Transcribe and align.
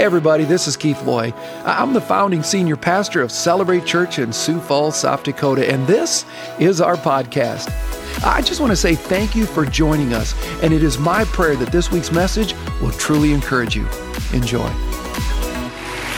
Everybody, 0.00 0.44
this 0.44 0.66
is 0.66 0.78
Keith 0.78 1.02
Loy. 1.02 1.30
I'm 1.62 1.92
the 1.92 2.00
founding 2.00 2.42
senior 2.42 2.74
pastor 2.74 3.20
of 3.20 3.30
Celebrate 3.30 3.84
Church 3.84 4.18
in 4.18 4.32
Sioux 4.32 4.58
Falls, 4.58 4.96
South 4.96 5.24
Dakota, 5.24 5.70
and 5.70 5.86
this 5.86 6.24
is 6.58 6.80
our 6.80 6.96
podcast. 6.96 7.68
I 8.24 8.40
just 8.40 8.60
want 8.60 8.72
to 8.72 8.76
say 8.76 8.94
thank 8.94 9.36
you 9.36 9.44
for 9.44 9.66
joining 9.66 10.14
us, 10.14 10.34
and 10.62 10.72
it 10.72 10.82
is 10.82 10.96
my 10.96 11.24
prayer 11.24 11.54
that 11.56 11.70
this 11.70 11.90
week's 11.90 12.10
message 12.10 12.54
will 12.80 12.92
truly 12.92 13.34
encourage 13.34 13.76
you. 13.76 13.86
Enjoy. 14.32 14.70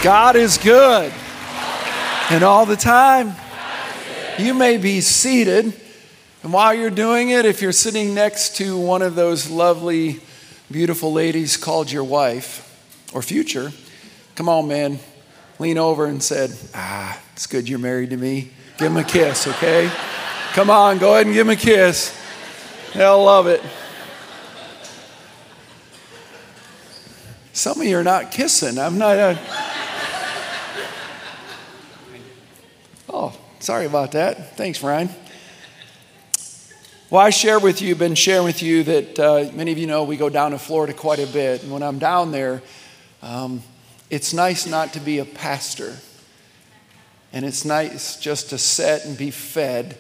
God 0.01 0.37
is 0.37 0.59
good, 0.59 1.13
and 2.31 2.45
all 2.45 2.65
the 2.65 2.77
time. 2.77 3.35
You 4.39 4.55
may 4.55 4.77
be 4.77 5.01
seated, 5.01 5.75
and 6.45 6.53
while 6.53 6.73
you're 6.73 6.89
doing 6.89 7.31
it, 7.31 7.45
if 7.45 7.61
you're 7.61 7.73
sitting 7.73 8.15
next 8.15 8.55
to 8.59 8.79
one 8.79 9.03
of 9.03 9.17
those 9.17 9.51
lovely, 9.51 10.21
beautiful 10.71 11.13
ladies 11.13 11.57
called 11.57 11.91
your 11.91 12.05
wife, 12.05 12.62
or 13.15 13.23
future, 13.23 13.73
come 14.35 14.49
on, 14.49 14.69
man, 14.69 14.99
lean 15.59 15.79
over 15.79 16.07
and 16.07 16.23
said, 16.23 16.51
Ah, 16.75 17.21
it's 17.33 17.47
good 17.47 17.69
you're 17.69 17.79
married 17.79 18.11
to 18.11 18.17
me. 18.17 18.51
Give 18.79 18.91
him 18.91 18.97
a 18.97 19.05
kiss, 19.05 19.47
okay? 19.47 19.91
Come 20.53 20.71
on, 20.71 20.99
go 20.99 21.15
ahead 21.15 21.27
and 21.27 21.35
give 21.35 21.47
him 21.47 21.53
a 21.53 21.57
kiss. 21.57 22.19
They'll 22.95 23.25
love 23.25 23.47
it. 23.47 23.63
Some 27.55 27.81
of 27.81 27.87
you 27.87 27.97
are 27.99 28.05
not 28.05 28.31
kissing. 28.31 28.79
I'm 28.79 28.99
not. 28.99 29.19
Uh... 29.19 29.37
Oh, 33.09 33.39
sorry 33.61 33.87
about 33.87 34.13
that. 34.13 34.57
Thanks, 34.57 34.83
Ryan. 34.83 35.11
Well, 37.11 37.21
I 37.21 37.29
share 37.29 37.59
with 37.59 37.83
you, 37.83 37.95
been 37.95 38.15
sharing 38.15 38.45
with 38.45 38.63
you 38.63 38.85
that 38.85 39.19
uh, 39.19 39.51
many 39.53 39.71
of 39.71 39.77
you 39.77 39.87
know 39.87 40.05
we 40.05 40.17
go 40.17 40.31
down 40.31 40.53
to 40.53 40.59
Florida 40.59 40.95
quite 40.95 41.19
a 41.19 41.27
bit. 41.27 41.63
And 41.63 41.71
when 41.71 41.83
I'm 41.83 41.99
down 41.99 42.33
there, 42.33 42.63
um, 43.23 43.63
it's 44.11 44.35
nice 44.35 44.67
not 44.67 44.93
to 44.95 45.01
be 45.01 45.21
a 45.21 45.25
pastor. 45.25 45.97
And 47.33 47.47
it's 47.47 47.65
nice 47.65 48.19
just 48.19 48.51
to 48.51 48.59
sit 48.59 49.07
and 49.07 49.17
be 49.17 49.31
fed. 49.31 49.97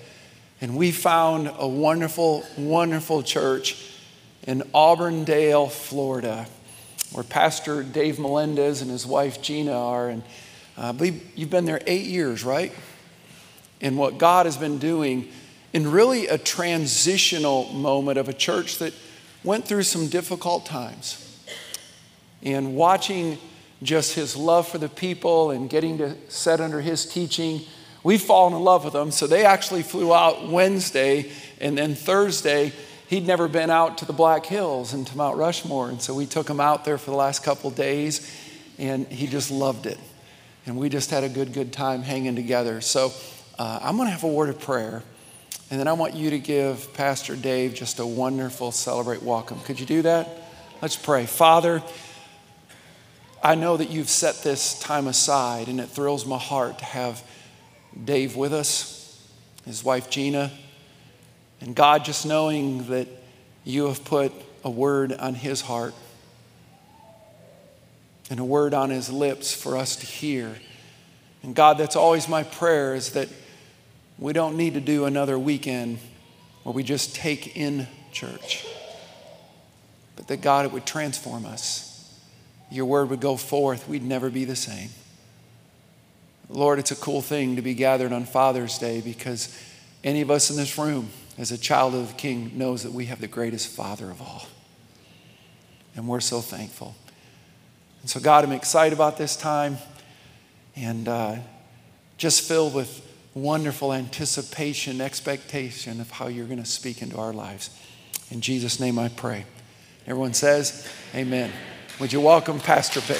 And 0.60 0.76
we 0.76 0.92
found 0.92 1.50
a 1.56 1.66
wonderful, 1.66 2.44
wonderful 2.58 3.22
church 3.22 3.90
in 4.46 4.62
Auburndale, 4.74 5.68
Florida, 5.68 6.46
where 7.12 7.24
Pastor 7.24 7.82
Dave 7.82 8.18
Melendez 8.18 8.82
and 8.82 8.90
his 8.90 9.06
wife 9.06 9.40
Gina 9.40 9.72
are. 9.72 10.08
And 10.08 10.22
uh, 10.76 10.88
I 10.88 10.92
believe 10.92 11.30
you've 11.34 11.50
been 11.50 11.64
there 11.64 11.80
eight 11.86 12.06
years, 12.06 12.44
right? 12.44 12.72
And 13.80 13.96
what 13.96 14.18
God 14.18 14.46
has 14.46 14.56
been 14.56 14.78
doing 14.78 15.28
in 15.72 15.90
really 15.90 16.26
a 16.26 16.36
transitional 16.36 17.72
moment 17.72 18.18
of 18.18 18.28
a 18.28 18.32
church 18.32 18.78
that 18.78 18.92
went 19.42 19.64
through 19.64 19.84
some 19.84 20.08
difficult 20.08 20.66
times 20.66 21.21
and 22.42 22.74
watching 22.74 23.38
just 23.82 24.14
his 24.14 24.36
love 24.36 24.68
for 24.68 24.78
the 24.78 24.88
people 24.88 25.50
and 25.50 25.68
getting 25.68 25.98
to 25.98 26.14
set 26.28 26.60
under 26.60 26.80
his 26.80 27.06
teaching, 27.06 27.62
we've 28.02 28.22
fallen 28.22 28.54
in 28.54 28.60
love 28.62 28.84
with 28.84 28.94
him. 28.94 29.10
So 29.10 29.26
they 29.26 29.44
actually 29.44 29.82
flew 29.82 30.14
out 30.14 30.48
Wednesday, 30.48 31.30
and 31.60 31.76
then 31.76 31.94
Thursday, 31.94 32.72
he'd 33.08 33.26
never 33.26 33.48
been 33.48 33.70
out 33.70 33.98
to 33.98 34.04
the 34.04 34.12
Black 34.12 34.46
Hills 34.46 34.92
and 34.92 35.06
to 35.06 35.16
Mount 35.16 35.36
Rushmore. 35.36 35.88
And 35.88 36.00
so 36.00 36.14
we 36.14 36.26
took 36.26 36.48
him 36.48 36.60
out 36.60 36.84
there 36.84 36.98
for 36.98 37.10
the 37.10 37.16
last 37.16 37.42
couple 37.42 37.70
days, 37.70 38.30
and 38.78 39.06
he 39.08 39.26
just 39.26 39.50
loved 39.50 39.86
it. 39.86 39.98
And 40.64 40.76
we 40.76 40.88
just 40.88 41.10
had 41.10 41.24
a 41.24 41.28
good, 41.28 41.52
good 41.52 41.72
time 41.72 42.02
hanging 42.02 42.36
together. 42.36 42.80
So 42.80 43.12
uh, 43.58 43.80
I'm 43.82 43.96
going 43.96 44.06
to 44.06 44.12
have 44.12 44.24
a 44.24 44.28
word 44.28 44.48
of 44.48 44.60
prayer. 44.60 45.02
And 45.70 45.80
then 45.80 45.88
I 45.88 45.92
want 45.94 46.14
you 46.14 46.30
to 46.30 46.38
give 46.38 46.92
Pastor 46.94 47.34
Dave 47.34 47.74
just 47.74 47.98
a 47.98 48.06
wonderful 48.06 48.70
celebrate 48.72 49.22
welcome. 49.22 49.58
Could 49.60 49.80
you 49.80 49.86
do 49.86 50.02
that? 50.02 50.28
Let's 50.80 50.96
pray. 50.96 51.26
Father, 51.26 51.82
I 53.44 53.56
know 53.56 53.76
that 53.76 53.90
you've 53.90 54.08
set 54.08 54.42
this 54.44 54.78
time 54.78 55.08
aside, 55.08 55.66
and 55.66 55.80
it 55.80 55.88
thrills 55.88 56.24
my 56.24 56.38
heart 56.38 56.78
to 56.78 56.84
have 56.84 57.24
Dave 58.04 58.36
with 58.36 58.52
us, 58.52 59.20
his 59.64 59.82
wife 59.82 60.08
Gina, 60.08 60.52
and 61.60 61.74
God 61.74 62.04
just 62.04 62.24
knowing 62.24 62.86
that 62.86 63.08
you 63.64 63.86
have 63.88 64.04
put 64.04 64.32
a 64.62 64.70
word 64.70 65.12
on 65.12 65.34
his 65.34 65.60
heart 65.60 65.92
and 68.30 68.38
a 68.38 68.44
word 68.44 68.74
on 68.74 68.90
his 68.90 69.10
lips 69.10 69.52
for 69.52 69.76
us 69.76 69.96
to 69.96 70.06
hear. 70.06 70.54
And 71.42 71.52
God, 71.52 71.78
that's 71.78 71.96
always 71.96 72.28
my 72.28 72.44
prayer 72.44 72.94
is 72.94 73.10
that 73.10 73.28
we 74.18 74.32
don't 74.32 74.56
need 74.56 74.74
to 74.74 74.80
do 74.80 75.04
another 75.04 75.36
weekend 75.36 75.98
where 76.62 76.72
we 76.72 76.84
just 76.84 77.16
take 77.16 77.56
in 77.56 77.88
church, 78.12 78.64
but 80.14 80.28
that 80.28 80.40
God, 80.42 80.64
it 80.64 80.70
would 80.70 80.86
transform 80.86 81.44
us 81.44 81.91
your 82.72 82.86
word 82.86 83.10
would 83.10 83.20
go 83.20 83.36
forth, 83.36 83.88
we'd 83.88 84.02
never 84.02 84.30
be 84.30 84.44
the 84.44 84.56
same. 84.56 84.88
Lord, 86.48 86.78
it's 86.78 86.90
a 86.90 86.96
cool 86.96 87.22
thing 87.22 87.56
to 87.56 87.62
be 87.62 87.74
gathered 87.74 88.12
on 88.12 88.24
Father's 88.24 88.78
Day 88.78 89.00
because 89.00 89.56
any 90.04 90.20
of 90.20 90.30
us 90.30 90.50
in 90.50 90.56
this 90.56 90.76
room, 90.78 91.10
as 91.38 91.50
a 91.50 91.58
child 91.58 91.94
of 91.94 92.08
the 92.08 92.14
King, 92.14 92.52
knows 92.56 92.82
that 92.82 92.92
we 92.92 93.06
have 93.06 93.20
the 93.20 93.28
greatest 93.28 93.68
Father 93.68 94.10
of 94.10 94.20
all. 94.20 94.46
And 95.94 96.08
we're 96.08 96.20
so 96.20 96.40
thankful. 96.40 96.94
And 98.00 98.10
so, 98.10 98.20
God, 98.20 98.44
I'm 98.44 98.52
excited 98.52 98.94
about 98.94 99.16
this 99.16 99.36
time 99.36 99.78
and 100.74 101.08
uh, 101.08 101.36
just 102.16 102.46
filled 102.46 102.74
with 102.74 103.06
wonderful 103.34 103.92
anticipation, 103.92 105.00
expectation 105.00 106.00
of 106.00 106.10
how 106.10 106.26
you're 106.26 106.46
going 106.46 106.62
to 106.62 106.64
speak 106.64 107.00
into 107.02 107.16
our 107.16 107.32
lives. 107.32 107.70
In 108.30 108.40
Jesus' 108.40 108.80
name 108.80 108.98
I 108.98 109.08
pray. 109.08 109.44
Everyone 110.06 110.34
says, 110.34 110.88
Amen. 111.14 111.52
Would 112.02 112.12
you 112.12 112.20
welcome 112.20 112.58
Pastor 112.58 113.00
Page? 113.00 113.16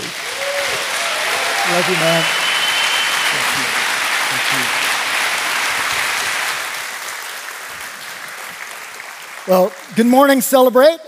Love 1.70 1.88
you, 1.88 1.94
man. 1.94 2.24
Thank 3.30 3.46
you. 3.56 3.64
Thank 4.32 4.46
you. 9.46 9.52
Well, 9.52 9.72
good 9.94 10.08
morning, 10.08 10.40
Celebrate. 10.40 10.98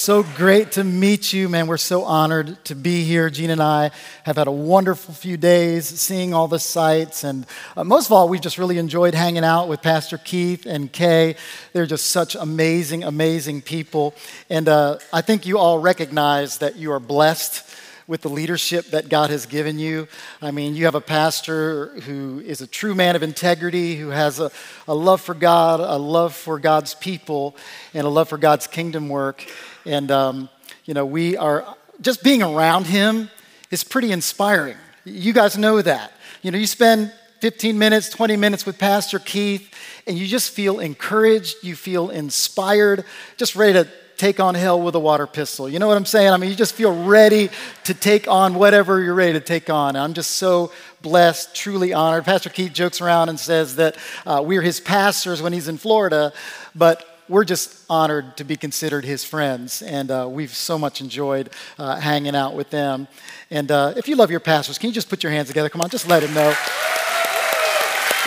So 0.00 0.22
great 0.22 0.72
to 0.72 0.82
meet 0.82 1.34
you, 1.34 1.50
man. 1.50 1.66
We're 1.66 1.76
so 1.76 2.04
honored 2.04 2.64
to 2.64 2.74
be 2.74 3.04
here. 3.04 3.28
Gene 3.28 3.50
and 3.50 3.62
I 3.62 3.90
have 4.24 4.36
had 4.36 4.46
a 4.46 4.50
wonderful 4.50 5.12
few 5.12 5.36
days 5.36 5.84
seeing 5.86 6.32
all 6.32 6.48
the 6.48 6.58
sights. 6.58 7.22
And 7.22 7.44
uh, 7.76 7.84
most 7.84 8.06
of 8.06 8.12
all, 8.12 8.26
we've 8.26 8.40
just 8.40 8.56
really 8.56 8.78
enjoyed 8.78 9.12
hanging 9.12 9.44
out 9.44 9.68
with 9.68 9.82
Pastor 9.82 10.16
Keith 10.16 10.64
and 10.64 10.90
Kay. 10.90 11.36
They're 11.74 11.84
just 11.84 12.06
such 12.06 12.34
amazing, 12.34 13.04
amazing 13.04 13.60
people. 13.60 14.14
And 14.48 14.70
uh, 14.70 15.00
I 15.12 15.20
think 15.20 15.44
you 15.44 15.58
all 15.58 15.78
recognize 15.78 16.56
that 16.58 16.76
you 16.76 16.92
are 16.92 17.00
blessed 17.00 17.62
with 18.10 18.22
the 18.22 18.28
leadership 18.28 18.86
that 18.86 19.08
God 19.08 19.30
has 19.30 19.46
given 19.46 19.78
you. 19.78 20.08
I 20.42 20.50
mean, 20.50 20.74
you 20.74 20.86
have 20.86 20.96
a 20.96 21.00
pastor 21.00 21.90
who 22.00 22.40
is 22.44 22.60
a 22.60 22.66
true 22.66 22.92
man 22.92 23.14
of 23.14 23.22
integrity, 23.22 23.94
who 23.94 24.08
has 24.08 24.40
a, 24.40 24.50
a 24.88 24.94
love 24.96 25.20
for 25.20 25.32
God, 25.32 25.78
a 25.78 25.96
love 25.96 26.34
for 26.34 26.58
God's 26.58 26.92
people, 26.92 27.54
and 27.94 28.04
a 28.04 28.10
love 28.10 28.28
for 28.28 28.36
God's 28.36 28.66
kingdom 28.66 29.08
work. 29.08 29.46
And, 29.86 30.10
um, 30.10 30.48
you 30.86 30.92
know, 30.92 31.06
we 31.06 31.36
are 31.36 31.76
just 32.00 32.24
being 32.24 32.42
around 32.42 32.88
him 32.88 33.30
is 33.70 33.84
pretty 33.84 34.10
inspiring. 34.10 34.76
You 35.04 35.32
guys 35.32 35.56
know 35.56 35.80
that. 35.80 36.10
You 36.42 36.50
know, 36.50 36.58
you 36.58 36.66
spend 36.66 37.12
15 37.42 37.78
minutes, 37.78 38.10
20 38.10 38.36
minutes 38.36 38.66
with 38.66 38.76
Pastor 38.76 39.20
Keith, 39.20 39.72
and 40.08 40.18
you 40.18 40.26
just 40.26 40.50
feel 40.50 40.80
encouraged, 40.80 41.58
you 41.62 41.76
feel 41.76 42.10
inspired, 42.10 43.04
just 43.36 43.54
ready 43.54 43.74
to 43.74 43.88
take 44.20 44.38
on 44.38 44.54
hell 44.54 44.78
with 44.78 44.94
a 44.94 45.00
water 45.00 45.26
pistol. 45.26 45.66
You 45.66 45.78
know 45.78 45.88
what 45.88 45.96
I'm 45.96 46.04
saying? 46.04 46.30
I 46.30 46.36
mean, 46.36 46.50
you 46.50 46.56
just 46.56 46.74
feel 46.74 47.04
ready 47.04 47.48
to 47.84 47.94
take 47.94 48.28
on 48.28 48.54
whatever 48.54 49.02
you're 49.02 49.14
ready 49.14 49.32
to 49.32 49.40
take 49.40 49.70
on. 49.70 49.96
I'm 49.96 50.12
just 50.12 50.32
so 50.32 50.72
blessed, 51.00 51.54
truly 51.54 51.94
honored. 51.94 52.26
Pastor 52.26 52.50
Keith 52.50 52.74
jokes 52.74 53.00
around 53.00 53.30
and 53.30 53.40
says 53.40 53.76
that 53.76 53.96
uh, 54.26 54.42
we're 54.44 54.60
his 54.60 54.78
pastors 54.78 55.40
when 55.40 55.54
he's 55.54 55.68
in 55.68 55.78
Florida, 55.78 56.34
but 56.74 57.06
we're 57.30 57.46
just 57.46 57.82
honored 57.88 58.36
to 58.36 58.44
be 58.44 58.56
considered 58.56 59.06
his 59.06 59.24
friends, 59.24 59.80
and 59.80 60.10
uh, 60.10 60.28
we've 60.30 60.54
so 60.54 60.78
much 60.78 61.00
enjoyed 61.00 61.48
uh, 61.78 61.96
hanging 61.96 62.36
out 62.36 62.54
with 62.54 62.68
them. 62.68 63.08
And 63.50 63.70
uh, 63.70 63.94
if 63.96 64.06
you 64.06 64.16
love 64.16 64.30
your 64.30 64.40
pastors, 64.40 64.76
can 64.76 64.88
you 64.88 64.94
just 64.94 65.08
put 65.08 65.22
your 65.22 65.32
hands 65.32 65.48
together? 65.48 65.70
Come 65.70 65.80
on, 65.80 65.88
just 65.88 66.06
let 66.06 66.22
him 66.22 66.34
know. 66.34 66.54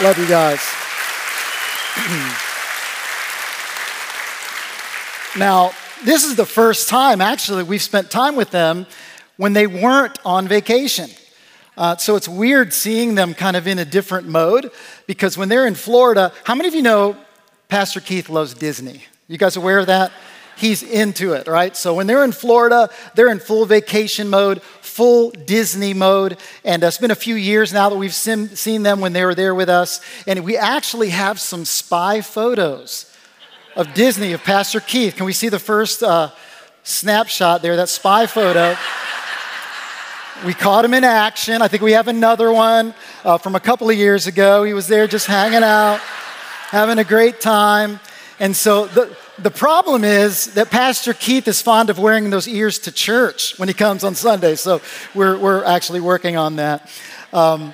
love 0.02 0.18
you 0.18 0.28
guys. 0.28 0.60
now, 5.38 5.72
this 6.04 6.26
is 6.26 6.36
the 6.36 6.46
first 6.46 6.90
time, 6.90 7.22
actually, 7.22 7.64
we've 7.64 7.82
spent 7.82 8.12
time 8.12 8.36
with 8.36 8.52
them 8.52 8.86
when 9.38 9.54
they 9.54 9.68
weren't 9.68 10.20
on 10.26 10.48
vacation. 10.48 11.10
Uh, 11.76 11.98
so 11.98 12.16
it's 12.16 12.28
weird 12.28 12.72
seeing 12.72 13.16
them 13.16 13.34
kind 13.34 13.56
of 13.56 13.68
in 13.68 13.80
a 13.80 13.86
different 13.86 14.28
mode 14.28 14.72
because 15.08 15.38
when 15.38 15.50
they're 15.50 15.66
in 15.66 15.76
Florida, 15.76 16.32
how 16.44 16.54
many 16.54 16.68
of 16.68 16.76
you 16.76 16.84
know 16.84 17.18
Pastor 17.68 18.00
Keith 18.00 18.30
loves 18.30 18.54
Disney? 18.54 19.04
You 19.28 19.38
guys 19.38 19.56
aware 19.56 19.80
of 19.80 19.88
that? 19.88 20.12
He's 20.56 20.84
into 20.84 21.34
it, 21.34 21.48
right? 21.48 21.76
So 21.76 21.96
when 21.96 22.06
they're 22.06 22.24
in 22.24 22.32
Florida, 22.32 22.90
they're 23.16 23.32
in 23.32 23.40
full 23.40 23.66
vacation 23.66 24.30
mode, 24.30 24.62
full 24.62 25.32
Disney 25.32 25.96
mode. 25.96 26.38
And 26.64 26.84
uh, 26.84 26.88
it's 26.88 27.00
been 27.00 27.10
a 27.10 27.16
few 27.16 27.34
years 27.34 27.74
now 27.74 27.90
that 27.90 27.98
we've 27.98 28.14
seen 28.14 28.84
them 28.84 29.00
when 29.00 29.14
they 29.14 29.26
were 29.26 29.34
there 29.34 29.56
with 29.56 29.70
us. 29.70 30.00
And 30.28 30.44
we 30.44 30.56
actually 30.56 31.10
have 31.10 31.40
some 31.40 31.66
spy 31.66 32.22
photos 32.22 33.12
of 33.76 33.94
Disney, 33.94 34.34
of 34.34 34.44
Pastor 34.44 34.80
Keith. 34.80 35.16
Can 35.16 35.26
we 35.26 35.34
see 35.34 35.50
the 35.50 35.60
first 35.60 36.04
uh, 36.04 36.32
snapshot 36.84 37.62
there, 37.62 37.76
that 37.76 37.90
spy 37.90 38.26
photo? 38.26 38.76
we 40.46 40.54
caught 40.54 40.84
him 40.84 40.94
in 40.94 41.04
action. 41.04 41.62
I 41.62 41.68
think 41.68 41.82
we 41.84 41.94
have 41.94 42.08
another 42.08 42.52
one 42.52 42.94
uh, 43.24 43.38
from 43.38 43.56
a 43.56 43.60
couple 43.60 43.90
of 43.90 43.96
years 43.96 44.28
ago. 44.28 44.64
He 44.64 44.74
was 44.74 44.88
there 44.88 45.08
just 45.08 45.26
hanging 45.26 45.64
out, 45.64 46.00
having 46.70 47.00
a 47.00 47.04
great 47.04 47.40
time. 47.40 48.00
And 48.40 48.56
so 48.56 48.88
the, 48.88 49.16
the 49.40 49.52
problem 49.52 50.04
is 50.04 50.54
that 50.56 50.70
Pastor 50.70 51.14
Keith 51.14 51.48
is 51.48 51.62
fond 51.62 51.90
of 51.90 51.98
wearing 51.98 52.30
those 52.30 52.48
ears 52.48 52.80
to 52.80 52.92
church 52.92 53.58
when 53.58 53.70
he 53.70 53.74
comes 53.74 54.04
on 54.04 54.16
Sunday. 54.16 54.56
So 54.56 54.82
we're, 55.16 55.38
we're 55.38 55.64
actually 55.64 56.02
working 56.02 56.36
on 56.36 56.58
that. 56.58 56.90
Um, 57.32 57.74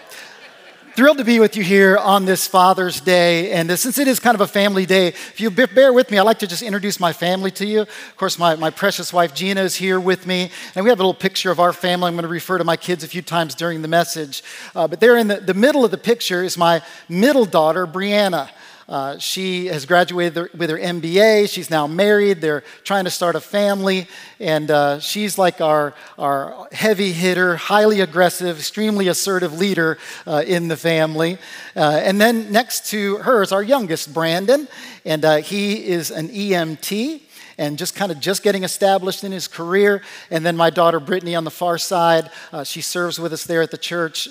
thrilled 1.00 1.18
to 1.18 1.24
be 1.24 1.40
with 1.40 1.56
you 1.56 1.64
here 1.64 1.96
on 1.96 2.26
this 2.26 2.46
Father's 2.46 3.00
Day. 3.00 3.54
And 3.54 3.72
since 3.80 3.98
it 4.00 4.06
is 4.10 4.20
kind 4.20 4.36
of 4.36 4.42
a 4.42 4.48
family 4.48 4.86
day, 4.86 5.08
if 5.08 5.40
you 5.40 5.50
bear 5.50 5.94
with 5.94 6.12
me, 6.12 6.18
I'd 6.18 6.24
like 6.24 6.40
to 6.40 6.48
just 6.48 6.62
introduce 6.62 7.00
my 7.00 7.14
family 7.14 7.52
to 7.52 7.66
you. 7.66 7.84
Of 7.84 8.18
course, 8.18 8.38
my, 8.38 8.58
my 8.58 8.70
precious 8.70 9.14
wife 9.14 9.34
Gina 9.34 9.62
is 9.62 9.78
here 9.78 9.98
with 9.98 10.28
me. 10.28 10.52
And 10.76 10.84
we 10.84 10.90
have 10.90 11.00
a 11.00 11.02
little 11.02 11.14
picture 11.14 11.52
of 11.52 11.60
our 11.62 11.72
family. 11.72 12.10
I'm 12.10 12.16
going 12.16 12.24
to 12.24 12.28
refer 12.28 12.58
to 12.58 12.66
my 12.66 12.76
kids 12.76 13.06
a 13.06 13.08
few 13.08 13.22
times 13.22 13.56
during 13.56 13.82
the 13.82 13.88
message. 13.88 14.44
Uh, 14.76 14.90
but 14.90 15.00
there 15.00 15.16
in 15.16 15.30
the, 15.30 15.38
the 15.38 15.54
middle 15.54 15.86
of 15.86 15.92
the 15.92 15.98
picture 15.98 16.44
is 16.44 16.58
my 16.58 16.82
middle 17.08 17.46
daughter, 17.46 17.88
Brianna. 17.88 18.50
Uh, 18.90 19.20
she 19.20 19.68
has 19.68 19.86
graduated 19.86 20.52
with 20.58 20.72
her 20.72 20.78
MBA. 20.78 21.48
She's 21.48 21.70
now 21.70 21.86
married. 21.86 22.42
They're 22.42 22.64
trying 22.84 23.04
to 23.04 23.12
start 23.12 23.36
a 23.36 23.40
family. 23.40 24.08
And 24.40 24.72
uh, 24.72 25.00
she's 25.00 25.38
like 25.38 25.62
our, 25.62 25.94
our 26.18 26.68
heavy 26.72 27.12
hitter, 27.12 27.56
highly 27.56 28.02
aggressive, 28.02 28.58
extremely 28.58 29.08
assertive 29.08 29.60
leader 29.60 30.00
uh, 30.26 30.44
in 30.46 30.70
the 30.70 30.76
family. 30.76 31.38
Uh, 31.76 32.02
and 32.04 32.20
then 32.20 32.52
next 32.52 32.88
to 32.88 33.18
her 33.18 33.44
is 33.44 33.52
our 33.52 33.62
youngest, 33.62 34.12
Brandon. 34.12 34.68
And 35.06 35.24
uh, 35.24 35.36
he 35.38 35.86
is 35.86 36.10
an 36.10 36.30
EMT 36.30 37.22
and 37.60 37.78
just 37.78 37.94
kind 37.94 38.12
of 38.12 38.20
just 38.20 38.42
getting 38.42 38.64
established 38.64 39.24
in 39.24 39.32
his 39.32 39.48
career. 39.48 40.02
And 40.32 40.44
then 40.44 40.58
my 40.58 40.72
daughter 40.72 41.00
Brittany 41.00 41.36
on 41.36 41.44
the 41.44 41.52
far 41.52 41.78
side, 41.78 42.32
uh, 42.52 42.64
she 42.64 42.82
serves 42.82 43.20
with 43.20 43.34
us 43.34 43.44
there 43.44 43.62
at 43.62 43.70
the 43.70 43.78
church 43.78 44.30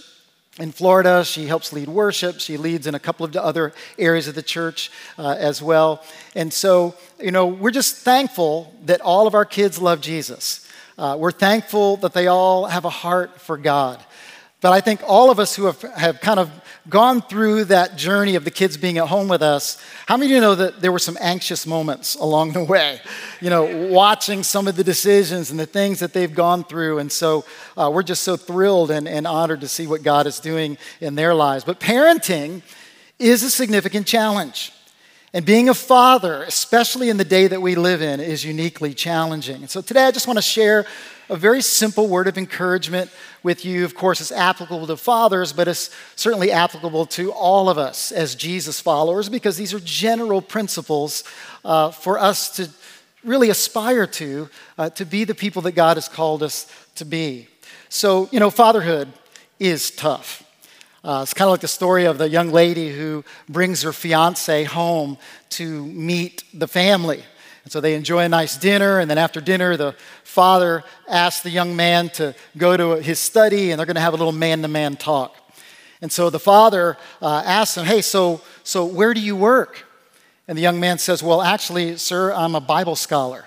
in 0.58 0.72
Florida. 0.72 1.24
She 1.24 1.46
helps 1.46 1.72
lead 1.72 1.88
worship. 1.88 2.40
She 2.40 2.56
leads 2.56 2.86
in 2.86 2.94
a 2.94 2.98
couple 2.98 3.24
of 3.24 3.32
the 3.32 3.42
other 3.42 3.72
areas 3.98 4.28
of 4.28 4.34
the 4.34 4.42
church 4.42 4.90
uh, 5.18 5.36
as 5.38 5.62
well. 5.62 6.02
And 6.34 6.52
so, 6.52 6.94
you 7.20 7.30
know, 7.30 7.46
we're 7.46 7.70
just 7.70 7.96
thankful 7.96 8.74
that 8.86 9.00
all 9.00 9.26
of 9.26 9.34
our 9.34 9.44
kids 9.44 9.80
love 9.80 10.00
Jesus. 10.00 10.66
Uh, 10.96 11.16
we're 11.18 11.30
thankful 11.30 11.96
that 11.98 12.12
they 12.12 12.26
all 12.26 12.66
have 12.66 12.84
a 12.84 12.90
heart 12.90 13.40
for 13.40 13.56
God. 13.56 14.04
But 14.60 14.72
I 14.72 14.80
think 14.80 15.00
all 15.06 15.30
of 15.30 15.38
us 15.38 15.54
who 15.54 15.66
have, 15.66 15.80
have 15.82 16.20
kind 16.20 16.40
of 16.40 16.50
gone 16.88 17.20
through 17.22 17.64
that 17.64 17.96
journey 17.96 18.34
of 18.34 18.44
the 18.44 18.50
kids 18.50 18.76
being 18.76 18.98
at 18.98 19.08
home 19.08 19.28
with 19.28 19.42
us, 19.42 19.82
how 20.06 20.16
many 20.16 20.32
of 20.32 20.34
you 20.36 20.40
know 20.40 20.54
that 20.54 20.80
there 20.80 20.90
were 20.90 20.98
some 20.98 21.18
anxious 21.20 21.66
moments 21.66 22.14
along 22.14 22.52
the 22.52 22.64
way? 22.64 23.00
You 23.40 23.50
know, 23.50 23.88
watching 23.88 24.42
some 24.42 24.66
of 24.66 24.76
the 24.76 24.84
decisions 24.84 25.50
and 25.50 25.60
the 25.60 25.66
things 25.66 26.00
that 26.00 26.12
they've 26.12 26.34
gone 26.34 26.64
through. 26.64 26.98
And 26.98 27.12
so 27.12 27.44
uh, 27.76 27.90
we're 27.92 28.02
just 28.02 28.22
so 28.22 28.36
thrilled 28.36 28.90
and, 28.90 29.06
and 29.06 29.26
honored 29.26 29.60
to 29.60 29.68
see 29.68 29.86
what 29.86 30.02
God 30.02 30.26
is 30.26 30.40
doing 30.40 30.78
in 31.00 31.14
their 31.14 31.34
lives. 31.34 31.64
But 31.64 31.80
parenting 31.80 32.62
is 33.18 33.42
a 33.42 33.50
significant 33.50 34.06
challenge. 34.06 34.72
And 35.34 35.44
being 35.44 35.68
a 35.68 35.74
father, 35.74 36.42
especially 36.44 37.10
in 37.10 37.18
the 37.18 37.24
day 37.24 37.48
that 37.48 37.60
we 37.60 37.74
live 37.74 38.00
in, 38.00 38.18
is 38.18 38.44
uniquely 38.44 38.94
challenging. 38.94 39.56
And 39.56 39.70
so 39.70 39.82
today 39.82 40.04
I 40.04 40.10
just 40.10 40.26
want 40.26 40.38
to 40.38 40.42
share 40.42 40.86
a 41.28 41.36
very 41.36 41.60
simple 41.60 42.08
word 42.08 42.26
of 42.26 42.38
encouragement 42.38 43.10
with 43.42 43.64
you. 43.64 43.84
Of 43.84 43.94
course, 43.94 44.20
it's 44.20 44.32
applicable 44.32 44.86
to 44.86 44.96
fathers, 44.96 45.52
but 45.52 45.68
it's 45.68 45.94
certainly 46.16 46.50
applicable 46.50 47.06
to 47.06 47.32
all 47.32 47.68
of 47.68 47.78
us 47.78 48.12
as 48.12 48.34
Jesus 48.34 48.80
followers 48.80 49.28
because 49.28 49.56
these 49.56 49.74
are 49.74 49.80
general 49.80 50.40
principles 50.40 51.24
uh, 51.64 51.90
for 51.90 52.18
us 52.18 52.56
to 52.56 52.68
really 53.24 53.50
aspire 53.50 54.06
to, 54.06 54.48
uh, 54.78 54.90
to 54.90 55.04
be 55.04 55.24
the 55.24 55.34
people 55.34 55.62
that 55.62 55.72
God 55.72 55.96
has 55.96 56.08
called 56.08 56.42
us 56.42 56.66
to 56.94 57.04
be. 57.04 57.48
So, 57.88 58.28
you 58.32 58.40
know, 58.40 58.50
fatherhood 58.50 59.12
is 59.58 59.90
tough. 59.90 60.44
Uh, 61.04 61.20
it's 61.22 61.34
kind 61.34 61.48
of 61.48 61.52
like 61.52 61.60
the 61.60 61.68
story 61.68 62.04
of 62.04 62.18
the 62.18 62.28
young 62.28 62.50
lady 62.50 62.90
who 62.90 63.24
brings 63.48 63.82
her 63.82 63.92
fiance 63.92 64.64
home 64.64 65.16
to 65.50 65.86
meet 65.86 66.42
the 66.52 66.68
family. 66.68 67.22
And 67.64 67.72
so 67.72 67.80
they 67.80 67.94
enjoy 67.94 68.24
a 68.24 68.28
nice 68.28 68.56
dinner, 68.56 68.98
and 68.98 69.10
then 69.10 69.18
after 69.18 69.40
dinner, 69.40 69.76
the 69.76 69.94
father 70.22 70.84
asks 71.08 71.42
the 71.42 71.50
young 71.50 71.76
man 71.76 72.08
to 72.10 72.34
go 72.56 72.76
to 72.76 73.02
his 73.02 73.18
study, 73.18 73.70
and 73.70 73.78
they're 73.78 73.86
going 73.86 73.96
to 73.96 74.00
have 74.00 74.14
a 74.14 74.16
little 74.16 74.32
man 74.32 74.62
to 74.62 74.68
man 74.68 74.96
talk. 74.96 75.36
And 76.00 76.12
so 76.12 76.30
the 76.30 76.38
father 76.38 76.96
uh, 77.20 77.42
asks 77.44 77.76
him, 77.76 77.84
Hey, 77.84 78.02
so, 78.02 78.40
so 78.62 78.84
where 78.84 79.14
do 79.14 79.20
you 79.20 79.34
work? 79.36 79.84
And 80.46 80.56
the 80.56 80.62
young 80.62 80.80
man 80.80 80.98
says, 80.98 81.22
Well, 81.22 81.42
actually, 81.42 81.96
sir, 81.96 82.32
I'm 82.32 82.54
a 82.54 82.60
Bible 82.60 82.96
scholar. 82.96 83.44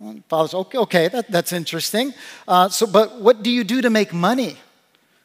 And 0.00 0.22
says, 0.30 0.54
Okay, 0.54 0.78
okay 0.78 1.08
that, 1.08 1.30
that's 1.30 1.52
interesting. 1.52 2.12
Uh, 2.46 2.68
so, 2.68 2.86
but 2.86 3.20
what 3.20 3.42
do 3.42 3.50
you 3.50 3.64
do 3.64 3.80
to 3.80 3.90
make 3.90 4.12
money? 4.12 4.56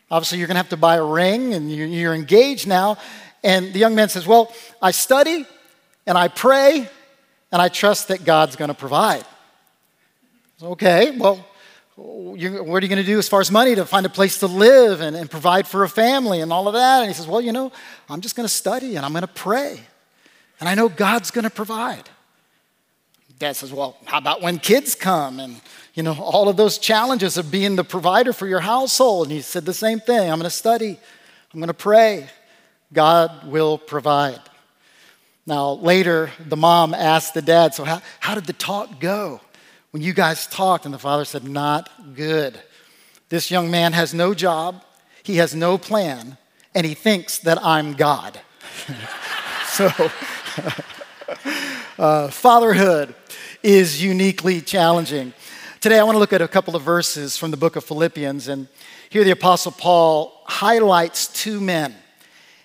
Obviously, 0.10 0.38
you're 0.38 0.48
going 0.48 0.56
to 0.56 0.62
have 0.62 0.70
to 0.70 0.78
buy 0.78 0.96
a 0.96 1.04
ring 1.04 1.54
and 1.54 1.72
you're 1.72 2.14
engaged 2.14 2.68
now. 2.68 2.98
And 3.44 3.74
the 3.74 3.80
young 3.80 3.96
man 3.96 4.10
says, 4.10 4.26
Well, 4.26 4.54
I 4.82 4.92
study 4.92 5.46
and 6.06 6.18
I 6.18 6.30
pray 6.30 6.90
and 7.54 7.62
I 7.62 7.70
trust 7.70 8.10
that 8.10 8.26
God's 8.26 8.58
going 8.58 8.70
to 8.70 8.74
provide. 8.74 9.24
Okay, 10.62 11.16
well, 11.16 11.46
what 11.96 12.36
are 12.36 12.86
you 12.86 12.90
going 12.90 12.96
to 12.96 13.04
do 13.04 13.20
as 13.20 13.30
far 13.30 13.42
as 13.42 13.52
money 13.52 13.76
to 13.76 13.86
find 13.86 14.06
a 14.06 14.10
place 14.10 14.40
to 14.40 14.48
live 14.48 15.02
and, 15.02 15.16
and 15.16 15.30
provide 15.30 15.68
for 15.68 15.84
a 15.84 15.90
family 15.90 16.42
and 16.42 16.52
all 16.52 16.68
of 16.68 16.74
that? 16.74 17.02
And 17.02 17.10
he 17.10 17.14
says, 17.14 17.28
Well, 17.28 17.42
you 17.42 17.52
know, 17.52 17.72
I'm 18.10 18.22
just 18.22 18.36
going 18.36 18.46
to 18.46 18.54
study 18.54 18.96
and 18.96 19.06
I'm 19.06 19.12
going 19.12 19.22
to 19.22 19.28
pray. 19.28 19.80
And 20.60 20.68
I 20.68 20.74
know 20.74 20.90
God's 20.90 21.30
going 21.30 21.44
to 21.44 21.52
provide. 21.52 22.10
Dad 23.38 23.56
says, 23.56 23.72
Well, 23.72 23.98
how 24.06 24.18
about 24.18 24.42
when 24.42 24.58
kids 24.58 24.96
come 24.96 25.40
and 25.40 25.62
you 25.94 26.02
know, 26.02 26.14
all 26.20 26.50
of 26.50 26.58
those 26.58 26.80
challenges 26.80 27.38
of 27.38 27.52
being 27.52 27.76
the 27.76 27.84
provider 27.84 28.34
for 28.34 28.48
your 28.48 28.62
household. 28.62 29.28
And 29.28 29.32
he 29.32 29.42
said 29.42 29.64
the 29.64 29.76
same 29.76 30.00
thing 30.00 30.32
I'm 30.32 30.40
going 30.40 30.44
to 30.44 30.50
study, 30.50 30.98
I'm 31.54 31.60
going 31.60 31.68
to 31.68 31.74
pray. 31.74 32.30
God 32.92 33.48
will 33.48 33.78
provide. 33.78 34.40
Now, 35.46 35.72
later, 35.72 36.32
the 36.40 36.56
mom 36.56 36.94
asked 36.94 37.34
the 37.34 37.42
dad, 37.42 37.74
So, 37.74 37.84
how, 37.84 38.02
how 38.20 38.36
did 38.36 38.46
the 38.46 38.54
talk 38.54 39.00
go 39.00 39.42
when 39.92 40.02
you 40.02 40.14
guys 40.14 40.48
talked? 40.48 40.86
And 40.86 40.94
the 40.94 41.00
father 41.00 41.26
said, 41.26 41.44
Not 41.44 42.16
good. 42.16 42.58
This 43.28 43.52
young 43.52 43.70
man 43.70 43.94
has 43.94 44.14
no 44.14 44.34
job, 44.34 44.84
he 45.22 45.38
has 45.38 45.54
no 45.54 45.78
plan, 45.78 46.38
and 46.74 46.86
he 46.86 46.94
thinks 46.94 47.40
that 47.40 47.64
I'm 47.64 47.94
God. 47.94 48.40
so, 49.68 49.90
uh, 52.00 52.30
fatherhood 52.30 53.14
is 53.62 54.02
uniquely 54.02 54.62
challenging. 54.62 55.34
Today, 55.82 56.00
I 56.00 56.04
want 56.04 56.16
to 56.16 56.20
look 56.20 56.32
at 56.32 56.42
a 56.42 56.48
couple 56.48 56.78
of 56.78 56.84
verses 56.84 57.36
from 57.36 57.52
the 57.52 57.58
book 57.58 57.76
of 57.76 57.84
Philippians. 57.84 58.48
And 58.48 58.70
here, 59.10 59.26
the 59.26 59.32
Apostle 59.32 59.74
Paul 59.74 60.42
highlights 60.46 61.28
two 61.28 61.60
men 61.60 61.96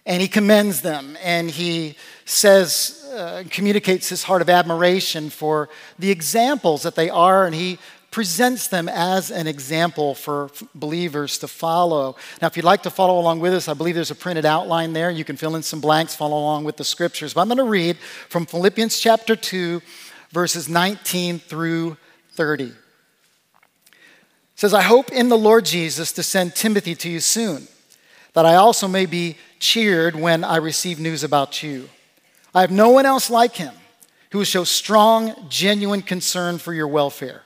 and 0.09 0.23
he 0.23 0.26
commends 0.26 0.81
them 0.81 1.19
and 1.23 1.50
he 1.50 1.95
says, 2.28 3.08
uh, 3.12 3.44
communicates 3.50 4.08
his 4.08 4.25
heart 4.25 4.42
of 4.42 4.50
admiration 4.50 5.30
for 5.30 5.68
the 5.99 6.11
examples 6.11 6.82
that 6.82 6.94
they 6.94 7.08
are, 7.08 7.47
and 7.47 7.54
he 7.54 7.78
presents 8.11 8.68
them 8.68 8.88
as 8.88 9.30
an 9.30 9.47
example 9.47 10.14
for 10.14 10.50
believers 10.75 11.38
to 11.38 11.49
follow. 11.49 12.16
Now, 12.40 12.49
if 12.49 12.56
you'd 12.56 12.64
like 12.64 12.82
to 12.85 12.90
follow 12.90 13.18
along 13.18 13.40
with 13.40 13.52
us, 13.52 13.68
I 13.68 13.75
believe 13.75 13.94
there's 13.94 14.11
a 14.11 14.14
printed 14.14 14.47
outline 14.47 14.92
there. 14.92 15.11
You 15.11 15.25
can 15.25 15.37
fill 15.37 15.56
in 15.56 15.62
some 15.62 15.80
blanks, 15.80 16.14
follow 16.14 16.38
along 16.38 16.64
with 16.64 16.76
the 16.76 16.85
scriptures. 16.85 17.35
But 17.35 17.42
I'm 17.42 17.49
going 17.49 17.58
to 17.58 17.64
read 17.64 17.97
from 18.28 18.47
Philippians 18.47 18.99
chapter 18.99 19.37
2, 19.37 19.82
verses 20.32 20.68
19 20.68 21.38
through 21.38 21.97
30 22.32 22.73
says, 24.58 24.75
I 24.75 24.82
hope 24.82 25.12
in 25.12 25.28
the 25.28 25.38
Lord 25.38 25.64
Jesus 25.64 26.11
to 26.14 26.23
send 26.25 26.56
Timothy 26.56 26.97
to 26.97 27.08
you 27.08 27.20
soon, 27.20 27.68
that 28.32 28.44
I 28.44 28.56
also 28.56 28.88
may 28.88 29.06
be 29.06 29.37
cheered 29.61 30.16
when 30.16 30.42
I 30.42 30.56
receive 30.56 30.99
news 30.99 31.23
about 31.23 31.62
you. 31.62 31.88
I 32.59 32.62
have 32.62 32.73
no 32.73 32.88
one 32.88 33.07
else 33.07 33.31
like 33.31 33.55
him 33.55 33.73
who 34.33 34.38
will 34.38 34.45
show 34.45 34.65
strong, 34.65 35.47
genuine 35.49 36.03
concern 36.03 36.59
for 36.59 36.75
your 36.75 36.88
welfare. 36.88 37.43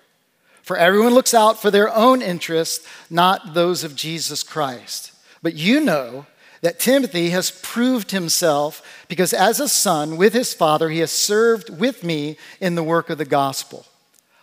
For 0.63 0.75
everyone 0.75 1.13
looks 1.13 1.35
out 1.35 1.61
for 1.61 1.71
their 1.71 1.95
own 1.95 2.23
interests, 2.23 2.89
not 3.11 3.53
those 3.53 3.85
of 3.85 3.95
Jesus 3.95 4.43
Christ. 4.43 5.13
But 5.43 5.53
you 5.53 5.81
know 5.81 6.25
that 6.63 6.81
Timothy 6.81 7.29
has 7.29 7.51
proved 7.51 8.13
himself 8.13 9.05
because 9.07 9.35
as 9.35 9.61
a 9.61 9.69
son 9.69 10.17
with 10.17 10.33
his 10.33 10.55
father, 10.55 10.89
he 10.89 11.01
has 11.01 11.11
served 11.11 11.69
with 11.69 12.03
me 12.03 12.39
in 12.59 12.75
the 12.75 12.83
work 12.83 13.11
of 13.11 13.19
the 13.19 13.27
gospel. 13.27 13.85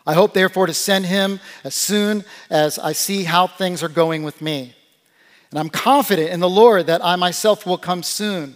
I 0.05 0.13
hope, 0.13 0.35
therefore, 0.35 0.67
to 0.67 0.73
send 0.75 1.07
him 1.07 1.39
as 1.63 1.73
soon 1.73 2.23
as 2.51 2.77
I 2.77 2.91
see 2.91 3.23
how 3.23 3.47
things 3.47 3.81
are 3.81 3.89
going 3.89 4.21
with 4.21 4.39
me. 4.39 4.75
And 5.49 5.57
I'm 5.57 5.69
confident 5.69 6.29
in 6.29 6.41
the 6.41 6.47
Lord 6.47 6.85
that 6.85 7.03
I 7.03 7.15
myself 7.15 7.65
will 7.65 7.79
come 7.79 8.03
soon. 8.03 8.55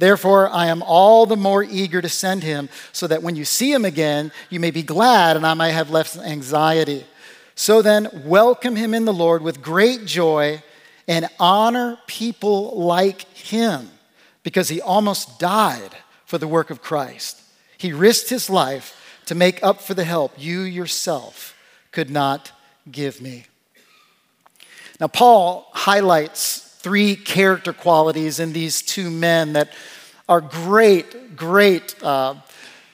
Therefore, 0.00 0.48
I 0.48 0.68
am 0.68 0.82
all 0.82 1.26
the 1.26 1.36
more 1.36 1.62
eager 1.62 2.00
to 2.00 2.08
send 2.08 2.42
him, 2.42 2.70
so 2.90 3.06
that 3.06 3.22
when 3.22 3.36
you 3.36 3.44
see 3.44 3.70
him 3.70 3.84
again, 3.84 4.32
you 4.48 4.58
may 4.58 4.70
be 4.70 4.82
glad, 4.82 5.36
and 5.36 5.46
I 5.46 5.52
may 5.52 5.72
have 5.72 5.90
less 5.90 6.16
anxiety. 6.16 7.04
So 7.54 7.82
then, 7.82 8.08
welcome 8.24 8.76
him 8.76 8.94
in 8.94 9.04
the 9.04 9.12
Lord 9.12 9.42
with 9.42 9.60
great 9.60 10.06
joy 10.06 10.62
and 11.06 11.28
honor 11.38 11.98
people 12.06 12.80
like 12.80 13.22
him, 13.36 13.90
because 14.42 14.70
he 14.70 14.80
almost 14.80 15.38
died 15.38 15.94
for 16.24 16.38
the 16.38 16.48
work 16.48 16.70
of 16.70 16.80
Christ. 16.80 17.42
He 17.76 17.92
risked 17.92 18.30
his 18.30 18.48
life 18.48 18.96
to 19.26 19.34
make 19.34 19.62
up 19.62 19.82
for 19.82 19.92
the 19.92 20.04
help 20.04 20.32
you 20.38 20.60
yourself 20.60 21.54
could 21.92 22.08
not 22.08 22.52
give 22.90 23.20
me. 23.20 23.44
Now, 24.98 25.08
Paul 25.08 25.68
highlights 25.72 26.69
three 26.80 27.14
character 27.14 27.74
qualities 27.74 28.40
in 28.40 28.54
these 28.54 28.80
two 28.80 29.10
men 29.10 29.52
that 29.52 29.70
are 30.26 30.40
great, 30.40 31.36
great 31.36 31.94
uh, 32.02 32.34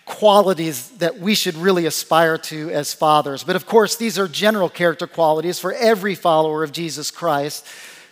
qualities 0.06 0.90
that 0.98 1.20
we 1.20 1.36
should 1.36 1.54
really 1.54 1.86
aspire 1.86 2.36
to 2.36 2.70
as 2.70 2.92
fathers. 2.92 3.44
But 3.44 3.54
of 3.54 3.66
course, 3.66 3.96
these 3.96 4.18
are 4.18 4.26
general 4.26 4.68
character 4.68 5.06
qualities 5.06 5.60
for 5.60 5.72
every 5.72 6.16
follower 6.16 6.64
of 6.64 6.72
Jesus 6.72 7.12
Christ 7.12 7.64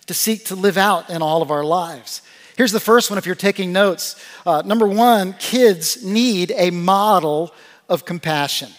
to 0.07 0.15
seek 0.15 0.45
to 0.47 0.55
live 0.55 0.77
out 0.77 1.11
in 1.11 1.23
all 1.23 1.43
of 1.43 1.51
our 1.51 1.65
lives. 1.65 2.23
Here's 2.57 2.73
the 2.73 2.79
first 2.79 3.11
one 3.11 3.19
if 3.19 3.27
you're 3.27 3.35
taking 3.35 3.73
notes. 3.73 4.15
Uh, 4.47 4.63
number 4.65 4.87
one, 4.87 5.33
kids 5.41 6.05
need 6.05 6.53
a 6.57 6.71
model 6.71 7.53
of 7.89 8.05
compassion. 8.05 8.71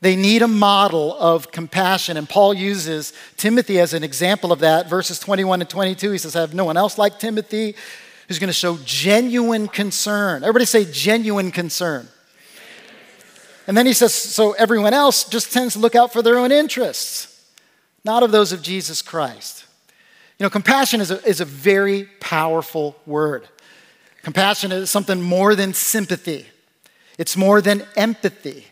They 0.00 0.14
need 0.14 0.42
a 0.42 0.48
model 0.48 1.16
of 1.18 1.50
compassion. 1.50 2.16
And 2.16 2.28
Paul 2.28 2.54
uses 2.54 3.12
Timothy 3.36 3.80
as 3.80 3.94
an 3.94 4.04
example 4.04 4.52
of 4.52 4.60
that. 4.60 4.88
Verses 4.88 5.18
21 5.18 5.60
and 5.60 5.68
22, 5.68 6.12
he 6.12 6.18
says, 6.18 6.36
I 6.36 6.40
have 6.40 6.54
no 6.54 6.64
one 6.64 6.76
else 6.76 6.98
like 6.98 7.18
Timothy 7.18 7.74
who's 8.28 8.38
going 8.38 8.48
to 8.48 8.54
show 8.54 8.76
genuine 8.84 9.66
concern. 9.66 10.44
Everybody 10.44 10.66
say 10.66 10.84
genuine 10.84 11.50
concern. 11.50 12.06
And 13.66 13.76
then 13.76 13.86
he 13.86 13.92
says, 13.92 14.14
so 14.14 14.52
everyone 14.52 14.94
else 14.94 15.24
just 15.24 15.52
tends 15.52 15.74
to 15.74 15.80
look 15.80 15.94
out 15.94 16.12
for 16.12 16.22
their 16.22 16.38
own 16.38 16.52
interests, 16.52 17.50
not 18.04 18.22
of 18.22 18.30
those 18.30 18.52
of 18.52 18.62
Jesus 18.62 19.02
Christ. 19.02 19.66
You 20.38 20.44
know, 20.44 20.50
compassion 20.50 21.00
is 21.00 21.10
a, 21.10 21.22
is 21.26 21.40
a 21.40 21.44
very 21.44 22.04
powerful 22.20 22.96
word. 23.04 23.48
Compassion 24.22 24.72
is 24.72 24.90
something 24.90 25.20
more 25.20 25.54
than 25.54 25.74
sympathy, 25.74 26.46
it's 27.18 27.36
more 27.36 27.60
than 27.60 27.82
empathy. 27.96 28.67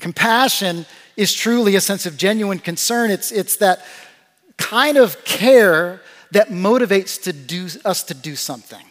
Compassion 0.00 0.86
is 1.16 1.32
truly 1.32 1.76
a 1.76 1.80
sense 1.80 2.06
of 2.06 2.16
genuine 2.16 2.58
concern. 2.58 3.10
It's, 3.10 3.30
it's 3.30 3.56
that 3.56 3.84
kind 4.56 4.96
of 4.96 5.24
care 5.24 6.00
that 6.32 6.48
motivates 6.48 7.22
to 7.24 7.32
do, 7.32 7.68
us 7.84 8.02
to 8.04 8.14
do 8.14 8.36
something. 8.36 8.84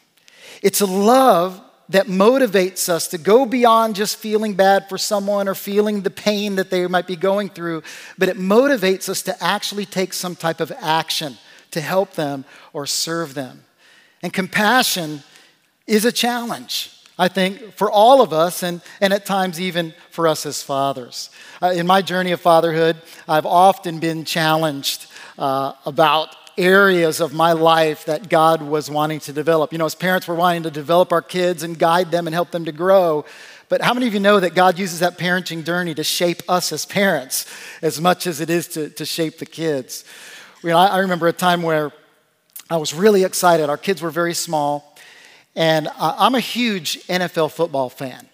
It's 0.62 0.82
a 0.82 0.86
love 0.86 1.62
that 1.90 2.06
motivates 2.06 2.88
us 2.88 3.08
to 3.08 3.18
go 3.18 3.46
beyond 3.46 3.96
just 3.96 4.18
feeling 4.18 4.54
bad 4.54 4.88
for 4.88 4.98
someone 4.98 5.48
or 5.48 5.56
feeling 5.56 6.02
the 6.02 6.12
pain 6.12 6.56
that 6.56 6.70
they 6.70 6.86
might 6.86 7.08
be 7.08 7.16
going 7.16 7.50
through, 7.50 7.82
but 8.18 8.30
it 8.30 8.38
motivates 8.38 9.10
us 9.10 9.24
to 9.24 9.44
actually 9.44 9.86
take 9.86 10.14
some 10.14 10.36
type 10.36 10.60
of 10.60 10.72
action 10.80 11.38
to 11.72 11.82
help 11.82 12.14
them 12.14 12.46
or 12.74 12.86
serve 12.86 13.34
them. 13.34 13.64
And 14.22 14.32
compassion 14.32 15.24
is 15.88 16.06
a 16.06 16.12
challenge. 16.12 16.92
I 17.20 17.28
think, 17.28 17.74
for 17.74 17.92
all 17.92 18.22
of 18.22 18.32
us, 18.32 18.64
and, 18.64 18.82
and 19.02 19.12
at 19.12 19.26
times 19.26 19.60
even 19.60 19.94
for 20.10 20.26
us 20.26 20.46
as 20.46 20.64
fathers. 20.64 21.30
Uh, 21.62 21.68
in 21.76 21.86
my 21.86 22.02
journey 22.02 22.32
of 22.32 22.40
fatherhood, 22.40 22.96
I've 23.28 23.46
often 23.46 24.00
been 24.00 24.24
challenged 24.24 25.08
uh, 25.38 25.74
about 25.86 26.34
areas 26.58 27.20
of 27.20 27.34
my 27.34 27.52
life 27.52 28.06
that 28.06 28.30
God 28.30 28.62
was 28.62 28.90
wanting 28.90 29.20
to 29.22 29.34
develop. 29.34 29.74
You 29.74 29.80
know, 29.80 29.86
as 29.86 29.96
parents, 29.96 30.30
we're 30.30 30.36
wanting 30.36 30.64
to 30.64 30.72
develop 30.72 31.12
our 31.12 31.22
kids 31.22 31.62
and 31.62 31.78
guide 31.78 32.10
them 32.10 32.26
and 32.26 32.34
help 32.34 32.52
them 32.52 32.64
to 32.66 32.72
grow. 32.72 33.26
But 33.68 33.82
how 33.82 33.94
many 33.94 34.08
of 34.08 34.14
you 34.14 34.22
know 34.22 34.40
that 34.40 34.56
God 34.56 34.80
uses 34.80 35.00
that 35.02 35.18
parenting 35.18 35.66
journey 35.66 35.94
to 35.96 36.04
shape 36.06 36.42
us 36.48 36.72
as 36.72 36.86
parents 36.86 37.46
as 37.82 38.00
much 38.00 38.28
as 38.28 38.40
it 38.40 38.50
is 38.50 38.70
to, 38.70 38.90
to 38.92 39.06
shape 39.06 39.40
the 39.40 39.46
kids? 39.46 40.06
You 40.64 40.70
know, 40.70 40.78
I, 40.78 40.88
I 40.88 40.98
remember 41.00 41.28
a 41.28 41.34
time 41.34 41.64
where 41.64 41.92
I 42.70 42.78
was 42.78 42.94
really 42.94 43.26
excited. 43.26 43.70
Our 43.70 43.78
kids 43.78 44.02
were 44.02 44.12
very 44.12 44.34
small. 44.34 44.89
And 45.60 45.90
I'm 46.00 46.36
a 46.36 46.40
huge 46.40 47.06
NFL 47.08 47.52
football 47.52 47.90
fan. 47.90 48.26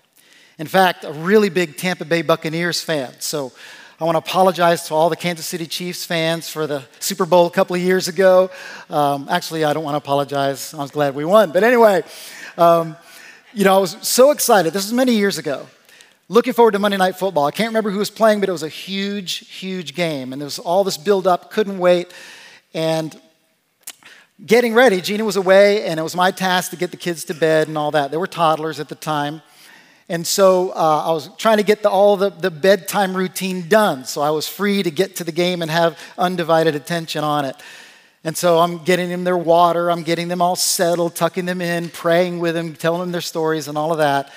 In 0.60 0.67
fact, 0.67 1.03
a 1.03 1.12
really 1.12 1.50
big 1.50 1.75
Tampa 1.75 2.05
Bay 2.05 2.22
Buccaneers 2.22 2.84
fan. 2.84 3.15
So 3.17 3.51
I 4.00 4.03
want 4.03 4.13
to 4.13 4.20
apologize 4.20 4.88
to 4.89 4.94
all 4.94 5.10
the 5.10 5.15
Kansas 5.15 5.48
City 5.48 5.65
Chiefs 5.65 6.05
fans 6.05 6.50
for 6.50 6.67
the 6.67 6.84
Super 7.00 7.25
Bowl 7.25 7.48
a 7.48 7.50
couple 7.50 7.75
of 7.75 7.82
years 7.82 8.08
ago. 8.08 8.51
Um, 8.91 9.27
actually, 9.27 9.65
I 9.65 9.74
don't 9.74 9.84
want 9.84 9.96
to 9.96 9.98
apologize. 9.98 10.72
I 10.75 10.77
was 10.77 10.91
glad 10.91 11.15
we 11.15 11.25
won. 11.25 11.51
But 11.51 11.63
anyway, 11.63 12.03
um, 12.60 12.96
you 13.55 13.63
know, 13.63 13.75
I 13.75 13.79
was 13.79 13.98
so 14.08 14.29
excited. 14.29 14.72
This 14.72 14.84
was 14.84 14.94
many 14.94 15.15
years 15.15 15.39
ago. 15.39 15.65
Looking 16.29 16.53
forward 16.53 16.74
to 16.74 16.79
Monday 16.79 16.98
Night 16.98 17.15
Football. 17.15 17.48
I 17.48 17.51
can't 17.51 17.70
remember 17.70 17.89
who 17.89 17.98
was 17.98 18.12
playing, 18.12 18.39
but 18.39 18.50
it 18.50 18.51
was 18.51 18.62
a 18.62 18.70
huge, 18.70 19.48
huge 19.48 19.96
game. 19.96 20.32
And 20.32 20.39
there 20.39 20.46
was 20.46 20.60
all 20.60 20.84
this 20.84 20.98
build 20.98 21.25
up, 21.25 21.50
couldn't 21.50 21.79
wait. 21.79 22.13
And 22.75 23.20
getting 24.43 24.73
ready, 24.73 25.01
Gina 25.01 25.23
was 25.23 25.35
away, 25.35 25.85
and 25.85 25.99
it 25.99 26.03
was 26.03 26.15
my 26.15 26.31
task 26.31 26.71
to 26.71 26.77
get 26.77 26.91
the 26.91 26.97
kids 26.97 27.23
to 27.25 27.33
bed 27.33 27.67
and 27.67 27.77
all 27.77 27.91
that. 27.91 28.11
They 28.11 28.17
were 28.17 28.27
toddlers 28.27 28.79
at 28.79 28.89
the 28.89 28.95
time. 28.95 29.41
And 30.07 30.25
so 30.25 30.69
uh, 30.71 31.03
I 31.07 31.11
was 31.11 31.29
trying 31.37 31.57
to 31.57 31.63
get 31.63 31.81
the, 31.81 31.89
all 31.89 32.15
the, 32.15 32.29
the 32.29 32.51
bedtime 32.51 33.15
routine 33.15 33.67
done. 33.67 34.05
So 34.05 34.21
I 34.21 34.29
was 34.29 34.47
free 34.47 34.83
to 34.83 34.91
get 34.91 35.15
to 35.17 35.23
the 35.23 35.31
game 35.31 35.61
and 35.61 35.71
have 35.71 35.97
undivided 36.17 36.75
attention 36.75 37.23
on 37.23 37.45
it. 37.45 37.55
And 38.23 38.35
so 38.35 38.59
I'm 38.59 38.83
getting 38.83 39.09
them 39.09 39.23
their 39.23 39.37
water, 39.37 39.91
I'm 39.91 40.03
getting 40.03 40.27
them 40.27 40.41
all 40.41 40.55
settled, 40.55 41.15
tucking 41.15 41.45
them 41.45 41.61
in, 41.61 41.89
praying 41.89 42.39
with 42.39 42.55
them, 42.55 42.73
telling 42.73 43.01
them 43.01 43.11
their 43.11 43.21
stories 43.21 43.67
and 43.67 43.77
all 43.77 43.91
of 43.91 43.99
that. 43.99 44.31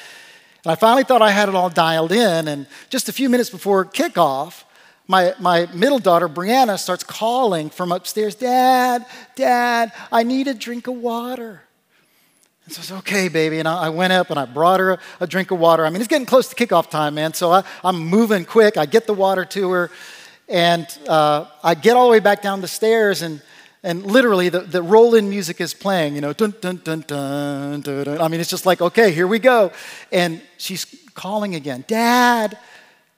And 0.65 0.73
I 0.73 0.75
finally 0.75 1.05
thought 1.05 1.23
I 1.23 1.31
had 1.31 1.49
it 1.49 1.55
all 1.55 1.71
dialed 1.71 2.13
in. 2.13 2.49
And 2.49 2.67
just 2.91 3.09
a 3.09 3.13
few 3.13 3.29
minutes 3.29 3.49
before 3.49 3.85
kickoff, 3.85 4.65
my, 5.09 5.35
my 5.41 5.67
middle 5.73 5.99
daughter, 5.99 6.29
Brianna, 6.29 6.79
starts 6.79 7.03
calling 7.03 7.71
from 7.71 7.91
upstairs 7.91 8.35
Dad, 8.35 9.07
Dad, 9.35 9.93
I 10.13 10.23
need 10.23 10.47
a 10.47 10.55
drink 10.55 10.87
of 10.87 10.95
water. 10.95 11.63
And 12.67 12.75
so 12.75 12.81
I 12.81 12.85
said, 12.85 12.99
okay, 12.99 13.29
baby. 13.29 13.59
And 13.59 13.67
I, 13.67 13.87
I 13.87 13.89
went 13.89 14.13
up 14.13 14.29
and 14.29 14.39
I 14.39 14.45
brought 14.45 14.79
her 14.81 14.93
a, 14.93 14.99
a, 15.21 15.27
drink 15.27 15.51
of 15.51 15.59
water. 15.59 15.87
I 15.87 15.91
mean, 15.91 16.03
it's 16.03 16.09
getting 16.09 16.27
close 16.27 16.49
to 16.53 16.55
kickoff 16.55 16.91
time, 16.91 17.15
man. 17.15 17.33
So 17.33 17.51
I, 17.51 17.65
am 17.83 17.99
moving 17.99 18.45
quick. 18.45 18.77
I 18.77 18.85
get 18.85 19.07
the 19.07 19.15
water 19.15 19.47
to 19.47 19.71
her. 19.71 19.91
And 20.51 20.87
uh, 21.09 21.47
I 21.65 21.75
get 21.75 21.97
all 21.97 22.07
the 22.07 22.13
way 22.13 22.21
back 22.21 22.43
down 22.43 22.63
the 22.63 22.69
stairs, 22.69 23.21
and, 23.21 23.43
and 23.83 24.05
literally 24.05 24.49
the, 24.49 24.61
the 24.61 24.83
roll 24.83 25.15
in 25.15 25.29
music 25.29 25.61
is 25.61 25.75
playing, 25.75 26.15
you 26.15 26.23
know, 26.23 26.33
dun, 26.33 26.55
dun, 26.61 26.81
dun, 26.83 27.05
dun, 27.07 27.81
dun, 27.83 28.05
dun. 28.05 28.21
I 28.21 28.29
mean, 28.29 28.41
it's 28.41 28.49
just 28.49 28.65
like, 28.65 28.81
okay, 28.81 29.13
here 29.13 29.27
we 29.27 29.39
go. 29.39 29.73
And 30.11 30.41
she's 30.57 30.87
calling 31.15 31.55
again 31.55 31.85
Dad, 31.87 32.57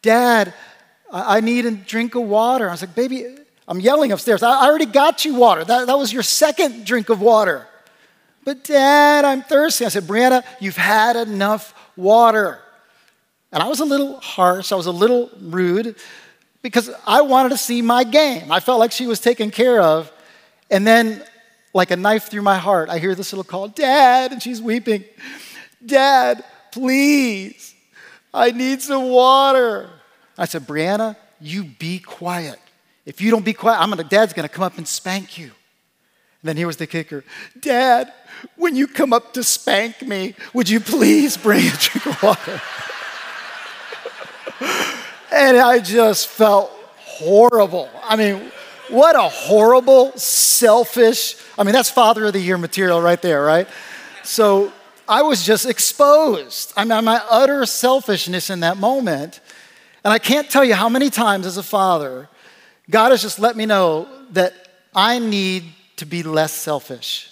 Dad, 0.02 0.54
I 1.12 1.40
need 1.40 1.67
a 1.67 1.73
drink 1.73 2.14
of 2.14 2.23
water. 2.23 2.69
I 2.69 2.73
was 2.73 2.83
like, 2.83 2.95
baby, 2.95 3.37
I'm 3.67 3.81
yelling 3.81 4.12
upstairs. 4.12 4.43
I 4.43 4.67
already 4.67 4.87
got 4.87 5.25
you 5.25 5.35
water. 5.35 5.64
That, 5.64 5.87
that 5.87 5.99
was 5.99 6.12
your 6.12 6.23
second 6.23 6.85
drink 6.85 7.09
of 7.09 7.21
water. 7.21 7.67
But 8.45 8.64
dad, 8.64 9.25
I'm 9.25 9.43
thirsty. 9.43 9.85
I 9.85 9.88
said, 9.88 10.05
Brianna, 10.05 10.45
you've 10.61 10.76
had 10.76 11.17
enough 11.17 11.75
water. 11.97 12.61
And 13.52 13.62
I 13.62 13.69
was 13.69 13.81
a 13.81 13.85
little 13.85 14.19
harsh. 14.21 14.73
I 14.73 14.76
was 14.76 14.87
a 14.87 14.93
little 14.93 15.31
rude 15.40 15.97
because 16.62 16.90
I 17.07 17.23
wanted 17.23 17.50
to 17.50 17.59
see 17.59 17.83
my 17.83 18.05
game. 18.05 18.50
I 18.50 18.61
felt 18.61 18.79
like 18.79 18.93
she 18.93 19.07
was 19.07 19.21
taken 19.21 19.50
care 19.50 19.81
of. 19.81 20.11
And 20.71 20.87
then, 20.87 21.23
like 21.75 21.90
a 21.90 21.97
knife 21.97 22.31
through 22.31 22.43
my 22.43 22.59
heart, 22.59 22.88
I 22.88 22.99
hear 22.99 23.14
this 23.14 23.33
little 23.33 23.45
call, 23.45 23.69
Dad, 23.69 24.33
and 24.33 24.43
she's 24.43 24.61
weeping. 24.61 25.05
Dad, 25.85 26.45
please, 26.73 27.75
I 28.33 28.50
need 28.50 28.83
some 28.83 29.09
water. 29.11 29.90
I 30.40 30.47
said, 30.47 30.66
Brianna, 30.66 31.16
you 31.38 31.64
be 31.64 31.99
quiet. 31.99 32.59
If 33.04 33.20
you 33.20 33.30
don't 33.30 33.44
be 33.44 33.52
quiet, 33.52 33.78
I'm 33.78 33.90
gonna, 33.90 34.04
Dad's 34.04 34.32
gonna 34.32 34.49
come 34.49 34.64
up 34.64 34.78
and 34.78 34.88
spank 34.88 35.37
you. 35.37 35.44
And 35.44 36.49
then 36.49 36.56
here 36.56 36.66
was 36.66 36.78
the 36.78 36.87
kicker 36.87 37.23
Dad, 37.61 38.11
when 38.56 38.75
you 38.75 38.87
come 38.87 39.12
up 39.12 39.35
to 39.35 39.44
spank 39.44 40.00
me, 40.00 40.35
would 40.54 40.70
you 40.70 40.80
please 40.80 41.37
bring 41.37 41.66
a 41.66 41.70
drink 41.70 42.06
of 42.06 42.23
water? 42.23 42.62
and 45.30 45.59
I 45.59 45.78
just 45.78 46.28
felt 46.28 46.70
horrible. 46.97 47.90
I 48.02 48.16
mean, 48.16 48.50
what 48.88 49.16
a 49.16 49.28
horrible, 49.28 50.12
selfish, 50.16 51.37
I 51.59 51.64
mean, 51.64 51.75
that's 51.75 51.90
Father 51.90 52.25
of 52.25 52.32
the 52.32 52.40
Year 52.40 52.56
material 52.56 53.02
right 53.02 53.20
there, 53.20 53.44
right? 53.44 53.68
So 54.23 54.73
I 55.06 55.20
was 55.23 55.44
just 55.44 55.66
exposed. 55.66 56.73
I 56.76 56.85
mean, 56.85 57.04
my 57.04 57.23
utter 57.28 57.66
selfishness 57.66 58.49
in 58.49 58.61
that 58.61 58.78
moment. 58.78 59.40
And 60.04 60.12
I 60.12 60.19
can't 60.19 60.49
tell 60.50 60.64
you 60.64 60.75
how 60.75 60.88
many 60.88 61.11
times 61.11 61.47
as 61.47 61.57
a 61.57 61.62
father, 61.62 62.28
God 62.88 63.11
has 63.11 63.23
just 63.23 63.38
let 63.38 63.57
me 63.57 63.66
know 63.66 64.09
that 64.33 64.54
I 64.95 65.19
need 65.19 65.64
to 65.97 66.07
be 66.07 66.23
less 66.23 66.52
selfish. 66.52 67.26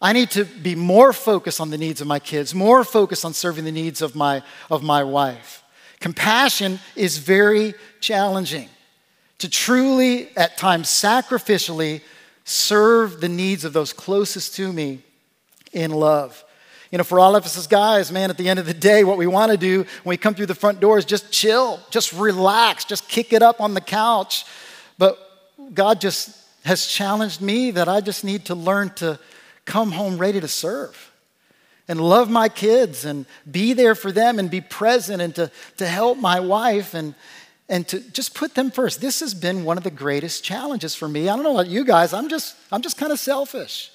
I 0.00 0.12
need 0.12 0.30
to 0.32 0.44
be 0.44 0.74
more 0.74 1.12
focused 1.12 1.60
on 1.60 1.70
the 1.70 1.78
needs 1.78 2.00
of 2.00 2.06
my 2.06 2.18
kids, 2.18 2.54
more 2.54 2.84
focused 2.84 3.24
on 3.24 3.34
serving 3.34 3.64
the 3.64 3.72
needs 3.72 4.02
of 4.02 4.14
my, 4.14 4.42
of 4.70 4.82
my 4.82 5.02
wife. 5.02 5.64
Compassion 6.00 6.78
is 6.94 7.18
very 7.18 7.74
challenging. 8.00 8.68
to 9.38 9.48
truly, 9.50 10.34
at 10.36 10.56
times 10.56 10.88
sacrificially, 10.88 12.00
serve 12.44 13.20
the 13.20 13.28
needs 13.28 13.64
of 13.64 13.72
those 13.72 13.92
closest 13.92 14.54
to 14.54 14.72
me 14.72 15.02
in 15.72 15.90
love. 15.90 16.44
You 16.90 16.98
know, 16.98 17.04
for 17.04 17.18
all 17.18 17.34
of 17.34 17.44
us 17.44 17.58
as 17.58 17.66
guys, 17.66 18.12
man, 18.12 18.30
at 18.30 18.36
the 18.36 18.48
end 18.48 18.58
of 18.58 18.66
the 18.66 18.74
day, 18.74 19.02
what 19.02 19.18
we 19.18 19.26
want 19.26 19.50
to 19.50 19.58
do 19.58 19.78
when 19.78 20.12
we 20.12 20.16
come 20.16 20.34
through 20.34 20.46
the 20.46 20.54
front 20.54 20.80
door 20.80 20.98
is 20.98 21.04
just 21.04 21.32
chill, 21.32 21.80
just 21.90 22.12
relax, 22.12 22.84
just 22.84 23.08
kick 23.08 23.32
it 23.32 23.42
up 23.42 23.60
on 23.60 23.74
the 23.74 23.80
couch. 23.80 24.44
But 24.98 25.18
God 25.74 26.00
just 26.00 26.36
has 26.64 26.86
challenged 26.86 27.40
me 27.40 27.72
that 27.72 27.88
I 27.88 28.00
just 28.00 28.24
need 28.24 28.44
to 28.46 28.54
learn 28.54 28.90
to 28.96 29.18
come 29.64 29.92
home 29.92 30.16
ready 30.16 30.40
to 30.40 30.48
serve 30.48 31.12
and 31.88 32.00
love 32.00 32.30
my 32.30 32.48
kids 32.48 33.04
and 33.04 33.26
be 33.50 33.72
there 33.72 33.94
for 33.94 34.12
them 34.12 34.38
and 34.38 34.50
be 34.50 34.60
present 34.60 35.20
and 35.22 35.34
to, 35.34 35.50
to 35.76 35.86
help 35.86 36.18
my 36.18 36.40
wife 36.40 36.94
and, 36.94 37.14
and 37.68 37.86
to 37.88 38.00
just 38.10 38.34
put 38.34 38.54
them 38.54 38.70
first. 38.70 39.00
This 39.00 39.20
has 39.20 39.34
been 39.34 39.64
one 39.64 39.76
of 39.76 39.84
the 39.84 39.90
greatest 39.90 40.44
challenges 40.44 40.94
for 40.94 41.08
me. 41.08 41.28
I 41.28 41.34
don't 41.34 41.44
know 41.44 41.54
about 41.54 41.68
you 41.68 41.84
guys, 41.84 42.12
I'm 42.12 42.28
just, 42.28 42.56
I'm 42.70 42.82
just 42.82 42.96
kind 42.96 43.12
of 43.12 43.18
selfish. 43.18 43.90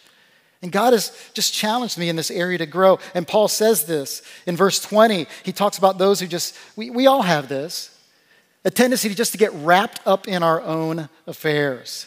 And 0.61 0.71
God 0.71 0.93
has 0.93 1.11
just 1.33 1.53
challenged 1.53 1.97
me 1.97 2.09
in 2.09 2.15
this 2.15 2.29
area 2.29 2.57
to 2.59 2.65
grow. 2.65 2.99
And 3.15 3.27
Paul 3.27 3.47
says 3.47 3.85
this 3.85 4.21
in 4.45 4.55
verse 4.55 4.79
20. 4.79 5.25
He 5.43 5.51
talks 5.51 5.77
about 5.77 5.97
those 5.97 6.19
who 6.19 6.27
just, 6.27 6.55
we, 6.75 6.89
we 6.89 7.07
all 7.07 7.23
have 7.23 7.49
this, 7.49 7.97
a 8.63 8.69
tendency 8.69 9.09
to 9.09 9.15
just 9.15 9.31
to 9.31 9.39
get 9.39 9.53
wrapped 9.53 10.01
up 10.05 10.27
in 10.27 10.43
our 10.43 10.61
own 10.61 11.09
affairs. 11.25 12.05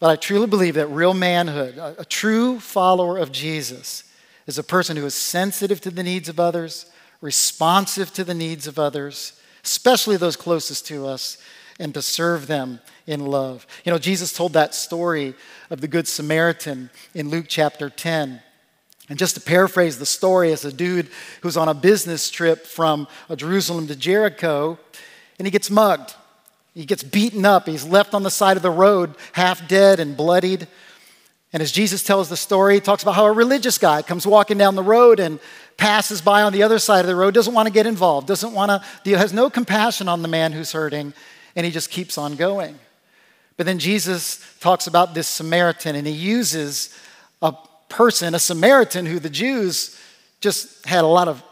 But 0.00 0.10
I 0.10 0.16
truly 0.16 0.46
believe 0.46 0.74
that 0.74 0.88
real 0.88 1.14
manhood, 1.14 1.78
a, 1.78 2.00
a 2.00 2.04
true 2.04 2.58
follower 2.58 3.18
of 3.18 3.30
Jesus, 3.30 4.04
is 4.46 4.58
a 4.58 4.64
person 4.64 4.96
who 4.96 5.06
is 5.06 5.14
sensitive 5.14 5.80
to 5.82 5.90
the 5.90 6.02
needs 6.02 6.28
of 6.28 6.40
others, 6.40 6.86
responsive 7.20 8.12
to 8.14 8.24
the 8.24 8.34
needs 8.34 8.66
of 8.66 8.78
others, 8.78 9.40
especially 9.64 10.16
those 10.16 10.36
closest 10.36 10.86
to 10.86 11.06
us, 11.06 11.38
and 11.78 11.94
to 11.94 12.02
serve 12.02 12.48
them 12.48 12.80
in 13.08 13.24
love. 13.24 13.66
You 13.84 13.90
know, 13.90 13.98
Jesus 13.98 14.34
told 14.34 14.52
that 14.52 14.74
story 14.74 15.34
of 15.70 15.80
the 15.80 15.88
Good 15.88 16.06
Samaritan 16.06 16.90
in 17.14 17.30
Luke 17.30 17.46
chapter 17.48 17.88
10. 17.88 18.42
And 19.08 19.18
just 19.18 19.34
to 19.34 19.40
paraphrase 19.40 19.98
the 19.98 20.04
story, 20.04 20.52
as 20.52 20.66
a 20.66 20.72
dude 20.72 21.08
who's 21.40 21.56
on 21.56 21.70
a 21.70 21.74
business 21.74 22.30
trip 22.30 22.66
from 22.66 23.08
uh, 23.30 23.34
Jerusalem 23.34 23.86
to 23.86 23.96
Jericho, 23.96 24.78
and 25.38 25.46
he 25.46 25.50
gets 25.50 25.70
mugged. 25.70 26.14
He 26.74 26.84
gets 26.84 27.02
beaten 27.02 27.46
up. 27.46 27.66
He's 27.66 27.86
left 27.86 28.12
on 28.12 28.24
the 28.24 28.30
side 28.30 28.58
of 28.58 28.62
the 28.62 28.70
road, 28.70 29.14
half 29.32 29.66
dead 29.66 30.00
and 30.00 30.14
bloodied. 30.14 30.68
And 31.54 31.62
as 31.62 31.72
Jesus 31.72 32.04
tells 32.04 32.28
the 32.28 32.36
story, 32.36 32.74
he 32.74 32.80
talks 32.80 33.02
about 33.02 33.14
how 33.14 33.24
a 33.24 33.32
religious 33.32 33.78
guy 33.78 34.02
comes 34.02 34.26
walking 34.26 34.58
down 34.58 34.74
the 34.74 34.82
road 34.82 35.18
and 35.18 35.40
passes 35.78 36.20
by 36.20 36.42
on 36.42 36.52
the 36.52 36.62
other 36.62 36.78
side 36.78 37.00
of 37.00 37.06
the 37.06 37.16
road, 37.16 37.32
doesn't 37.32 37.54
want 37.54 37.68
to 37.68 37.72
get 37.72 37.86
involved, 37.86 38.26
doesn't 38.26 38.52
want 38.52 38.82
to, 39.04 39.16
has 39.16 39.32
no 39.32 39.48
compassion 39.48 40.08
on 40.08 40.20
the 40.20 40.28
man 40.28 40.52
who's 40.52 40.72
hurting, 40.72 41.14
and 41.56 41.64
he 41.64 41.72
just 41.72 41.90
keeps 41.90 42.18
on 42.18 42.36
going. 42.36 42.78
But 43.58 43.66
then 43.66 43.78
Jesus 43.78 44.40
talks 44.60 44.86
about 44.86 45.12
this 45.14 45.28
Samaritan, 45.28 45.96
and 45.96 46.06
he 46.06 46.12
uses 46.14 46.96
a 47.42 47.52
person, 47.90 48.34
a 48.34 48.38
Samaritan, 48.38 49.04
who 49.04 49.18
the 49.18 49.28
Jews 49.28 50.00
just 50.40 50.86
had 50.86 51.04
a 51.04 51.08
lot 51.08 51.28
of 51.28 51.42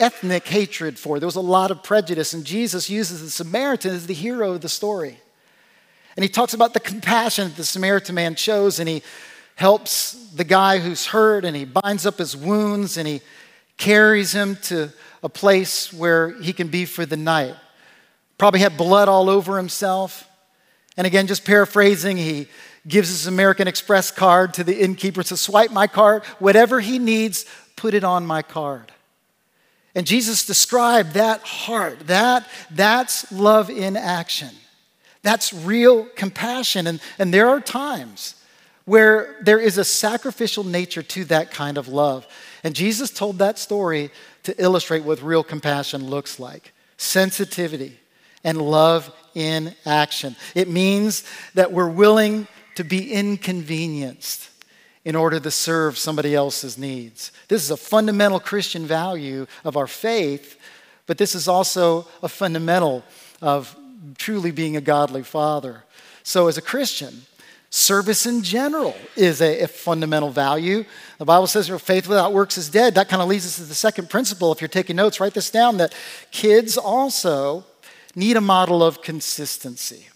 ethnic 0.00 0.46
hatred 0.48 0.98
for. 0.98 1.20
There 1.20 1.28
was 1.28 1.36
a 1.36 1.40
lot 1.40 1.70
of 1.70 1.82
prejudice, 1.82 2.34
and 2.34 2.44
Jesus 2.44 2.90
uses 2.90 3.22
the 3.22 3.30
Samaritan 3.30 3.94
as 3.94 4.06
the 4.06 4.14
hero 4.14 4.52
of 4.52 4.60
the 4.60 4.68
story. 4.68 5.18
And 6.16 6.24
he 6.24 6.28
talks 6.28 6.54
about 6.54 6.74
the 6.74 6.80
compassion 6.80 7.48
that 7.48 7.56
the 7.56 7.64
Samaritan 7.64 8.16
man 8.16 8.34
shows, 8.34 8.80
and 8.80 8.88
he 8.88 9.04
helps 9.54 10.14
the 10.34 10.44
guy 10.44 10.78
who's 10.78 11.06
hurt, 11.06 11.44
and 11.44 11.56
he 11.56 11.64
binds 11.64 12.04
up 12.04 12.18
his 12.18 12.36
wounds, 12.36 12.96
and 12.96 13.06
he 13.06 13.20
carries 13.76 14.32
him 14.32 14.56
to 14.62 14.92
a 15.22 15.28
place 15.28 15.92
where 15.92 16.32
he 16.40 16.52
can 16.52 16.66
be 16.66 16.84
for 16.84 17.06
the 17.06 17.16
night. 17.16 17.54
Probably 18.38 18.58
had 18.58 18.76
blood 18.76 19.08
all 19.08 19.30
over 19.30 19.56
himself. 19.56 20.27
And 20.98 21.06
again, 21.06 21.28
just 21.28 21.44
paraphrasing, 21.44 22.16
he 22.16 22.48
gives 22.86 23.08
his 23.08 23.28
American 23.28 23.68
Express 23.68 24.10
card 24.10 24.52
to 24.54 24.64
the 24.64 24.78
innkeeper 24.78 25.22
to 25.22 25.36
swipe 25.36 25.70
my 25.70 25.86
card. 25.86 26.24
Whatever 26.40 26.80
he 26.80 26.98
needs, 26.98 27.46
put 27.76 27.94
it 27.94 28.02
on 28.02 28.26
my 28.26 28.42
card. 28.42 28.92
And 29.94 30.06
Jesus 30.06 30.44
described 30.44 31.14
that 31.14 31.40
heart. 31.42 32.08
That, 32.08 32.48
that's 32.70 33.30
love 33.30 33.70
in 33.70 33.96
action. 33.96 34.50
That's 35.22 35.52
real 35.52 36.06
compassion. 36.16 36.86
And, 36.86 37.00
and 37.18 37.32
there 37.32 37.48
are 37.48 37.60
times 37.60 38.34
where 38.84 39.36
there 39.42 39.60
is 39.60 39.78
a 39.78 39.84
sacrificial 39.84 40.64
nature 40.64 41.02
to 41.02 41.24
that 41.26 41.52
kind 41.52 41.78
of 41.78 41.86
love. 41.86 42.26
And 42.64 42.74
Jesus 42.74 43.10
told 43.10 43.38
that 43.38 43.58
story 43.58 44.10
to 44.42 44.60
illustrate 44.60 45.04
what 45.04 45.22
real 45.22 45.44
compassion 45.44 46.08
looks 46.08 46.40
like 46.40 46.72
sensitivity 46.96 48.00
and 48.42 48.60
love 48.60 49.12
in 49.38 49.72
action. 49.86 50.34
It 50.56 50.68
means 50.68 51.22
that 51.54 51.72
we're 51.72 51.88
willing 51.88 52.48
to 52.74 52.82
be 52.82 53.12
inconvenienced 53.12 54.50
in 55.04 55.14
order 55.14 55.38
to 55.38 55.50
serve 55.50 55.96
somebody 55.96 56.34
else's 56.34 56.76
needs. 56.76 57.30
This 57.46 57.62
is 57.62 57.70
a 57.70 57.76
fundamental 57.76 58.40
Christian 58.40 58.84
value 58.84 59.46
of 59.64 59.76
our 59.76 59.86
faith, 59.86 60.58
but 61.06 61.18
this 61.18 61.36
is 61.36 61.46
also 61.46 62.08
a 62.20 62.28
fundamental 62.28 63.04
of 63.40 63.76
truly 64.16 64.50
being 64.50 64.76
a 64.76 64.80
godly 64.80 65.22
father. 65.22 65.84
So, 66.24 66.48
as 66.48 66.58
a 66.58 66.62
Christian, 66.62 67.22
service 67.70 68.26
in 68.26 68.42
general 68.42 68.96
is 69.14 69.40
a, 69.40 69.60
a 69.60 69.68
fundamental 69.68 70.30
value. 70.30 70.84
The 71.18 71.24
Bible 71.24 71.46
says 71.46 71.68
your 71.68 71.78
faith 71.78 72.08
without 72.08 72.32
works 72.32 72.58
is 72.58 72.68
dead. 72.68 72.96
That 72.96 73.08
kind 73.08 73.22
of 73.22 73.28
leads 73.28 73.46
us 73.46 73.56
to 73.56 73.62
the 73.62 73.74
second 73.74 74.10
principle. 74.10 74.50
If 74.50 74.60
you're 74.60 74.68
taking 74.68 74.96
notes, 74.96 75.20
write 75.20 75.34
this 75.34 75.50
down 75.50 75.76
that 75.76 75.94
kids 76.32 76.76
also 76.76 77.64
need 78.18 78.36
a 78.36 78.40
model 78.40 78.82
of 78.82 79.00
consistency. 79.00 80.08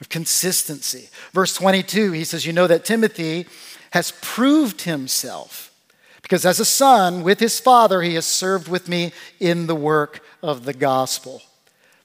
Of 0.00 0.08
consistency. 0.08 1.08
Verse 1.32 1.54
22, 1.54 2.12
he 2.12 2.24
says, 2.24 2.46
You 2.46 2.52
know 2.52 2.66
that 2.66 2.84
Timothy 2.84 3.46
has 3.90 4.12
proved 4.22 4.82
himself 4.82 5.70
because 6.22 6.46
as 6.46 6.60
a 6.60 6.64
son 6.64 7.22
with 7.22 7.40
his 7.40 7.58
father, 7.60 8.02
he 8.02 8.14
has 8.14 8.24
served 8.24 8.68
with 8.68 8.88
me 8.88 9.12
in 9.40 9.66
the 9.66 9.74
work 9.74 10.24
of 10.42 10.64
the 10.64 10.72
gospel. 10.72 11.42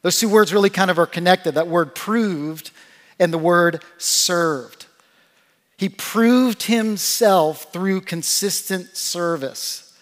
Those 0.01 0.19
two 0.19 0.29
words 0.29 0.53
really 0.53 0.69
kind 0.69 0.91
of 0.91 0.99
are 0.99 1.05
connected 1.05 1.53
that 1.53 1.67
word 1.67 1.95
proved 1.95 2.71
and 3.19 3.31
the 3.31 3.37
word 3.37 3.83
served. 3.97 4.87
He 5.77 5.89
proved 5.89 6.63
himself 6.63 7.71
through 7.71 8.01
consistent 8.01 8.95
service. 8.95 9.93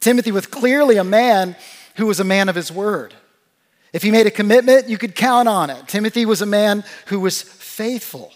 Timothy 0.00 0.32
was 0.32 0.46
clearly 0.46 0.96
a 0.96 1.04
man 1.04 1.56
who 1.96 2.06
was 2.06 2.20
a 2.20 2.24
man 2.24 2.48
of 2.48 2.54
his 2.54 2.72
word. 2.72 3.14
If 3.94 4.02
he 4.02 4.10
made 4.10 4.26
a 4.26 4.30
commitment, 4.32 4.88
you 4.88 4.98
could 4.98 5.14
count 5.14 5.48
on 5.48 5.70
it. 5.70 5.86
Timothy 5.86 6.26
was 6.26 6.42
a 6.42 6.46
man 6.46 6.82
who 7.06 7.20
was 7.20 7.40
faithful. 7.40 8.32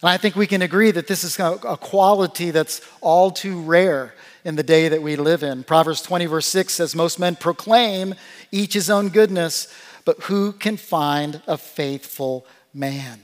And 0.00 0.08
I 0.08 0.16
think 0.16 0.36
we 0.36 0.46
can 0.46 0.62
agree 0.62 0.92
that 0.92 1.08
this 1.08 1.24
is 1.24 1.36
a 1.40 1.76
quality 1.76 2.52
that's 2.52 2.80
all 3.00 3.32
too 3.32 3.60
rare 3.62 4.14
in 4.44 4.54
the 4.54 4.62
day 4.62 4.86
that 4.88 5.02
we 5.02 5.16
live 5.16 5.42
in. 5.42 5.64
Proverbs 5.64 6.02
20, 6.02 6.26
verse 6.26 6.46
6 6.46 6.72
says, 6.72 6.94
Most 6.94 7.18
men 7.18 7.34
proclaim 7.34 8.14
each 8.52 8.74
his 8.74 8.88
own 8.88 9.08
goodness, 9.08 9.66
but 10.04 10.20
who 10.22 10.52
can 10.52 10.76
find 10.76 11.42
a 11.48 11.58
faithful 11.58 12.46
man? 12.72 13.22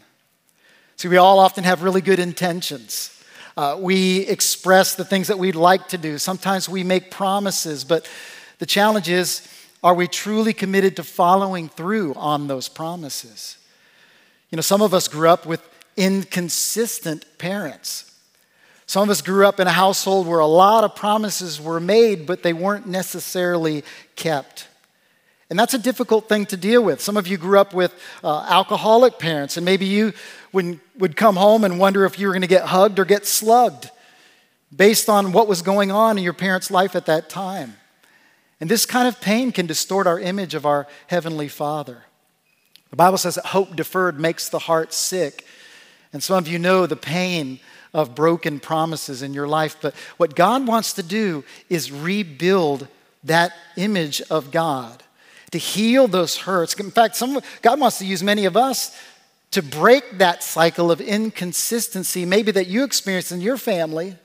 See, 0.97 1.07
we 1.07 1.17
all 1.17 1.39
often 1.39 1.63
have 1.63 1.85
really 1.85 2.01
good 2.01 2.19
intentions. 2.19 3.23
Uh, 3.57 3.77
we 3.79 4.27
express 4.27 4.97
the 4.97 5.05
things 5.05 5.29
that 5.29 5.39
we'd 5.39 5.55
like 5.55 5.87
to 5.89 5.99
do. 5.99 6.19
Sometimes 6.19 6.69
we 6.69 6.83
make 6.83 7.13
promises, 7.13 7.85
but 7.85 8.11
the 8.59 8.67
challenge 8.67 9.09
is 9.09 9.47
are 9.83 9.95
we 9.95 10.09
truly 10.09 10.53
committed 10.53 10.97
to 10.97 11.05
following 11.05 11.69
through 11.69 12.15
on 12.15 12.49
those 12.49 12.69
promises? 12.69 13.59
You 14.51 14.57
know, 14.57 14.63
some 14.63 14.83
of 14.83 14.95
us 14.95 15.09
grew 15.09 15.29
up 15.29 15.47
with 15.47 15.61
inconsistent 15.97 17.25
parents. 17.39 18.13
Some 18.87 19.03
of 19.03 19.11
us 19.11 19.21
grew 19.21 19.47
up 19.47 19.59
in 19.59 19.67
a 19.67 19.73
household 19.73 20.27
where 20.27 20.39
a 20.39 20.47
lot 20.47 20.85
of 20.85 20.95
promises 20.95 21.61
were 21.61 21.81
made, 21.81 22.27
but 22.27 22.43
they 22.43 22.53
weren't 22.53 22.87
necessarily 22.87 23.83
kept. 24.15 24.69
And 25.51 25.59
that's 25.59 25.75
a 25.75 25.79
difficult 25.79 26.29
thing 26.29 26.47
to 26.47 26.57
deal 26.57 26.83
with. 26.83 27.01
Some 27.01 27.17
of 27.17 27.27
you 27.27 27.37
grew 27.37 27.59
up 27.59 27.75
with 27.75 27.95
uh, 28.23 28.47
alcoholic 28.49 29.19
parents, 29.19 29.57
and 29.57 29.65
maybe 29.65 29.87
you 29.87 30.13
would, 30.53 30.81
would 30.99 31.17
come 31.17 31.37
home 31.37 31.65
and 31.65 31.79
wonder 31.79 32.05
if 32.05 32.19
you 32.19 32.27
were 32.27 32.33
going 32.33 32.43
to 32.43 32.49
get 32.49 32.67
hugged 32.67 32.99
or 32.99 33.05
get 33.05 33.27
slugged 33.27 33.91
based 34.75 35.09
on 35.09 35.33
what 35.33 35.47
was 35.47 35.63
going 35.63 35.91
on 35.91 36.19
in 36.19 36.25
your 36.25 36.33
parents' 36.33 36.71
life 36.71 36.97
at 36.97 37.07
that 37.07 37.29
time. 37.29 37.77
And 38.61 38.71
this 38.71 38.87
kind 38.87 39.07
of 39.07 39.21
pain 39.21 39.53
can 39.53 39.67
distort 39.67 40.07
our 40.07 40.19
image 40.19 40.55
of 40.55 40.65
our 40.65 40.87
Heavenly 41.09 41.49
Father. 41.49 42.05
The 42.91 42.97
Bible 42.97 43.19
says 43.19 43.35
that 43.35 43.47
hope 43.47 43.77
deferred 43.77 44.19
makes 44.19 44.49
the 44.49 44.61
heart 44.61 44.93
sick. 44.93 45.45
And 46.13 46.23
some 46.23 46.39
of 46.39 46.49
you 46.49 46.59
know 46.59 46.87
the 46.87 46.97
pain 46.97 47.61
of 47.93 48.15
broken 48.15 48.61
promises 48.61 49.23
in 49.23 49.35
your 49.35 49.49
life. 49.49 49.77
But 49.81 49.95
what 50.17 50.35
God 50.35 50.67
wants 50.67 50.95
to 50.95 51.03
do 51.03 51.45
is 51.69 51.93
rebuild 51.93 52.89
that 53.25 53.53
image 53.77 54.23
of 54.31 54.51
God, 54.51 55.03
to 55.51 55.59
heal 55.59 56.07
those 56.07 56.37
hurts. 56.39 56.75
In 56.75 56.91
fact, 56.91 57.17
some, 57.17 57.41
God 57.61 57.81
wants 57.81 57.99
to 57.99 58.07
use 58.07 58.23
many 58.23 58.45
of 58.45 58.57
us 58.57 58.97
to 59.51 59.63
break 59.63 60.19
that 60.19 60.43
cycle 60.43 60.91
of 60.91 61.01
inconsistency, 61.01 62.25
maybe 62.25 62.53
that 62.53 62.67
you 62.67 62.85
experienced 62.85 63.33
in 63.33 63.41
your 63.41 63.57
family, 63.57 64.17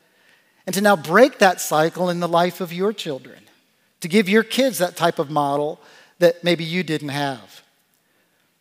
and 0.66 0.74
to 0.76 0.82
now 0.82 0.96
break 0.96 1.40
that 1.40 1.60
cycle 1.60 2.10
in 2.10 2.20
the 2.20 2.28
life 2.28 2.62
of 2.62 2.72
your 2.72 2.94
children 2.94 3.42
to 4.02 4.08
give 4.08 4.28
your 4.28 4.44
kids 4.44 4.80
that 4.80 4.98
type 4.98 5.20
of 5.20 5.30
model 5.30 5.80
that 6.20 6.44
maybe 6.44 6.64
you 6.64 6.84
didn't 6.84 7.10
have. 7.10 7.62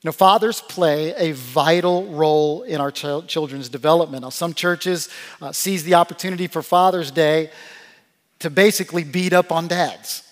You 0.03 0.09
know, 0.09 0.12
fathers 0.12 0.62
play 0.62 1.14
a 1.16 1.33
vital 1.33 2.07
role 2.07 2.62
in 2.62 2.81
our 2.81 2.90
ch- 2.90 3.26
children's 3.26 3.68
development. 3.68 4.22
Now, 4.22 4.31
some 4.31 4.55
churches 4.55 5.11
uh, 5.42 5.53
seize 5.53 5.85
the 5.85 5.94
opportunity 5.94 6.46
for 6.46 6.62
Father's 6.62 7.11
Day 7.11 7.50
to 8.38 8.48
basically 8.48 9.05
beat 9.05 9.35
up 9.35 9.53
on 9.53 9.68
dads, 9.68 10.22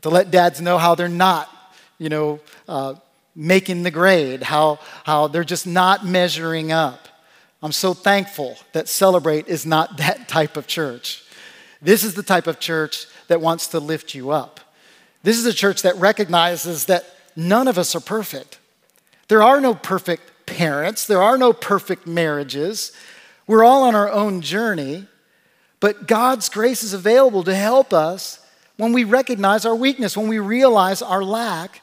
to 0.00 0.08
let 0.08 0.30
dads 0.30 0.60
know 0.60 0.78
how 0.78 0.94
they're 0.94 1.08
not, 1.08 1.50
you 1.98 2.08
know, 2.08 2.40
uh, 2.66 2.94
making 3.36 3.82
the 3.82 3.90
grade, 3.90 4.42
how, 4.42 4.78
how 5.04 5.28
they're 5.28 5.44
just 5.44 5.66
not 5.66 6.06
measuring 6.06 6.72
up. 6.72 7.08
I'm 7.62 7.72
so 7.72 7.92
thankful 7.92 8.56
that 8.72 8.88
Celebrate 8.88 9.48
is 9.48 9.66
not 9.66 9.96
that 9.98 10.28
type 10.28 10.56
of 10.56 10.66
church. 10.66 11.24
This 11.82 12.04
is 12.04 12.14
the 12.14 12.22
type 12.22 12.46
of 12.46 12.58
church 12.58 13.06
that 13.28 13.40
wants 13.40 13.68
to 13.68 13.80
lift 13.80 14.14
you 14.14 14.30
up. 14.30 14.60
This 15.22 15.38
is 15.38 15.46
a 15.46 15.52
church 15.52 15.82
that 15.82 15.96
recognizes 15.96 16.84
that 16.86 17.04
none 17.34 17.68
of 17.68 17.78
us 17.78 17.94
are 17.94 18.00
perfect. 18.00 18.58
There 19.28 19.42
are 19.42 19.60
no 19.60 19.74
perfect 19.74 20.46
parents, 20.46 21.06
there 21.06 21.22
are 21.22 21.38
no 21.38 21.52
perfect 21.52 22.06
marriages. 22.06 22.92
We're 23.46 23.64
all 23.64 23.84
on 23.84 23.94
our 23.94 24.10
own 24.10 24.40
journey, 24.40 25.06
but 25.80 26.06
God's 26.06 26.48
grace 26.48 26.82
is 26.82 26.92
available 26.92 27.42
to 27.44 27.54
help 27.54 27.92
us 27.92 28.40
when 28.76 28.92
we 28.92 29.04
recognize 29.04 29.64
our 29.64 29.74
weakness, 29.74 30.16
when 30.16 30.28
we 30.28 30.38
realize 30.38 31.02
our 31.02 31.22
lack. 31.22 31.80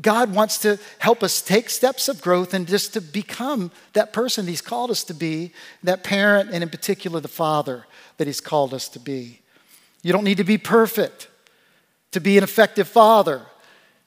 God 0.00 0.34
wants 0.34 0.58
to 0.58 0.78
help 0.98 1.22
us 1.22 1.40
take 1.40 1.70
steps 1.70 2.08
of 2.08 2.20
growth 2.20 2.52
and 2.52 2.66
just 2.66 2.94
to 2.94 3.00
become 3.00 3.70
that 3.92 4.12
person 4.12 4.46
He's 4.46 4.60
called 4.60 4.90
us 4.90 5.04
to 5.04 5.14
be, 5.14 5.52
that 5.82 6.02
parent, 6.02 6.50
and 6.50 6.62
in 6.62 6.68
particular, 6.68 7.20
the 7.20 7.28
father 7.28 7.86
that 8.16 8.26
He's 8.26 8.40
called 8.40 8.74
us 8.74 8.88
to 8.90 8.98
be. 8.98 9.40
You 10.04 10.12
don't 10.12 10.22
need 10.22 10.36
to 10.36 10.44
be 10.44 10.58
perfect 10.58 11.26
to 12.12 12.20
be 12.20 12.38
an 12.38 12.44
effective 12.44 12.86
father, 12.86 13.42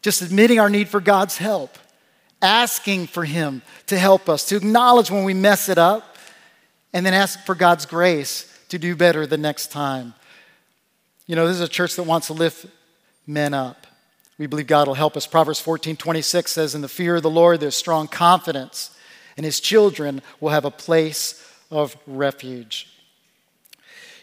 just 0.01 0.21
admitting 0.21 0.61
our 0.61 0.69
need 0.69 0.87
for 0.87 1.01
God's 1.01 1.37
help 1.37 1.77
asking 2.41 3.07
for 3.07 3.25
Him 3.25 3.61
to 3.87 3.97
help 3.97 4.29
us, 4.29 4.45
to 4.45 4.57
acknowledge 4.57 5.09
when 5.09 5.23
we 5.23 5.33
mess 5.33 5.69
it 5.69 5.77
up, 5.77 6.17
and 6.93 7.05
then 7.05 7.13
ask 7.13 7.45
for 7.45 7.55
God's 7.55 7.85
grace 7.85 8.53
to 8.69 8.79
do 8.79 8.95
better 8.95 9.25
the 9.25 9.37
next 9.37 9.71
time. 9.71 10.13
You 11.25 11.35
know, 11.35 11.47
this 11.47 11.55
is 11.55 11.61
a 11.61 11.67
church 11.67 11.95
that 11.95 12.03
wants 12.03 12.27
to 12.27 12.33
lift 12.33 12.65
men 13.25 13.53
up. 13.53 13.87
We 14.37 14.47
believe 14.47 14.67
God 14.67 14.87
will 14.87 14.93
help 14.93 15.17
us. 15.17 15.25
Proverbs 15.25 15.59
14 15.59 15.97
26 15.97 16.51
says, 16.51 16.75
In 16.75 16.81
the 16.81 16.87
fear 16.87 17.15
of 17.15 17.23
the 17.23 17.29
Lord, 17.29 17.59
there's 17.59 17.75
strong 17.75 18.07
confidence, 18.07 18.95
and 19.35 19.45
his 19.45 19.59
children 19.59 20.21
will 20.39 20.49
have 20.49 20.65
a 20.65 20.71
place 20.71 21.43
of 21.69 21.97
refuge. 22.05 22.93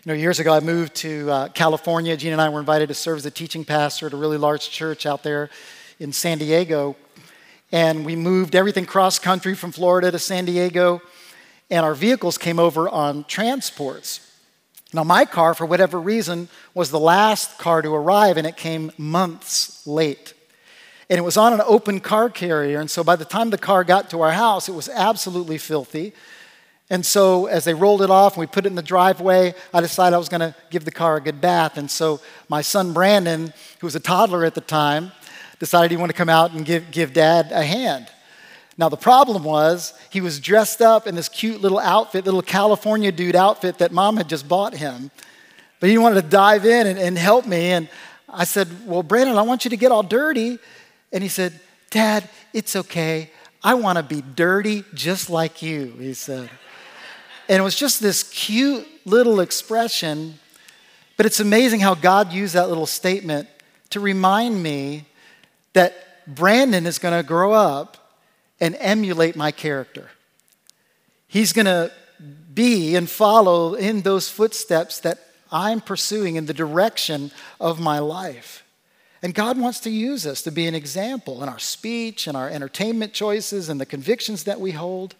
You 0.04 0.12
know, 0.12 0.18
years 0.18 0.38
ago, 0.38 0.52
I 0.52 0.60
moved 0.60 0.96
to 0.96 1.30
uh, 1.30 1.48
California. 1.48 2.16
Gene 2.16 2.32
and 2.32 2.40
I 2.40 2.50
were 2.50 2.60
invited 2.60 2.88
to 2.88 2.94
serve 2.94 3.16
as 3.16 3.26
a 3.26 3.30
teaching 3.30 3.64
pastor 3.64 4.06
at 4.06 4.12
a 4.12 4.16
really 4.16 4.36
large 4.36 4.70
church 4.70 5.06
out 5.06 5.22
there 5.22 5.48
in 5.98 6.12
San 6.12 6.38
Diego 6.38 6.94
and 7.74 8.04
we 8.04 8.14
moved 8.14 8.54
everything 8.54 8.86
cross 8.86 9.18
country 9.18 9.52
from 9.56 9.72
Florida 9.72 10.12
to 10.12 10.18
San 10.20 10.44
Diego, 10.44 11.02
and 11.70 11.84
our 11.84 11.92
vehicles 11.92 12.38
came 12.38 12.60
over 12.60 12.88
on 12.88 13.24
transports. 13.24 14.20
Now, 14.92 15.02
my 15.02 15.24
car, 15.24 15.54
for 15.54 15.66
whatever 15.66 16.00
reason, 16.00 16.48
was 16.72 16.92
the 16.92 17.00
last 17.00 17.58
car 17.58 17.82
to 17.82 17.92
arrive, 17.92 18.36
and 18.36 18.46
it 18.46 18.56
came 18.56 18.92
months 18.96 19.84
late. 19.88 20.34
And 21.10 21.18
it 21.18 21.22
was 21.22 21.36
on 21.36 21.52
an 21.52 21.62
open 21.66 21.98
car 21.98 22.30
carrier, 22.30 22.78
and 22.78 22.88
so 22.88 23.02
by 23.02 23.16
the 23.16 23.24
time 23.24 23.50
the 23.50 23.58
car 23.58 23.82
got 23.82 24.08
to 24.10 24.20
our 24.20 24.30
house, 24.30 24.68
it 24.68 24.74
was 24.74 24.88
absolutely 24.88 25.58
filthy. 25.58 26.12
And 26.90 27.04
so, 27.04 27.46
as 27.46 27.64
they 27.64 27.72
rolled 27.72 28.02
it 28.02 28.10
off 28.10 28.34
and 28.34 28.40
we 28.40 28.46
put 28.46 28.66
it 28.66 28.68
in 28.68 28.74
the 28.74 28.82
driveway, 28.82 29.54
I 29.72 29.80
decided 29.80 30.14
I 30.14 30.18
was 30.18 30.28
going 30.28 30.40
to 30.40 30.54
give 30.70 30.84
the 30.84 30.90
car 30.90 31.16
a 31.16 31.20
good 31.20 31.40
bath. 31.40 31.78
And 31.78 31.90
so, 31.90 32.20
my 32.48 32.60
son 32.60 32.92
Brandon, 32.92 33.54
who 33.80 33.86
was 33.86 33.94
a 33.94 34.00
toddler 34.00 34.44
at 34.44 34.54
the 34.54 34.60
time, 34.60 35.12
decided 35.58 35.90
he 35.90 35.96
wanted 35.96 36.12
to 36.12 36.18
come 36.18 36.28
out 36.28 36.52
and 36.52 36.64
give, 36.64 36.90
give 36.90 37.14
dad 37.14 37.50
a 37.52 37.64
hand. 37.64 38.08
Now, 38.76 38.88
the 38.88 38.96
problem 38.96 39.44
was 39.44 39.94
he 40.10 40.20
was 40.20 40.40
dressed 40.40 40.82
up 40.82 41.06
in 41.06 41.14
this 41.14 41.28
cute 41.28 41.60
little 41.60 41.78
outfit, 41.78 42.24
little 42.24 42.42
California 42.42 43.12
dude 43.12 43.36
outfit 43.36 43.78
that 43.78 43.92
mom 43.92 44.16
had 44.16 44.28
just 44.28 44.48
bought 44.48 44.74
him. 44.74 45.10
But 45.80 45.88
he 45.88 45.98
wanted 45.98 46.22
to 46.22 46.28
dive 46.28 46.66
in 46.66 46.86
and, 46.86 46.98
and 46.98 47.16
help 47.16 47.46
me. 47.46 47.70
And 47.70 47.88
I 48.28 48.44
said, 48.44 48.68
Well, 48.86 49.02
Brandon, 49.02 49.38
I 49.38 49.42
want 49.42 49.64
you 49.64 49.70
to 49.70 49.76
get 49.76 49.92
all 49.92 50.02
dirty. 50.02 50.58
And 51.12 51.22
he 51.22 51.28
said, 51.28 51.58
Dad, 51.90 52.28
it's 52.52 52.74
okay. 52.74 53.30
I 53.62 53.74
want 53.74 53.96
to 53.96 54.02
be 54.02 54.22
dirty 54.22 54.84
just 54.92 55.30
like 55.30 55.62
you, 55.62 55.94
he 55.98 56.12
said. 56.12 56.50
And 57.48 57.60
it 57.60 57.62
was 57.62 57.76
just 57.76 58.00
this 58.00 58.22
cute 58.22 58.86
little 59.04 59.40
expression. 59.40 60.38
But 61.16 61.26
it's 61.26 61.40
amazing 61.40 61.80
how 61.80 61.94
God 61.94 62.32
used 62.32 62.54
that 62.54 62.68
little 62.68 62.86
statement 62.86 63.48
to 63.90 64.00
remind 64.00 64.62
me 64.62 65.04
that 65.74 66.26
Brandon 66.26 66.86
is 66.86 66.98
going 66.98 67.16
to 67.16 67.26
grow 67.26 67.52
up 67.52 68.18
and 68.60 68.76
emulate 68.78 69.36
my 69.36 69.50
character. 69.50 70.10
He's 71.28 71.52
going 71.52 71.66
to 71.66 71.92
be 72.54 72.96
and 72.96 73.10
follow 73.10 73.74
in 73.74 74.02
those 74.02 74.28
footsteps 74.28 75.00
that 75.00 75.18
I'm 75.50 75.80
pursuing 75.80 76.36
in 76.36 76.46
the 76.46 76.54
direction 76.54 77.30
of 77.60 77.80
my 77.80 77.98
life. 77.98 78.64
And 79.22 79.34
God 79.34 79.58
wants 79.58 79.80
to 79.80 79.90
use 79.90 80.26
us 80.26 80.42
to 80.42 80.50
be 80.50 80.66
an 80.66 80.74
example 80.74 81.42
in 81.42 81.48
our 81.48 81.58
speech 81.58 82.26
and 82.26 82.36
our 82.36 82.48
entertainment 82.48 83.12
choices 83.12 83.68
and 83.68 83.80
the 83.80 83.86
convictions 83.86 84.44
that 84.44 84.60
we 84.60 84.72
hold. 84.72 85.14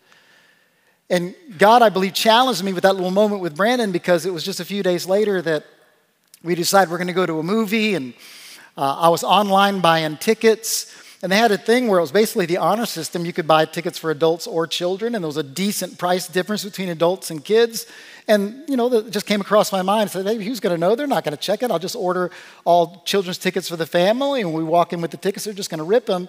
And 1.15 1.33
God, 1.59 1.81
I 1.81 1.91
believe, 1.91 2.13
challenged 2.13 2.65
me 2.65 2.73
with 2.73 2.83
that 2.83 2.97
little 2.97 3.13
moment 3.13 3.41
with 3.41 3.57
Brandon 3.57 3.93
because 3.93 4.27
it 4.27 4.33
was 4.33 4.43
just 4.43 4.59
a 4.59 4.65
few 4.65 4.83
days 4.83 5.07
later 5.07 5.41
that 5.43 5.65
we 6.43 6.57
decided 6.57 6.91
we're 6.91 6.99
going 6.99 7.07
to 7.07 7.13
go 7.15 7.25
to 7.25 7.39
a 7.39 7.43
movie 7.45 7.95
and 7.95 8.15
uh, 8.77 8.97
I 8.99 9.09
was 9.11 9.23
online 9.23 9.79
buying 9.79 10.17
tickets, 10.17 10.93
and 11.23 11.31
they 11.31 11.37
had 11.37 11.53
a 11.53 11.57
thing 11.57 11.87
where 11.87 12.01
it 12.01 12.03
was 12.03 12.11
basically 12.11 12.47
the 12.47 12.57
honor 12.57 12.85
system. 12.85 13.25
You 13.25 13.33
could 13.33 13.47
buy 13.47 13.65
tickets 13.65 13.97
for 13.97 14.11
adults 14.11 14.49
or 14.49 14.67
children, 14.67 15.15
and 15.15 15.23
there 15.23 15.29
was 15.29 15.37
a 15.37 15.45
decent 15.45 15.99
price 15.99 16.27
difference 16.27 16.65
between 16.65 16.89
adults 16.89 17.31
and 17.31 17.45
kids. 17.45 17.87
And, 18.27 18.69
you 18.69 18.77
know, 18.77 18.89
that 18.89 19.13
just 19.13 19.27
came 19.27 19.41
across 19.41 19.71
my 19.71 19.83
mind. 19.83 20.11
I 20.11 20.13
said, 20.13 20.27
hey, 20.27 20.43
who's 20.43 20.59
going 20.59 20.75
to 20.75 20.81
know? 20.81 20.97
They're 20.97 21.07
not 21.07 21.23
going 21.23 21.37
to 21.37 21.41
check 21.41 21.63
it. 21.63 21.71
I'll 21.71 21.79
just 21.79 21.95
order 21.95 22.33
all 22.65 23.03
children's 23.05 23.39
tickets 23.39 23.69
for 23.69 23.77
the 23.77 23.87
family. 23.87 24.41
And 24.41 24.53
when 24.53 24.65
we 24.65 24.69
walk 24.69 24.93
in 24.93 25.01
with 25.01 25.13
the 25.13 25.17
tickets, 25.17 25.45
they're 25.45 25.55
just 25.55 25.71
going 25.71 25.79
to 25.79 25.85
rip 25.85 26.07
them. 26.07 26.29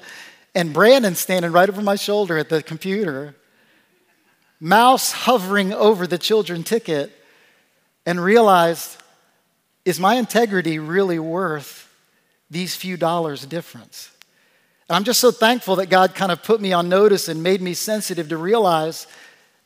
And 0.54 0.72
Brandon's 0.72 1.18
standing 1.18 1.52
right 1.52 1.68
over 1.68 1.82
my 1.82 1.96
shoulder 1.96 2.38
at 2.38 2.50
the 2.50 2.62
computer, 2.62 3.36
mouse 4.60 5.12
hovering 5.12 5.74
over 5.74 6.08
the 6.08 6.18
children 6.18 6.64
ticket, 6.64 7.12
and 8.06 8.24
realized, 8.24 8.98
is 9.84 10.00
my 10.00 10.16
integrity 10.16 10.80
really 10.80 11.20
worth 11.20 11.92
these 12.50 12.76
few 12.76 12.98
dollars 12.98 13.46
difference. 13.46 14.12
And 14.88 14.96
I'm 14.96 15.04
just 15.04 15.20
so 15.20 15.32
thankful 15.32 15.78
that 15.78 15.90
God 15.90 16.14
kind 16.14 16.32
of 16.32 16.44
put 16.44 16.62
me 16.62 16.72
on 16.72 16.90
notice 16.90 17.28
and 17.28 17.42
made 17.42 17.62
me 17.62 17.74
sensitive 17.74 18.30
to 18.30 18.38
realize 18.38 19.08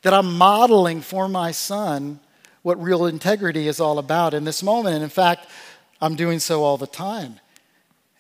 that 0.02 0.14
I'm 0.14 0.38
modeling 0.38 1.02
for 1.02 1.28
my 1.28 1.52
son 1.52 2.20
what 2.62 2.82
real 2.82 3.06
integrity 3.06 3.68
is 3.68 3.80
all 3.80 4.00
about 4.00 4.34
in 4.34 4.46
this 4.46 4.64
moment. 4.64 4.96
And 4.96 5.04
in 5.04 5.10
fact, 5.10 5.48
I'm 6.02 6.16
doing 6.16 6.40
so 6.40 6.64
all 6.64 6.78
the 6.78 6.88
time. 6.88 7.40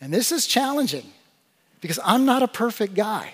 And 0.01 0.13
this 0.13 0.31
is 0.31 0.47
challenging 0.47 1.05
because 1.81 1.99
I'm 2.03 2.25
not 2.25 2.43
a 2.43 2.47
perfect 2.47 2.93
guy. 2.93 3.33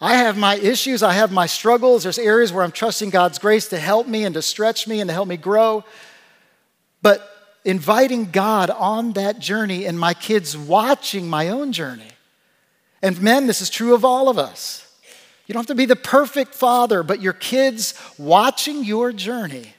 I 0.00 0.14
have 0.14 0.38
my 0.38 0.56
issues, 0.56 1.02
I 1.02 1.12
have 1.14 1.32
my 1.32 1.46
struggles. 1.46 2.04
There's 2.04 2.18
areas 2.18 2.52
where 2.52 2.62
I'm 2.62 2.70
trusting 2.70 3.10
God's 3.10 3.38
grace 3.38 3.68
to 3.68 3.78
help 3.78 4.06
me 4.06 4.24
and 4.24 4.34
to 4.34 4.42
stretch 4.42 4.86
me 4.86 5.00
and 5.00 5.08
to 5.08 5.14
help 5.14 5.26
me 5.26 5.36
grow. 5.36 5.84
But 7.02 7.28
inviting 7.64 8.30
God 8.30 8.70
on 8.70 9.12
that 9.14 9.40
journey 9.40 9.86
and 9.86 9.98
my 9.98 10.14
kids 10.14 10.56
watching 10.56 11.28
my 11.28 11.48
own 11.48 11.72
journey. 11.72 12.10
And 13.02 13.20
men, 13.20 13.46
this 13.46 13.60
is 13.60 13.70
true 13.70 13.94
of 13.94 14.04
all 14.04 14.28
of 14.28 14.38
us. 14.38 14.84
You 15.46 15.52
don't 15.52 15.62
have 15.62 15.68
to 15.68 15.74
be 15.74 15.86
the 15.86 15.96
perfect 15.96 16.54
father, 16.54 17.02
but 17.02 17.20
your 17.20 17.32
kids 17.32 17.94
watching 18.18 18.84
your 18.84 19.12
journey 19.12 19.74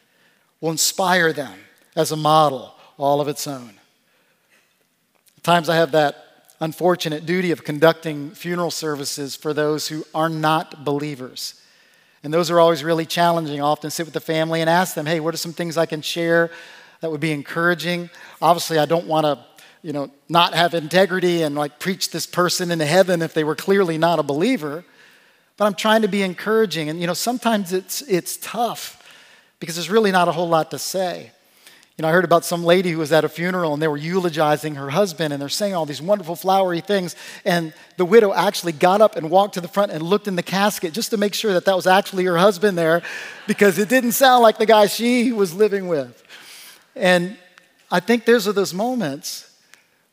will 0.59 0.71
inspire 0.71 1.31
them 1.31 1.59
as 1.95 2.11
a 2.11 2.17
model 2.17 2.75
all 2.97 3.21
of 3.21 3.27
its 3.27 3.47
own. 3.47 3.73
At 5.37 5.43
times 5.43 5.69
I 5.69 5.75
have 5.75 5.91
that 5.91 6.28
unfortunate 6.59 7.25
duty 7.25 7.51
of 7.51 7.63
conducting 7.63 8.31
funeral 8.31 8.71
services 8.71 9.35
for 9.35 9.53
those 9.53 9.87
who 9.87 10.05
are 10.13 10.29
not 10.29 10.83
believers. 10.83 11.61
And 12.23 12.33
those 12.33 12.51
are 12.51 12.59
always 12.59 12.83
really 12.83 13.05
challenging. 13.05 13.61
I 13.61 13.63
often 13.63 13.91
sit 13.91 14.05
with 14.05 14.13
the 14.13 14.19
family 14.19 14.61
and 14.61 14.69
ask 14.69 14.93
them, 14.93 15.05
hey, 15.05 15.19
what 15.19 15.33
are 15.33 15.37
some 15.37 15.53
things 15.53 15.77
I 15.77 15.85
can 15.85 16.01
share 16.01 16.51
that 17.01 17.09
would 17.11 17.21
be 17.21 17.31
encouraging. 17.31 18.09
Obviously, 18.41 18.77
I 18.77 18.85
don't 18.85 19.07
want 19.07 19.25
to, 19.25 19.39
you 19.81 19.93
know, 19.93 20.11
not 20.27 20.53
have 20.53 20.73
integrity 20.73 21.43
and 21.43 21.55
like 21.55 21.79
preach 21.79 22.11
this 22.11 22.25
person 22.25 22.71
into 22.71 22.85
heaven 22.85 23.21
if 23.21 23.33
they 23.33 23.43
were 23.43 23.55
clearly 23.55 23.97
not 23.97 24.19
a 24.19 24.23
believer. 24.23 24.83
But 25.55 25.65
I'm 25.65 25.75
trying 25.75 26.01
to 26.01 26.07
be 26.07 26.23
encouraging. 26.23 26.89
And, 26.89 26.99
you 26.99 27.07
know, 27.07 27.13
sometimes 27.13 27.73
it's, 27.73 28.01
it's 28.03 28.37
tough 28.37 28.97
because 29.59 29.75
there's 29.75 29.89
really 29.89 30.11
not 30.11 30.27
a 30.27 30.31
whole 30.31 30.49
lot 30.49 30.71
to 30.71 30.79
say. 30.79 31.31
You 31.99 32.03
know, 32.03 32.07
I 32.07 32.11
heard 32.13 32.23
about 32.23 32.45
some 32.45 32.63
lady 32.63 32.91
who 32.91 32.99
was 32.99 33.11
at 33.11 33.25
a 33.25 33.27
funeral 33.27 33.73
and 33.73 33.81
they 33.81 33.87
were 33.89 33.97
eulogizing 33.97 34.75
her 34.75 34.89
husband 34.89 35.33
and 35.33 35.41
they're 35.41 35.49
saying 35.49 35.75
all 35.75 35.85
these 35.85 36.01
wonderful 36.01 36.37
flowery 36.37 36.79
things. 36.79 37.13
And 37.43 37.73
the 37.97 38.05
widow 38.05 38.31
actually 38.31 38.71
got 38.71 39.01
up 39.01 39.17
and 39.17 39.29
walked 39.29 39.55
to 39.55 39.61
the 39.61 39.67
front 39.67 39.91
and 39.91 40.01
looked 40.01 40.25
in 40.25 40.37
the 40.37 40.41
casket 40.41 40.93
just 40.93 41.09
to 41.09 41.17
make 41.17 41.33
sure 41.33 41.51
that 41.51 41.65
that 41.65 41.75
was 41.75 41.87
actually 41.87 42.23
her 42.23 42.37
husband 42.37 42.77
there 42.77 43.01
because 43.47 43.77
it 43.77 43.89
didn't 43.89 44.13
sound 44.13 44.43
like 44.43 44.57
the 44.57 44.65
guy 44.65 44.87
she 44.87 45.33
was 45.33 45.53
living 45.53 45.89
with. 45.89 46.23
And 46.95 47.35
I 47.91 47.99
think 47.99 48.23
those 48.23 48.47
are 48.47 48.53
those 48.53 48.73
moments 48.73 49.53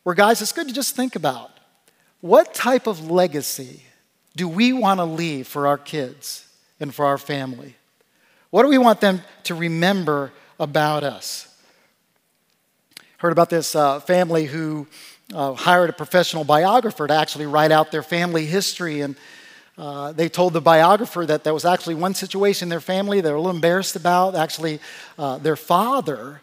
where, 0.03 0.17
guys, 0.17 0.43
it's 0.43 0.51
good 0.51 0.67
to 0.67 0.75
just 0.75 0.97
think 0.97 1.15
about 1.15 1.53
what 2.21 2.53
type 2.53 2.89
of 2.89 3.13
legacy 3.13 3.85
do 4.35 4.49
we 4.49 4.73
want 4.73 4.99
to 4.99 5.05
leave 5.05 5.47
for 5.47 5.69
our 5.69 5.79
kids 5.79 6.49
and 6.81 6.93
for 6.93 7.07
our 7.07 7.17
family? 7.17 7.77
What 8.51 8.65
do 8.65 8.71
we 8.71 8.79
want 8.79 9.01
them 9.01 9.23
to 9.45 9.55
remember 9.55 10.33
about 10.59 11.05
us? 11.05 11.53
Heard 13.27 13.33
about 13.33 13.51
this 13.51 13.75
uh, 13.75 13.99
family 13.99 14.45
who 14.45 14.87
uh, 15.35 15.55
hired 15.55 15.91
a 15.91 15.93
professional 15.93 16.45
biographer 16.45 17.09
to 17.09 17.13
actually 17.13 17.47
write 17.47 17.73
out 17.73 17.91
their 17.91 18.05
family 18.05 18.47
history. 18.47 19.01
And 19.01 19.17
uh, 19.77 20.13
they 20.13 20.29
told 20.29 20.53
the 20.53 20.61
biographer 20.61 21.27
that 21.27 21.43
there 21.43 21.53
was 21.53 21.65
actually 21.65 21.97
one 21.97 22.15
situation 22.15 22.67
in 22.67 22.69
their 22.69 22.79
family 22.79 23.21
they 23.21 23.31
were 23.31 23.35
a 23.35 23.41
little 23.41 23.57
embarrassed 23.57 23.97
about. 23.97 24.37
Actually, 24.37 24.79
uh, 25.19 25.39
their 25.39 25.57
father 25.57 26.41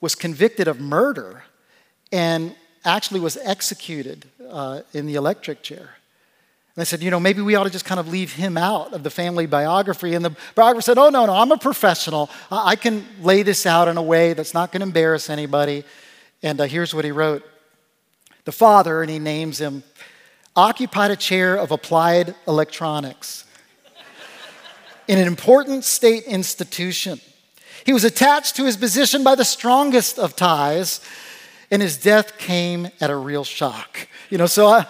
was 0.00 0.14
convicted 0.14 0.66
of 0.66 0.80
murder 0.80 1.44
and 2.10 2.56
actually 2.86 3.20
was 3.20 3.36
executed 3.44 4.24
uh, 4.48 4.80
in 4.94 5.04
the 5.04 5.16
electric 5.16 5.62
chair. 5.62 5.90
And 6.74 6.80
I 6.80 6.84
said, 6.84 7.02
you 7.02 7.10
know, 7.10 7.20
maybe 7.20 7.42
we 7.42 7.54
ought 7.54 7.64
to 7.64 7.70
just 7.70 7.84
kind 7.84 8.00
of 8.00 8.08
leave 8.08 8.32
him 8.32 8.56
out 8.56 8.94
of 8.94 9.02
the 9.02 9.10
family 9.10 9.44
biography. 9.44 10.14
And 10.14 10.24
the 10.24 10.34
biographer 10.54 10.80
said, 10.80 10.96
oh, 10.96 11.10
no, 11.10 11.26
no, 11.26 11.34
I'm 11.34 11.52
a 11.52 11.58
professional. 11.58 12.30
I 12.50 12.76
can 12.76 13.04
lay 13.20 13.42
this 13.42 13.66
out 13.66 13.88
in 13.88 13.98
a 13.98 14.02
way 14.02 14.32
that's 14.32 14.54
not 14.54 14.72
going 14.72 14.80
to 14.80 14.86
embarrass 14.86 15.28
anybody. 15.28 15.84
And 16.44 16.60
uh, 16.60 16.64
here's 16.64 16.94
what 16.94 17.04
he 17.06 17.10
wrote 17.10 17.42
The 18.44 18.52
father, 18.52 19.00
and 19.02 19.10
he 19.10 19.18
names 19.18 19.60
him, 19.60 19.82
occupied 20.54 21.10
a 21.10 21.16
chair 21.16 21.56
of 21.56 21.72
applied 21.72 22.36
electronics 22.46 23.44
in 25.08 25.18
an 25.18 25.26
important 25.26 25.84
state 25.84 26.24
institution. 26.24 27.18
He 27.84 27.92
was 27.92 28.04
attached 28.04 28.56
to 28.56 28.64
his 28.64 28.76
position 28.76 29.24
by 29.24 29.34
the 29.34 29.44
strongest 29.44 30.18
of 30.18 30.36
ties, 30.36 31.00
and 31.70 31.82
his 31.82 31.96
death 31.96 32.38
came 32.38 32.88
at 33.00 33.10
a 33.10 33.16
real 33.16 33.44
shock. 33.44 34.06
You 34.30 34.38
know, 34.38 34.46
so 34.46 34.68
I. 34.68 34.86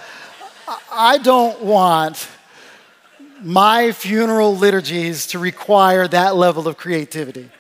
I 0.91 1.19
don't 1.19 1.61
want 1.63 2.27
my 3.43 3.93
funeral 3.93 4.57
liturgies 4.57 5.27
to 5.29 5.39
require 5.39 6.09
that 6.09 6.37
level 6.37 6.67
of 6.67 6.79
creativity. 6.79 7.51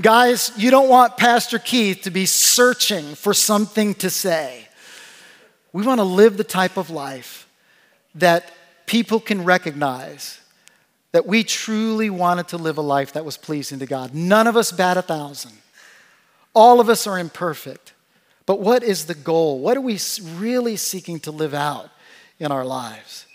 Guys, 0.00 0.52
you 0.56 0.70
don't 0.70 0.88
want 0.88 1.18
Pastor 1.18 1.58
Keith 1.58 2.02
to 2.02 2.10
be 2.10 2.24
searching 2.24 3.14
for 3.14 3.34
something 3.34 3.94
to 3.96 4.08
say. 4.08 4.66
We 5.74 5.84
want 5.84 5.98
to 5.98 6.04
live 6.04 6.38
the 6.38 6.44
type 6.44 6.78
of 6.78 6.88
life 6.88 7.46
that 8.14 8.50
people 8.86 9.20
can 9.20 9.44
recognize 9.44 10.40
that 11.12 11.26
we 11.26 11.44
truly 11.44 12.08
wanted 12.08 12.48
to 12.48 12.56
live 12.56 12.78
a 12.78 12.82
life 12.82 13.12
that 13.12 13.24
was 13.26 13.36
pleasing 13.36 13.80
to 13.80 13.86
God. 13.86 14.14
None 14.14 14.46
of 14.46 14.56
us 14.56 14.72
bat 14.72 14.96
a 14.96 15.02
thousand. 15.02 15.52
All 16.54 16.80
of 16.80 16.88
us 16.88 17.06
are 17.06 17.18
imperfect. 17.18 17.92
But 18.46 18.60
what 18.60 18.82
is 18.82 19.04
the 19.04 19.14
goal? 19.14 19.58
What 19.58 19.76
are 19.76 19.82
we 19.82 19.98
really 20.36 20.76
seeking 20.76 21.20
to 21.20 21.30
live 21.30 21.52
out 21.52 21.90
in 22.38 22.50
our 22.50 22.64
lives? 22.64 23.26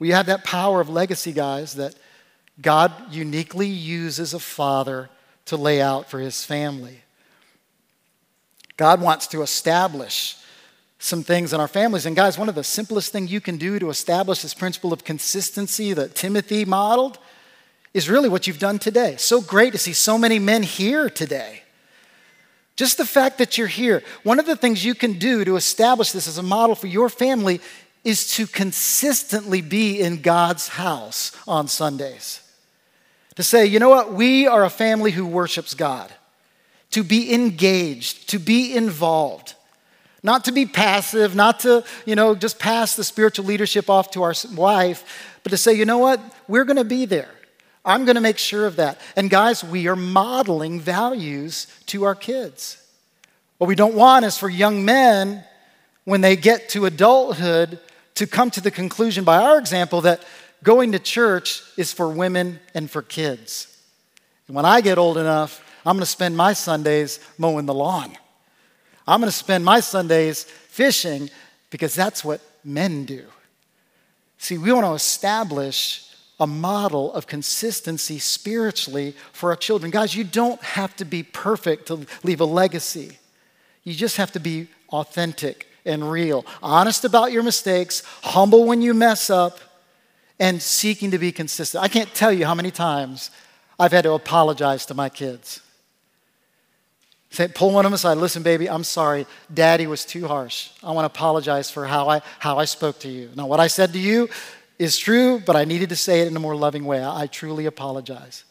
We 0.00 0.10
have 0.10 0.26
that 0.26 0.42
power 0.42 0.80
of 0.80 0.88
legacy, 0.88 1.30
guys, 1.30 1.74
that 1.74 1.94
God 2.60 2.92
uniquely 3.12 3.68
uses 3.68 4.34
a 4.34 4.40
father 4.40 5.08
to 5.52 5.56
lay 5.56 5.80
out 5.80 6.10
for 6.10 6.18
his 6.18 6.44
family. 6.44 7.00
God 8.76 9.00
wants 9.00 9.26
to 9.28 9.42
establish 9.42 10.36
some 10.98 11.22
things 11.22 11.52
in 11.52 11.60
our 11.60 11.68
families. 11.68 12.06
And, 12.06 12.16
guys, 12.16 12.38
one 12.38 12.48
of 12.48 12.54
the 12.54 12.64
simplest 12.64 13.12
things 13.12 13.30
you 13.30 13.40
can 13.40 13.56
do 13.56 13.78
to 13.78 13.90
establish 13.90 14.42
this 14.42 14.54
principle 14.54 14.92
of 14.92 15.04
consistency 15.04 15.92
that 15.92 16.14
Timothy 16.14 16.64
modeled 16.64 17.18
is 17.94 18.08
really 18.08 18.28
what 18.28 18.46
you've 18.46 18.58
done 18.58 18.78
today. 18.78 19.16
So 19.18 19.40
great 19.40 19.72
to 19.72 19.78
see 19.78 19.92
so 19.92 20.18
many 20.18 20.38
men 20.38 20.62
here 20.62 21.08
today 21.08 21.62
just 22.76 22.98
the 22.98 23.04
fact 23.04 23.38
that 23.38 23.58
you're 23.58 23.66
here. 23.66 24.02
One 24.22 24.38
of 24.38 24.46
the 24.46 24.56
things 24.56 24.84
you 24.84 24.94
can 24.94 25.14
do 25.14 25.44
to 25.44 25.56
establish 25.56 26.12
this 26.12 26.26
as 26.26 26.38
a 26.38 26.42
model 26.42 26.74
for 26.74 26.86
your 26.86 27.08
family 27.08 27.60
is 28.02 28.34
to 28.36 28.46
consistently 28.46 29.60
be 29.60 30.00
in 30.00 30.22
God's 30.22 30.68
house 30.68 31.32
on 31.46 31.68
Sundays. 31.68 32.40
To 33.36 33.42
say, 33.42 33.66
you 33.66 33.78
know 33.78 33.88
what, 33.88 34.12
we 34.12 34.46
are 34.46 34.64
a 34.64 34.70
family 34.70 35.10
who 35.10 35.26
worships 35.26 35.74
God. 35.74 36.12
To 36.90 37.02
be 37.02 37.32
engaged, 37.32 38.28
to 38.30 38.38
be 38.38 38.74
involved. 38.74 39.54
Not 40.22 40.44
to 40.44 40.52
be 40.52 40.66
passive, 40.66 41.34
not 41.34 41.60
to, 41.60 41.84
you 42.06 42.14
know, 42.14 42.34
just 42.34 42.58
pass 42.58 42.94
the 42.94 43.04
spiritual 43.04 43.46
leadership 43.46 43.90
off 43.90 44.10
to 44.12 44.22
our 44.22 44.34
wife, 44.54 45.38
but 45.42 45.50
to 45.50 45.56
say, 45.56 45.72
you 45.72 45.84
know 45.84 45.98
what, 45.98 46.20
we're 46.46 46.64
going 46.64 46.76
to 46.76 46.84
be 46.84 47.06
there. 47.06 47.30
I'm 47.84 48.04
going 48.04 48.14
to 48.14 48.20
make 48.20 48.38
sure 48.38 48.66
of 48.66 48.76
that. 48.76 49.00
And 49.16 49.28
guys, 49.28 49.64
we 49.64 49.88
are 49.88 49.96
modeling 49.96 50.78
values 50.78 51.66
to 51.86 52.04
our 52.04 52.14
kids. 52.14 52.78
What 53.58 53.66
we 53.66 53.74
don't 53.74 53.94
want 53.94 54.24
is 54.24 54.38
for 54.38 54.48
young 54.48 54.84
men, 54.84 55.44
when 56.04 56.20
they 56.20 56.36
get 56.36 56.68
to 56.70 56.86
adulthood, 56.86 57.80
to 58.14 58.26
come 58.26 58.50
to 58.50 58.60
the 58.60 58.70
conclusion 58.70 59.24
by 59.24 59.42
our 59.42 59.58
example 59.58 60.02
that 60.02 60.22
going 60.62 60.92
to 60.92 60.98
church 60.98 61.62
is 61.76 61.92
for 61.92 62.08
women 62.08 62.60
and 62.74 62.90
for 62.90 63.02
kids. 63.02 63.68
And 64.46 64.56
when 64.56 64.64
I 64.64 64.80
get 64.80 64.98
old 64.98 65.18
enough, 65.18 65.64
I'm 65.84 65.96
going 65.96 66.02
to 66.02 66.06
spend 66.06 66.36
my 66.36 66.52
Sundays 66.52 67.18
mowing 67.38 67.66
the 67.66 67.74
lawn. 67.74 68.16
I'm 69.06 69.20
going 69.20 69.30
to 69.30 69.36
spend 69.36 69.64
my 69.64 69.80
Sundays 69.80 70.44
fishing 70.44 71.30
because 71.70 71.94
that's 71.94 72.24
what 72.24 72.40
men 72.64 73.04
do. 73.04 73.24
See, 74.38 74.58
we 74.58 74.72
want 74.72 74.86
to 74.86 74.92
establish 74.92 76.08
a 76.38 76.46
model 76.46 77.12
of 77.14 77.26
consistency 77.26 78.18
spiritually 78.18 79.14
for 79.32 79.50
our 79.50 79.56
children. 79.56 79.90
Guys, 79.90 80.14
you 80.14 80.24
don't 80.24 80.60
have 80.62 80.94
to 80.96 81.04
be 81.04 81.22
perfect 81.22 81.86
to 81.86 82.06
leave 82.24 82.40
a 82.40 82.44
legacy. 82.44 83.18
You 83.84 83.94
just 83.94 84.16
have 84.16 84.32
to 84.32 84.40
be 84.40 84.68
authentic 84.90 85.68
and 85.84 86.08
real, 86.08 86.46
honest 86.62 87.04
about 87.04 87.32
your 87.32 87.42
mistakes, 87.42 88.02
humble 88.22 88.64
when 88.66 88.82
you 88.82 88.94
mess 88.94 89.30
up, 89.30 89.58
and 90.38 90.60
seeking 90.60 91.10
to 91.10 91.18
be 91.18 91.32
consistent. 91.32 91.82
I 91.82 91.88
can't 91.88 92.12
tell 92.14 92.32
you 92.32 92.46
how 92.46 92.54
many 92.54 92.70
times 92.70 93.30
I've 93.78 93.92
had 93.92 94.02
to 94.04 94.12
apologize 94.12 94.86
to 94.86 94.94
my 94.94 95.08
kids. 95.08 95.60
Say, 97.30 97.48
pull 97.48 97.72
one 97.72 97.86
of 97.86 97.90
them 97.90 97.94
aside. 97.94 98.18
Listen, 98.18 98.42
baby, 98.42 98.68
I'm 98.68 98.84
sorry. 98.84 99.26
Daddy 99.52 99.86
was 99.86 100.04
too 100.04 100.26
harsh. 100.26 100.70
I 100.82 100.90
want 100.90 101.10
to 101.10 101.16
apologize 101.16 101.70
for 101.70 101.86
how 101.86 102.08
I, 102.08 102.20
how 102.38 102.58
I 102.58 102.66
spoke 102.66 102.98
to 103.00 103.08
you. 103.08 103.30
Now, 103.34 103.46
what 103.46 103.58
I 103.58 103.68
said 103.68 103.92
to 103.94 103.98
you, 103.98 104.28
is 104.82 104.98
true, 104.98 105.40
but 105.40 105.54
I 105.54 105.64
needed 105.64 105.90
to 105.90 105.96
say 105.96 106.20
it 106.20 106.26
in 106.26 106.36
a 106.36 106.40
more 106.40 106.56
loving 106.56 106.84
way. 106.84 107.02
I, 107.02 107.22
I 107.22 107.26
truly 107.28 107.66
apologize. 107.66 108.44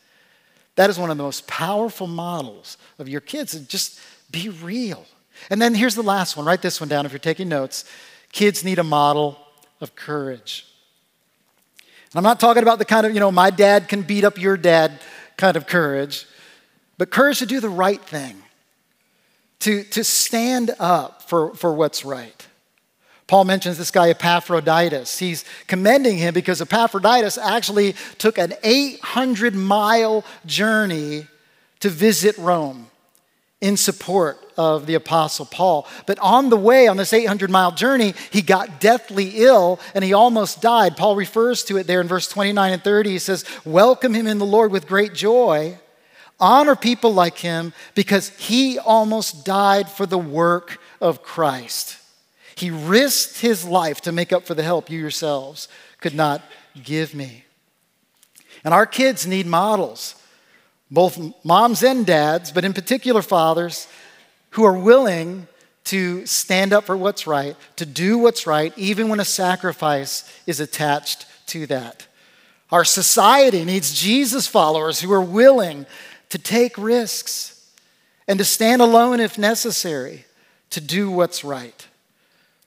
That 0.75 0.89
is 0.89 0.97
one 0.97 1.11
of 1.11 1.17
the 1.17 1.23
most 1.23 1.45
powerful 1.45 2.07
models 2.07 2.77
of 2.99 3.09
your 3.09 3.19
kids. 3.19 3.53
Just 3.67 3.99
be 4.31 4.47
real. 4.47 5.05
And 5.49 5.61
then 5.61 5.75
here's 5.75 5.95
the 5.95 6.03
last 6.03 6.37
one. 6.37 6.45
Write 6.45 6.61
this 6.61 6.79
one 6.79 6.87
down 6.87 7.05
if 7.05 7.11
you're 7.11 7.19
taking 7.19 7.49
notes. 7.49 7.83
Kids 8.31 8.63
need 8.63 8.79
a 8.79 8.83
model 8.83 9.37
of 9.81 9.95
courage. 9.95 10.65
And 12.11 12.17
I'm 12.17 12.23
not 12.23 12.39
talking 12.39 12.63
about 12.63 12.77
the 12.77 12.85
kind 12.85 13.05
of, 13.05 13.13
you 13.13 13.19
know, 13.19 13.31
my 13.31 13.49
dad 13.49 13.87
can 13.87 14.01
beat 14.01 14.23
up 14.23 14.37
your 14.37 14.57
dad 14.57 14.99
kind 15.37 15.55
of 15.55 15.65
courage, 15.65 16.27
but 16.97 17.09
courage 17.09 17.39
to 17.39 17.45
do 17.45 17.59
the 17.59 17.69
right 17.69 18.01
thing, 18.01 18.41
to, 19.59 19.83
to 19.83 20.03
stand 20.03 20.71
up 20.79 21.21
for, 21.23 21.55
for 21.55 21.73
what's 21.73 22.03
right. 22.03 22.47
Paul 23.27 23.45
mentions 23.45 23.77
this 23.77 23.91
guy 23.91 24.09
Epaphroditus. 24.09 25.17
He's 25.17 25.45
commending 25.67 26.17
him 26.17 26.33
because 26.33 26.61
Epaphroditus 26.61 27.37
actually 27.37 27.95
took 28.17 28.37
an 28.37 28.53
800 28.61 29.55
mile 29.55 30.25
journey 30.45 31.27
to 31.79 31.87
visit 31.87 32.37
Rome 32.37 32.87
in 33.61 33.77
support 33.77 34.37
of 34.61 34.85
the 34.85 34.93
Apostle 34.93 35.45
Paul. 35.45 35.87
But 36.05 36.19
on 36.19 36.49
the 36.49 36.57
way, 36.57 36.87
on 36.87 36.97
this 36.97 37.13
800 37.13 37.49
mile 37.49 37.71
journey, 37.71 38.13
he 38.29 38.41
got 38.41 38.79
deathly 38.79 39.43
ill 39.43 39.79
and 39.95 40.03
he 40.03 40.13
almost 40.13 40.61
died. 40.61 40.97
Paul 40.97 41.15
refers 41.15 41.63
to 41.65 41.77
it 41.77 41.87
there 41.87 42.01
in 42.01 42.07
verse 42.07 42.27
29 42.27 42.73
and 42.73 42.83
30. 42.83 43.09
He 43.09 43.19
says, 43.19 43.45
Welcome 43.65 44.13
him 44.13 44.27
in 44.27 44.37
the 44.37 44.45
Lord 44.45 44.71
with 44.71 44.87
great 44.87 45.13
joy. 45.13 45.77
Honor 46.39 46.75
people 46.75 47.13
like 47.13 47.37
him 47.37 47.73
because 47.95 48.29
he 48.29 48.79
almost 48.79 49.45
died 49.45 49.89
for 49.89 50.05
the 50.05 50.17
work 50.17 50.79
of 50.99 51.23
Christ. 51.23 51.97
He 52.55 52.69
risked 52.69 53.39
his 53.39 53.65
life 53.65 54.01
to 54.01 54.11
make 54.11 54.31
up 54.31 54.45
for 54.45 54.53
the 54.53 54.63
help 54.63 54.89
you 54.89 54.99
yourselves 54.99 55.67
could 55.99 56.15
not 56.15 56.41
give 56.83 57.13
me. 57.13 57.45
And 58.63 58.73
our 58.73 58.85
kids 58.85 59.25
need 59.25 59.45
models, 59.45 60.15
both 60.89 61.19
moms 61.43 61.83
and 61.83 62.05
dads, 62.05 62.51
but 62.51 62.65
in 62.65 62.73
particular 62.73 63.21
fathers, 63.21 63.87
who 64.51 64.63
are 64.63 64.77
willing 64.77 65.47
to 65.85 66.25
stand 66.25 66.73
up 66.73 66.85
for 66.85 66.95
what's 66.95 67.25
right, 67.25 67.55
to 67.75 67.85
do 67.85 68.17
what's 68.17 68.45
right, 68.45 68.73
even 68.77 69.09
when 69.09 69.19
a 69.19 69.25
sacrifice 69.25 70.23
is 70.45 70.59
attached 70.59 71.25
to 71.47 71.65
that. 71.67 72.07
Our 72.71 72.85
society 72.85 73.65
needs 73.65 73.99
Jesus 73.99 74.47
followers 74.47 75.01
who 75.01 75.11
are 75.11 75.21
willing 75.21 75.85
to 76.29 76.37
take 76.37 76.77
risks 76.77 77.69
and 78.27 78.39
to 78.39 78.45
stand 78.45 78.81
alone 78.81 79.19
if 79.19 79.37
necessary 79.37 80.25
to 80.69 80.79
do 80.79 81.11
what's 81.11 81.43
right. 81.43 81.87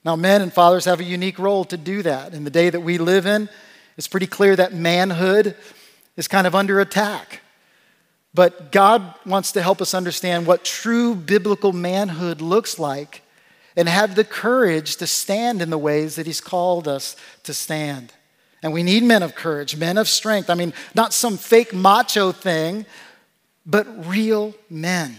Now, 0.03 0.15
men 0.15 0.41
and 0.41 0.53
fathers 0.53 0.85
have 0.85 0.99
a 0.99 1.03
unique 1.03 1.39
role 1.39 1.65
to 1.65 1.77
do 1.77 2.03
that. 2.03 2.35
In 2.35 2.43
the 2.43 2.51
day 2.51 2.69
that 2.69 2.81
we 2.81 2.99
live 2.99 3.25
in, 3.25 3.49
it's 3.97 4.07
pretty 4.07 4.27
clear 4.27 4.55
that 4.55 4.73
manhood 4.73 5.55
is 6.15 6.27
kind 6.27 6.45
of 6.45 6.53
under 6.53 6.79
attack. 6.79 7.41
But 8.35 8.73
God 8.73 9.13
wants 9.25 9.53
to 9.53 9.61
help 9.61 9.81
us 9.81 9.93
understand 9.93 10.45
what 10.45 10.65
true 10.65 11.15
biblical 11.15 11.71
manhood 11.71 12.41
looks 12.41 12.77
like 12.77 13.21
and 13.77 13.87
have 13.87 14.15
the 14.15 14.25
courage 14.25 14.97
to 14.97 15.07
stand 15.07 15.61
in 15.61 15.69
the 15.69 15.77
ways 15.77 16.15
that 16.17 16.25
He's 16.25 16.41
called 16.41 16.85
us 16.85 17.15
to 17.43 17.53
stand. 17.53 18.11
And 18.61 18.73
we 18.73 18.83
need 18.83 19.03
men 19.03 19.23
of 19.23 19.35
courage, 19.35 19.77
men 19.77 19.97
of 19.97 20.09
strength. 20.09 20.49
I 20.49 20.55
mean, 20.55 20.73
not 20.93 21.13
some 21.13 21.37
fake 21.37 21.73
macho 21.73 22.33
thing, 22.33 22.85
but 23.65 23.87
real 24.05 24.53
men. 24.69 25.15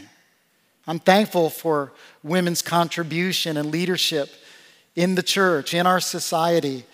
I'm 0.87 0.99
thankful 0.99 1.49
for 1.49 1.93
women's 2.23 2.61
contribution 2.61 3.57
and 3.57 3.71
leadership 3.71 4.29
in 4.95 5.15
the 5.15 5.23
church, 5.23 5.73
in 5.73 5.87
our 5.87 6.01
society. 6.01 6.85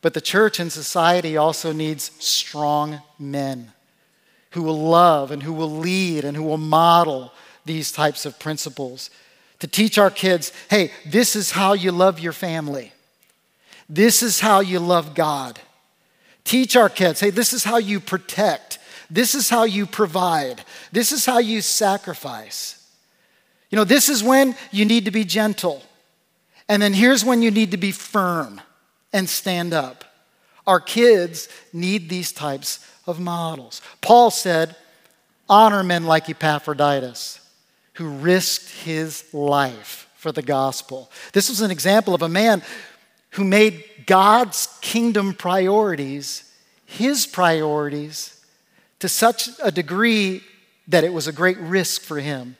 But 0.00 0.14
the 0.14 0.20
church 0.22 0.58
and 0.58 0.72
society 0.72 1.36
also 1.36 1.72
needs 1.72 2.10
strong 2.18 3.02
men 3.18 3.72
who 4.56 4.62
will 4.62 4.88
love 4.88 5.30
and 5.30 5.42
who 5.42 5.52
will 5.52 5.70
lead 5.70 6.24
and 6.24 6.36
who 6.36 6.42
will 6.42 6.56
model 6.56 7.32
these 7.66 7.92
types 7.92 8.24
of 8.24 8.38
principles. 8.38 9.10
To 9.60 9.66
teach 9.66 9.98
our 9.98 10.10
kids 10.10 10.52
hey, 10.70 10.90
this 11.04 11.36
is 11.36 11.50
how 11.52 11.74
you 11.74 11.92
love 11.92 12.18
your 12.18 12.32
family, 12.32 12.92
this 13.88 14.22
is 14.22 14.40
how 14.40 14.60
you 14.60 14.80
love 14.80 15.14
God. 15.14 15.60
Teach 16.44 16.74
our 16.74 16.88
kids 16.88 17.20
hey, 17.20 17.30
this 17.30 17.52
is 17.52 17.64
how 17.64 17.76
you 17.76 18.00
protect, 18.00 18.78
this 19.10 19.34
is 19.34 19.50
how 19.50 19.64
you 19.64 19.84
provide, 19.84 20.62
this 20.90 21.12
is 21.12 21.26
how 21.26 21.38
you 21.38 21.60
sacrifice. 21.60 22.82
You 23.70 23.76
know, 23.76 23.84
this 23.84 24.08
is 24.08 24.22
when 24.22 24.54
you 24.70 24.84
need 24.84 25.04
to 25.04 25.10
be 25.10 25.24
gentle. 25.24 25.82
And 26.68 26.80
then 26.80 26.94
here's 26.94 27.24
when 27.24 27.42
you 27.42 27.50
need 27.50 27.72
to 27.72 27.76
be 27.76 27.92
firm 27.92 28.60
and 29.12 29.28
stand 29.28 29.74
up. 29.74 30.04
Our 30.66 30.80
kids 30.80 31.48
need 31.72 32.08
these 32.08 32.32
types 32.32 32.80
of 33.06 33.20
models. 33.20 33.80
Paul 34.00 34.30
said, 34.30 34.76
Honor 35.48 35.82
men 35.82 36.04
like 36.04 36.28
Epaphroditus, 36.28 37.40
who 37.94 38.08
risked 38.08 38.70
his 38.70 39.24
life 39.32 40.08
for 40.16 40.32
the 40.32 40.42
gospel. 40.42 41.10
This 41.32 41.48
was 41.48 41.60
an 41.60 41.70
example 41.70 42.14
of 42.14 42.22
a 42.22 42.28
man 42.28 42.62
who 43.30 43.44
made 43.44 43.84
God's 44.06 44.68
kingdom 44.80 45.34
priorities 45.34 46.46
his 46.86 47.26
priorities 47.26 48.40
to 49.00 49.08
such 49.08 49.50
a 49.62 49.70
degree 49.70 50.40
that 50.88 51.04
it 51.04 51.12
was 51.12 51.26
a 51.26 51.32
great 51.32 51.58
risk 51.58 52.02
for 52.02 52.20
him 52.20 52.56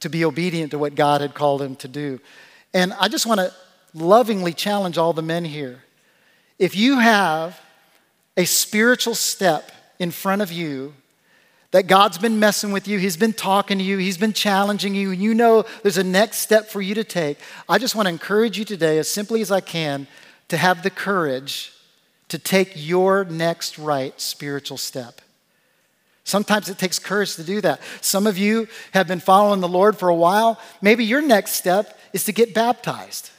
to 0.00 0.08
be 0.08 0.24
obedient 0.24 0.70
to 0.70 0.78
what 0.78 0.94
God 0.94 1.20
had 1.20 1.34
called 1.34 1.60
him 1.60 1.76
to 1.76 1.88
do. 1.88 2.20
And 2.72 2.92
I 2.94 3.08
just 3.08 3.26
want 3.26 3.40
to 3.40 3.52
lovingly 3.92 4.52
challenge 4.52 4.96
all 4.96 5.12
the 5.12 5.22
men 5.22 5.44
here. 5.44 5.82
If 6.58 6.76
you 6.76 7.00
have 7.00 7.60
a 8.36 8.44
spiritual 8.44 9.14
step 9.14 9.70
in 9.98 10.10
front 10.10 10.42
of 10.42 10.52
you 10.52 10.94
that 11.70 11.88
God's 11.88 12.18
been 12.18 12.38
messing 12.38 12.70
with 12.70 12.86
you, 12.86 12.98
He's 12.98 13.16
been 13.16 13.32
talking 13.32 13.78
to 13.78 13.84
you, 13.84 13.98
He's 13.98 14.18
been 14.18 14.32
challenging 14.32 14.94
you, 14.94 15.10
and 15.10 15.20
you 15.20 15.34
know 15.34 15.64
there's 15.82 15.98
a 15.98 16.04
next 16.04 16.38
step 16.38 16.68
for 16.68 16.80
you 16.80 16.94
to 16.94 17.04
take, 17.04 17.38
I 17.68 17.78
just 17.78 17.94
want 17.94 18.06
to 18.06 18.10
encourage 18.12 18.58
you 18.58 18.64
today, 18.64 18.98
as 18.98 19.08
simply 19.08 19.40
as 19.40 19.50
I 19.50 19.60
can, 19.60 20.06
to 20.48 20.56
have 20.56 20.82
the 20.82 20.90
courage 20.90 21.72
to 22.28 22.38
take 22.38 22.72
your 22.74 23.24
next 23.24 23.78
right 23.78 24.18
spiritual 24.20 24.78
step. 24.78 25.20
Sometimes 26.24 26.70
it 26.70 26.78
takes 26.78 26.98
courage 26.98 27.36
to 27.36 27.44
do 27.44 27.60
that. 27.60 27.80
Some 28.00 28.26
of 28.26 28.38
you 28.38 28.66
have 28.92 29.06
been 29.06 29.20
following 29.20 29.60
the 29.60 29.68
Lord 29.68 29.98
for 29.98 30.08
a 30.08 30.14
while. 30.14 30.58
Maybe 30.80 31.04
your 31.04 31.20
next 31.20 31.52
step 31.52 31.98
is 32.12 32.24
to 32.24 32.32
get 32.32 32.54
baptized. 32.54 33.30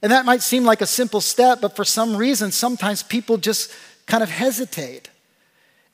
And 0.00 0.12
that 0.12 0.24
might 0.24 0.42
seem 0.42 0.64
like 0.64 0.80
a 0.80 0.86
simple 0.86 1.20
step, 1.20 1.60
but 1.60 1.74
for 1.74 1.84
some 1.84 2.16
reason, 2.16 2.52
sometimes 2.52 3.02
people 3.02 3.36
just 3.36 3.72
kind 4.06 4.22
of 4.22 4.30
hesitate. 4.30 5.10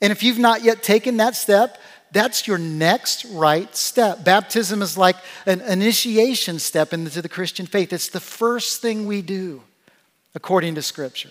And 0.01 0.11
if 0.11 0.23
you've 0.23 0.39
not 0.39 0.63
yet 0.63 0.81
taken 0.81 1.17
that 1.17 1.35
step, 1.35 1.77
that's 2.11 2.47
your 2.47 2.57
next 2.57 3.25
right 3.25 3.73
step. 3.75 4.23
Baptism 4.23 4.81
is 4.81 4.97
like 4.97 5.17
an 5.45 5.61
initiation 5.61 6.59
step 6.59 6.93
into 6.93 7.21
the 7.21 7.29
Christian 7.29 7.65
faith. 7.65 7.93
It's 7.93 8.09
the 8.09 8.19
first 8.19 8.81
thing 8.81 9.05
we 9.05 9.21
do 9.21 9.61
according 10.33 10.75
to 10.75 10.81
Scripture. 10.81 11.29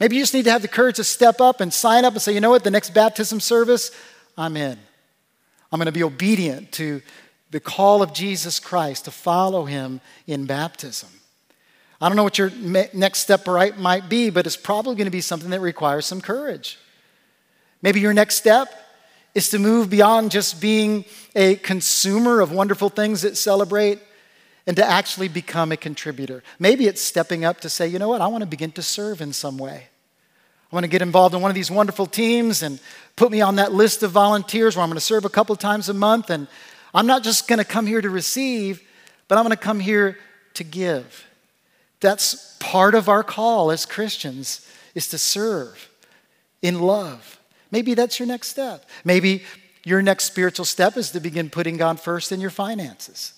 Maybe 0.00 0.16
you 0.16 0.22
just 0.22 0.34
need 0.34 0.44
to 0.44 0.50
have 0.50 0.62
the 0.62 0.68
courage 0.68 0.96
to 0.96 1.04
step 1.04 1.40
up 1.40 1.60
and 1.60 1.72
sign 1.72 2.04
up 2.04 2.12
and 2.12 2.22
say, 2.22 2.32
you 2.32 2.40
know 2.40 2.50
what, 2.50 2.64
the 2.64 2.70
next 2.70 2.94
baptism 2.94 3.40
service, 3.40 3.90
I'm 4.36 4.56
in. 4.56 4.78
I'm 5.72 5.78
going 5.78 5.86
to 5.86 5.92
be 5.92 6.02
obedient 6.02 6.72
to 6.72 7.00
the 7.50 7.60
call 7.60 8.02
of 8.02 8.12
Jesus 8.12 8.58
Christ 8.58 9.04
to 9.06 9.10
follow 9.10 9.64
him 9.64 10.00
in 10.26 10.46
baptism. 10.46 11.08
I 12.00 12.08
don't 12.08 12.16
know 12.16 12.24
what 12.24 12.38
your 12.38 12.50
next 12.50 13.20
step 13.20 13.48
right 13.48 13.76
might 13.78 14.08
be, 14.08 14.30
but 14.30 14.46
it's 14.46 14.56
probably 14.56 14.96
going 14.96 15.06
to 15.06 15.10
be 15.10 15.22
something 15.22 15.50
that 15.50 15.60
requires 15.60 16.04
some 16.04 16.20
courage. 16.20 16.78
Maybe 17.82 18.00
your 18.00 18.14
next 18.14 18.36
step 18.36 18.68
is 19.34 19.50
to 19.50 19.58
move 19.58 19.90
beyond 19.90 20.30
just 20.30 20.60
being 20.60 21.04
a 21.34 21.56
consumer 21.56 22.40
of 22.40 22.52
wonderful 22.52 22.88
things 22.88 23.22
that 23.22 23.36
celebrate 23.36 23.98
and 24.66 24.76
to 24.76 24.84
actually 24.84 25.28
become 25.28 25.72
a 25.72 25.76
contributor. 25.76 26.42
Maybe 26.58 26.86
it's 26.86 27.00
stepping 27.00 27.44
up 27.44 27.60
to 27.60 27.68
say, 27.68 27.86
you 27.86 27.98
know 27.98 28.08
what, 28.08 28.20
I 28.20 28.26
want 28.26 28.42
to 28.42 28.46
begin 28.46 28.72
to 28.72 28.82
serve 28.82 29.20
in 29.20 29.32
some 29.32 29.58
way. 29.58 29.88
I 30.72 30.74
want 30.74 30.84
to 30.84 30.88
get 30.88 31.02
involved 31.02 31.34
in 31.34 31.40
one 31.40 31.50
of 31.50 31.54
these 31.54 31.70
wonderful 31.70 32.06
teams 32.06 32.62
and 32.62 32.80
put 33.14 33.30
me 33.30 33.40
on 33.40 33.56
that 33.56 33.72
list 33.72 34.02
of 34.02 34.10
volunteers 34.10 34.74
where 34.74 34.82
I'm 34.82 34.88
going 34.88 34.96
to 34.96 35.00
serve 35.00 35.24
a 35.24 35.30
couple 35.30 35.54
times 35.54 35.88
a 35.88 35.94
month. 35.94 36.30
And 36.30 36.48
I'm 36.92 37.06
not 37.06 37.22
just 37.22 37.46
going 37.46 37.60
to 37.60 37.64
come 37.64 37.86
here 37.86 38.00
to 38.00 38.10
receive, 38.10 38.82
but 39.28 39.38
I'm 39.38 39.44
going 39.44 39.56
to 39.56 39.62
come 39.62 39.78
here 39.78 40.18
to 40.54 40.64
give. 40.64 41.24
That's 42.00 42.56
part 42.58 42.94
of 42.94 43.08
our 43.08 43.22
call 43.22 43.70
as 43.70 43.86
Christians 43.86 44.66
is 44.94 45.08
to 45.08 45.18
serve 45.18 45.88
in 46.62 46.80
love. 46.80 47.35
Maybe 47.70 47.94
that's 47.94 48.18
your 48.18 48.28
next 48.28 48.48
step. 48.48 48.84
Maybe 49.04 49.42
your 49.84 50.02
next 50.02 50.24
spiritual 50.24 50.64
step 50.64 50.96
is 50.96 51.10
to 51.12 51.20
begin 51.20 51.50
putting 51.50 51.76
God 51.76 52.00
first 52.00 52.32
in 52.32 52.40
your 52.40 52.50
finances. 52.50 53.32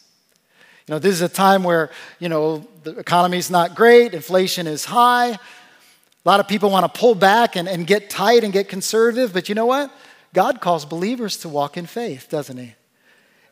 You 0.87 0.95
know, 0.95 0.99
this 0.99 1.13
is 1.13 1.21
a 1.21 1.29
time 1.29 1.65
where, 1.65 1.91
you 2.19 2.31
know, 2.31 2.67
the 2.83 2.99
economy's 2.99 3.51
not 3.51 3.75
great, 3.75 4.15
inflation 4.15 4.67
is 4.67 4.87
high. 4.87 5.33
A 5.33 5.39
lot 6.25 6.41
of 6.41 6.49
people 6.49 6.71
want 6.71 6.93
to 6.93 6.99
pull 6.99 7.15
back 7.15 7.57
and, 7.57 7.69
and 7.69 7.87
get 7.87 8.09
tight 8.09 8.45
and 8.45 8.53
get 8.53 8.69
conservative, 8.69 9.33
but 9.33 9.49
you 9.49 9.55
know 9.55 9.67
what? 9.67 9.93
God 10.33 10.61
calls 10.61 10.85
believers 10.85 11.37
to 11.39 11.49
walk 11.49 11.77
in 11.77 11.87
faith, 11.87 12.29
doesn't 12.31 12.57
He? 12.57 12.75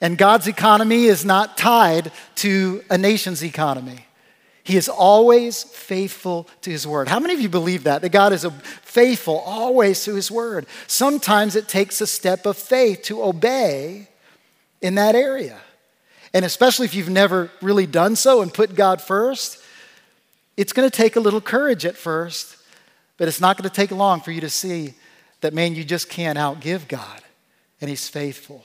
And 0.00 0.18
God's 0.18 0.46
economy 0.46 1.04
is 1.04 1.24
not 1.24 1.56
tied 1.56 2.12
to 2.36 2.82
a 2.90 2.98
nation's 2.98 3.42
economy. 3.42 4.06
He 4.66 4.76
is 4.76 4.88
always 4.88 5.62
faithful 5.62 6.48
to 6.62 6.70
His 6.70 6.88
word. 6.88 7.06
How 7.06 7.20
many 7.20 7.34
of 7.34 7.40
you 7.40 7.48
believe 7.48 7.84
that? 7.84 8.02
That 8.02 8.08
God 8.08 8.32
is 8.32 8.44
faithful 8.82 9.38
always 9.38 10.02
to 10.06 10.16
His 10.16 10.28
word. 10.28 10.66
Sometimes 10.88 11.54
it 11.54 11.68
takes 11.68 12.00
a 12.00 12.06
step 12.06 12.46
of 12.46 12.56
faith 12.56 13.02
to 13.02 13.22
obey 13.22 14.08
in 14.82 14.96
that 14.96 15.14
area. 15.14 15.56
And 16.34 16.44
especially 16.44 16.84
if 16.84 16.96
you've 16.96 17.08
never 17.08 17.48
really 17.62 17.86
done 17.86 18.16
so 18.16 18.42
and 18.42 18.52
put 18.52 18.74
God 18.74 19.00
first, 19.00 19.62
it's 20.56 20.72
going 20.72 20.90
to 20.90 20.96
take 20.96 21.14
a 21.14 21.20
little 21.20 21.40
courage 21.40 21.86
at 21.86 21.96
first, 21.96 22.56
but 23.18 23.28
it's 23.28 23.40
not 23.40 23.56
going 23.56 23.70
to 23.70 23.74
take 23.74 23.92
long 23.92 24.20
for 24.20 24.32
you 24.32 24.40
to 24.40 24.50
see 24.50 24.94
that, 25.42 25.54
man, 25.54 25.76
you 25.76 25.84
just 25.84 26.10
can't 26.10 26.36
outgive 26.36 26.88
God, 26.88 27.20
and 27.80 27.88
He's 27.88 28.08
faithful. 28.08 28.64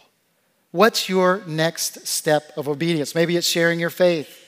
What's 0.71 1.07
your 1.09 1.43
next 1.45 2.07
step 2.07 2.53
of 2.57 2.67
obedience? 2.67 3.13
Maybe 3.13 3.37
it's 3.37 3.45
sharing 3.45 3.79
your 3.79 3.91
faith. 3.91 4.39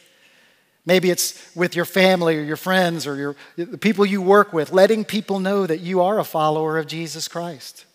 Maybe 0.86 1.10
it's 1.10 1.56
with 1.56 1.76
your 1.76 1.86
family 1.86 2.38
or 2.38 2.42
your 2.42 2.58
friends 2.58 3.08
or 3.08 3.16
your, 3.16 3.36
the 3.56 3.78
people 3.78 4.06
you 4.06 4.22
work 4.22 4.52
with, 4.52 4.72
letting 4.72 5.06
people 5.06 5.40
know 5.40 5.66
that 5.66 5.80
you 5.80 6.02
are 6.02 6.20
a 6.20 6.26
follower 6.26 6.78
of 6.78 6.88
Jesus 6.88 7.28
Christ 7.28 7.86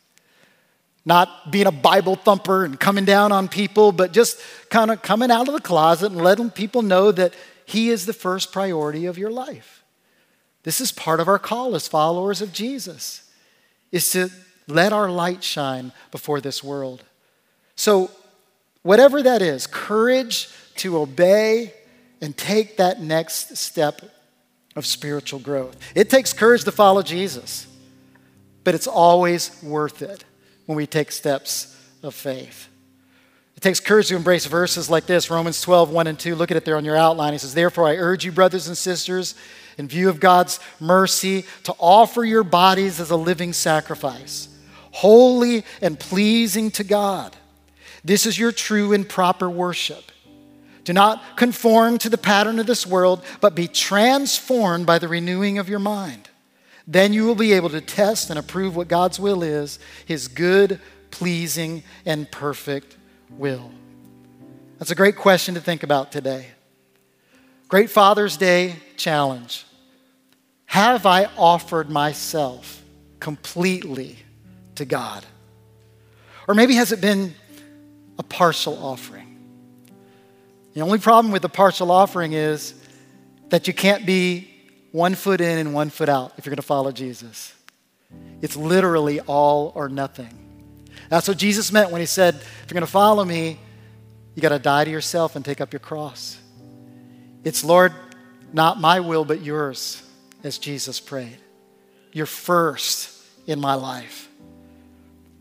not 1.09 1.51
being 1.51 1.67
a 1.67 1.73
Bible 1.73 2.17
thumper 2.17 2.67
and 2.67 2.79
coming 2.79 3.07
down 3.07 3.33
on 3.33 3.49
people, 3.49 3.93
but 3.93 4.13
just 4.13 4.39
kind 4.69 4.91
of 4.91 5.01
coming 5.01 5.31
out 5.31 5.49
of 5.49 5.55
the 5.55 5.61
closet 5.61 6.13
and 6.13 6.21
letting 6.21 6.51
people 6.51 6.83
know 6.83 7.11
that 7.11 7.33
He 7.65 7.89
is 7.89 8.05
the 8.05 8.13
first 8.13 8.53
priority 8.53 9.07
of 9.07 9.17
your 9.17 9.31
life. 9.31 9.83
This 10.65 10.83
is 10.83 10.93
part 10.93 11.19
of 11.19 11.27
our 11.27 11.39
call 11.39 11.75
as 11.75 11.89
followers 11.89 12.43
of 12.43 12.53
Jesus, 12.53 13.23
is 13.91 14.11
to 14.11 14.29
let 14.67 14.93
our 14.93 15.11
light 15.11 15.43
shine 15.43 15.93
before 16.11 16.43
this 16.43 16.63
world. 16.63 17.05
So, 17.75 18.11
whatever 18.83 19.23
that 19.23 19.41
is, 19.41 19.67
courage 19.67 20.51
to 20.77 20.99
obey 20.99 21.73
and 22.21 22.37
take 22.37 22.77
that 22.77 23.01
next 23.01 23.57
step 23.57 24.03
of 24.77 24.87
spiritual 24.87 25.41
growth. 25.41 25.77
It 25.95 26.11
takes 26.11 26.33
courage 26.33 26.65
to 26.65 26.73
follow 26.73 27.03
Jesus, 27.03 27.67
but 28.65 28.75
it's 28.75 28.87
always 28.87 29.63
worth 29.63 30.03
it 30.03 30.25
when 30.67 30.77
we 30.77 30.87
take 30.87 31.13
steps 31.13 31.77
of 32.03 32.15
faith. 32.15 32.69
It 33.57 33.61
takes 33.61 33.81
courage 33.81 34.09
to 34.09 34.17
embrace 34.17 34.47
verses 34.47 34.89
like 34.89 35.07
this 35.07 35.31
Romans 35.31 35.61
12, 35.61 35.91
1 35.91 36.07
and 36.07 36.19
2. 36.19 36.37
Look 36.37 36.53
at 36.53 36.57
it 36.57 36.65
there 36.65 36.77
on 36.77 36.85
your 36.85 36.97
outline. 36.97 37.33
He 37.33 37.39
says, 37.39 37.55
Therefore, 37.55 37.89
I 37.89 37.97
urge 37.97 38.25
you, 38.25 38.31
brothers 38.31 38.69
and 38.69 38.79
sisters, 38.79 39.35
in 39.77 39.89
view 39.89 40.09
of 40.09 40.21
God's 40.21 40.61
mercy, 40.79 41.45
to 41.65 41.75
offer 41.81 42.25
your 42.25 42.45
bodies 42.45 43.01
as 43.01 43.11
a 43.11 43.17
living 43.17 43.53
sacrifice, 43.53 44.49
holy 44.93 45.65
and 45.83 45.99
pleasing 45.99 46.71
to 46.73 46.85
God. 46.85 47.35
This 48.05 48.27
is 48.27 48.39
your 48.39 48.53
true 48.53 48.93
and 48.93 49.09
proper 49.09 49.51
worship. 49.51 50.13
Do 50.89 50.95
not 50.95 51.37
conform 51.37 51.99
to 51.99 52.09
the 52.09 52.17
pattern 52.17 52.59
of 52.59 52.67
this 52.67 52.87
world, 52.87 53.23
but 53.43 53.55
be 53.55 53.69
transformed 53.69 54.87
by 54.87 54.99
the 54.99 55.07
renewing 55.07 55.59
of 55.59 55.69
your 55.69 55.81
mind. 55.81 56.31
Then 56.87 57.13
you 57.13 57.27
will 57.27 57.35
be 57.35 57.53
able 57.53 57.69
to 57.69 57.83
test 57.83 58.31
and 58.31 58.39
approve 58.39 58.75
what 58.75 58.89
God's 58.89 59.21
will 59.21 59.43
is 59.43 59.79
his 60.07 60.29
good, 60.29 60.81
pleasing, 61.11 61.83
and 62.07 62.31
perfect 62.31 62.97
will. 63.29 63.71
That's 64.79 64.91
a 64.91 64.95
great 64.95 65.17
question 65.17 65.57
to 65.57 65.61
think 65.61 65.83
about 65.83 66.11
today. 66.11 66.47
Great 67.69 67.91
Father's 67.91 68.39
Day 68.39 68.77
challenge. 68.97 69.67
Have 70.65 71.05
I 71.05 71.27
offered 71.37 71.91
myself 71.91 72.83
completely 73.21 74.17
to 74.77 74.87
God? 74.87 75.27
Or 76.49 76.55
maybe 76.55 76.77
has 76.77 76.93
it 76.93 77.03
been 77.03 77.35
a 78.19 78.23
partial 78.23 78.83
offering? 78.83 79.18
The 80.79 80.85
only 80.85 81.01
problem 81.01 81.33
with 81.33 81.43
the 81.43 81.49
partial 81.49 81.91
offering 81.91 82.35
is 82.35 82.73
that 83.49 83.67
you 83.67 83.75
can't 83.75 84.07
be 84.07 84.49
one 84.93 85.17
foot 85.17 85.41
in 85.41 85.59
and 85.59 85.75
one 85.75 85.91
foot 85.91 86.09
out 86.09 86.35
if 86.39 86.47
you're 86.47 86.53
going 86.53 86.59
to 86.59 86.63
follow 86.63 86.93
Jesus. 86.93 87.53
It's 88.43 88.55
literally 88.55 89.19
all 89.19 89.73
or 89.75 89.89
nothing. 89.89 90.33
That's 91.09 91.27
what 91.27 91.37
Jesus 91.37 91.73
meant 91.73 91.91
when 91.91 92.01
he 92.01 92.07
said, 92.07 92.37
if 92.37 92.67
you're 92.69 92.75
going 92.75 92.87
to 92.87 92.93
follow 92.93 93.25
me, 93.25 93.59
you 94.37 94.41
got 94.41 94.51
to 94.51 94.61
die 94.61 94.85
to 94.85 94.91
yourself 94.93 95.35
and 95.35 95.45
take 95.45 95.61
up 95.61 95.73
your 95.73 95.81
cross. 95.81 96.39
It's, 97.43 97.65
Lord, 97.65 97.93
not 98.53 98.81
my 98.81 99.01
will, 99.01 99.25
but 99.25 99.43
yours, 99.43 100.01
as 100.45 100.59
Jesus 100.59 101.01
prayed. 101.01 101.39
You're 102.13 102.25
first 102.25 103.21
in 103.49 103.59
my 103.59 103.75
life. 103.75 104.29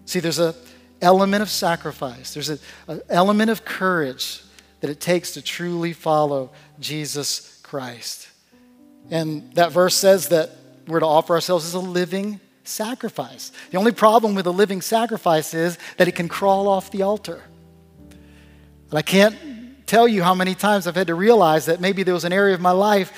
See, 0.05 0.19
there's 0.19 0.39
an 0.39 0.55
element 0.99 1.43
of 1.43 1.49
sacrifice, 1.51 2.33
there's 2.33 2.49
an 2.49 2.59
element 3.07 3.51
of 3.51 3.63
courage 3.63 4.41
that 4.79 4.89
it 4.89 4.99
takes 4.99 5.31
to 5.31 5.41
truly 5.41 5.93
follow 5.93 6.51
Jesus 6.79 7.59
Christ. 7.63 8.29
And 9.09 9.53
that 9.53 9.71
verse 9.71 9.95
says 9.95 10.29
that 10.29 10.51
we're 10.87 10.99
to 10.99 11.05
offer 11.05 11.33
ourselves 11.33 11.65
as 11.65 11.73
a 11.73 11.79
living 11.79 12.39
sacrifice. 12.63 13.51
The 13.71 13.77
only 13.77 13.91
problem 13.91 14.35
with 14.35 14.45
a 14.45 14.51
living 14.51 14.81
sacrifice 14.81 15.53
is 15.53 15.77
that 15.97 16.07
it 16.07 16.15
can 16.15 16.27
crawl 16.27 16.67
off 16.67 16.91
the 16.91 17.01
altar. 17.01 17.41
And 18.89 18.97
I 18.97 19.01
can't 19.01 19.87
tell 19.87 20.07
you 20.07 20.23
how 20.23 20.33
many 20.33 20.53
times 20.53 20.87
I've 20.87 20.95
had 20.95 21.07
to 21.07 21.15
realize 21.15 21.65
that 21.65 21.81
maybe 21.81 22.03
there 22.03 22.13
was 22.13 22.25
an 22.25 22.33
area 22.33 22.53
of 22.53 22.61
my 22.61 22.71
life 22.71 23.11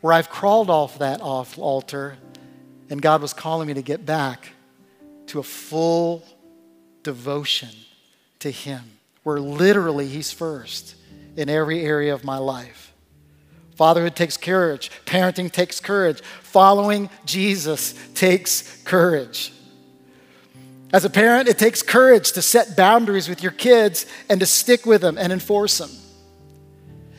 where 0.00 0.12
I've 0.12 0.28
crawled 0.28 0.70
off 0.70 0.98
that 0.98 1.20
off 1.20 1.58
altar 1.58 2.16
and 2.90 3.00
God 3.00 3.22
was 3.22 3.32
calling 3.32 3.68
me 3.68 3.74
to 3.74 3.82
get 3.82 4.04
back 4.04 4.50
to 5.28 5.38
a 5.38 5.42
full 5.42 6.22
devotion 7.02 7.70
to 8.40 8.50
Him, 8.50 8.82
where 9.22 9.40
literally 9.40 10.08
He's 10.08 10.32
first 10.32 10.94
in 11.36 11.48
every 11.48 11.84
area 11.84 12.14
of 12.14 12.24
my 12.24 12.38
life. 12.38 12.92
Fatherhood 13.74 14.14
takes 14.14 14.36
courage. 14.36 14.90
Parenting 15.06 15.50
takes 15.50 15.80
courage. 15.80 16.20
Following 16.42 17.08
Jesus 17.24 17.94
takes 18.14 18.82
courage. 18.82 19.52
As 20.92 21.06
a 21.06 21.10
parent, 21.10 21.48
it 21.48 21.58
takes 21.58 21.82
courage 21.82 22.32
to 22.32 22.42
set 22.42 22.76
boundaries 22.76 23.28
with 23.28 23.42
your 23.42 23.52
kids 23.52 24.04
and 24.28 24.38
to 24.40 24.46
stick 24.46 24.84
with 24.84 25.00
them 25.00 25.16
and 25.16 25.32
enforce 25.32 25.78
them. 25.78 25.90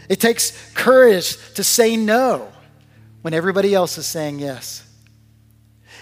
It 0.09 0.19
takes 0.19 0.71
courage 0.73 1.37
to 1.55 1.63
say 1.63 1.97
no 1.97 2.51
when 3.23 3.33
everybody 3.33 3.73
else 3.73 3.97
is 3.97 4.05
saying 4.05 4.39
yes. 4.39 4.87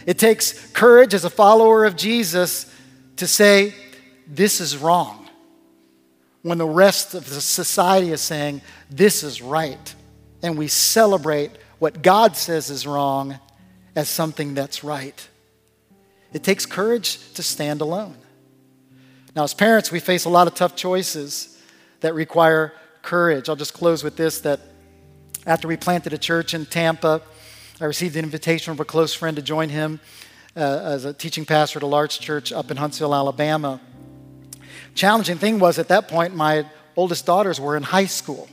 It 0.05 0.17
takes 0.17 0.69
courage 0.71 1.13
as 1.13 1.23
a 1.23 1.29
follower 1.29 1.85
of 1.85 1.95
Jesus 1.95 2.71
to 3.17 3.27
say, 3.27 3.73
This 4.27 4.59
is 4.59 4.75
wrong, 4.75 5.20
when 6.43 6.57
the 6.57 6.67
rest 6.67 7.13
of 7.13 7.29
the 7.29 7.41
society 7.41 8.11
is 8.11 8.21
saying, 8.21 8.61
This 8.89 9.23
is 9.23 9.41
right 9.41 9.95
and 10.43 10.57
we 10.57 10.67
celebrate 10.67 11.51
what 11.79 12.01
God 12.01 12.35
says 12.35 12.69
is 12.69 12.85
wrong 12.85 13.39
as 13.95 14.09
something 14.09 14.53
that's 14.53 14.83
right. 14.83 15.27
It 16.33 16.43
takes 16.43 16.65
courage 16.65 17.33
to 17.33 17.43
stand 17.43 17.81
alone. 17.81 18.15
Now, 19.35 19.43
as 19.43 19.53
parents, 19.53 19.91
we 19.91 19.99
face 19.99 20.25
a 20.25 20.29
lot 20.29 20.47
of 20.47 20.55
tough 20.55 20.75
choices 20.75 21.57
that 22.01 22.13
require 22.13 22.73
courage. 23.01 23.49
I'll 23.49 23.55
just 23.55 23.73
close 23.73 24.03
with 24.03 24.15
this 24.15 24.41
that 24.41 24.59
after 25.45 25.67
we 25.67 25.77
planted 25.77 26.13
a 26.13 26.17
church 26.17 26.53
in 26.53 26.65
Tampa, 26.65 27.21
I 27.79 27.85
received 27.85 28.15
an 28.15 28.25
invitation 28.25 28.73
from 28.75 28.81
a 28.81 28.85
close 28.85 29.13
friend 29.13 29.35
to 29.37 29.41
join 29.41 29.69
him 29.69 29.99
uh, 30.55 30.59
as 30.59 31.05
a 31.05 31.13
teaching 31.13 31.45
pastor 31.45 31.79
at 31.79 31.83
a 31.83 31.87
large 31.87 32.19
church 32.19 32.51
up 32.51 32.69
in 32.69 32.77
Huntsville, 32.77 33.15
Alabama. 33.15 33.79
Challenging 34.95 35.37
thing 35.37 35.59
was 35.59 35.79
at 35.79 35.87
that 35.89 36.07
point, 36.07 36.35
my 36.35 36.65
oldest 36.95 37.25
daughters 37.25 37.59
were 37.59 37.77
in 37.77 37.83
high 37.83 38.05
school. 38.05 38.49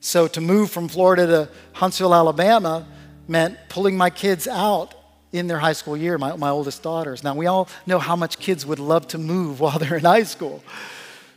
So 0.00 0.26
to 0.28 0.40
move 0.40 0.70
from 0.70 0.88
Florida 0.88 1.26
to 1.26 1.48
Huntsville, 1.72 2.14
Alabama 2.14 2.86
meant 3.28 3.58
pulling 3.68 3.96
my 3.96 4.10
kids 4.10 4.48
out 4.48 4.94
in 5.32 5.46
their 5.46 5.58
high 5.58 5.72
school 5.72 5.96
year, 5.96 6.18
my, 6.18 6.36
my 6.36 6.50
oldest 6.50 6.82
daughters. 6.82 7.24
Now, 7.24 7.34
we 7.34 7.46
all 7.46 7.68
know 7.86 7.98
how 7.98 8.16
much 8.16 8.38
kids 8.38 8.66
would 8.66 8.78
love 8.78 9.08
to 9.08 9.18
move 9.18 9.60
while 9.60 9.78
they're 9.78 9.96
in 9.96 10.04
high 10.04 10.24
school. 10.24 10.62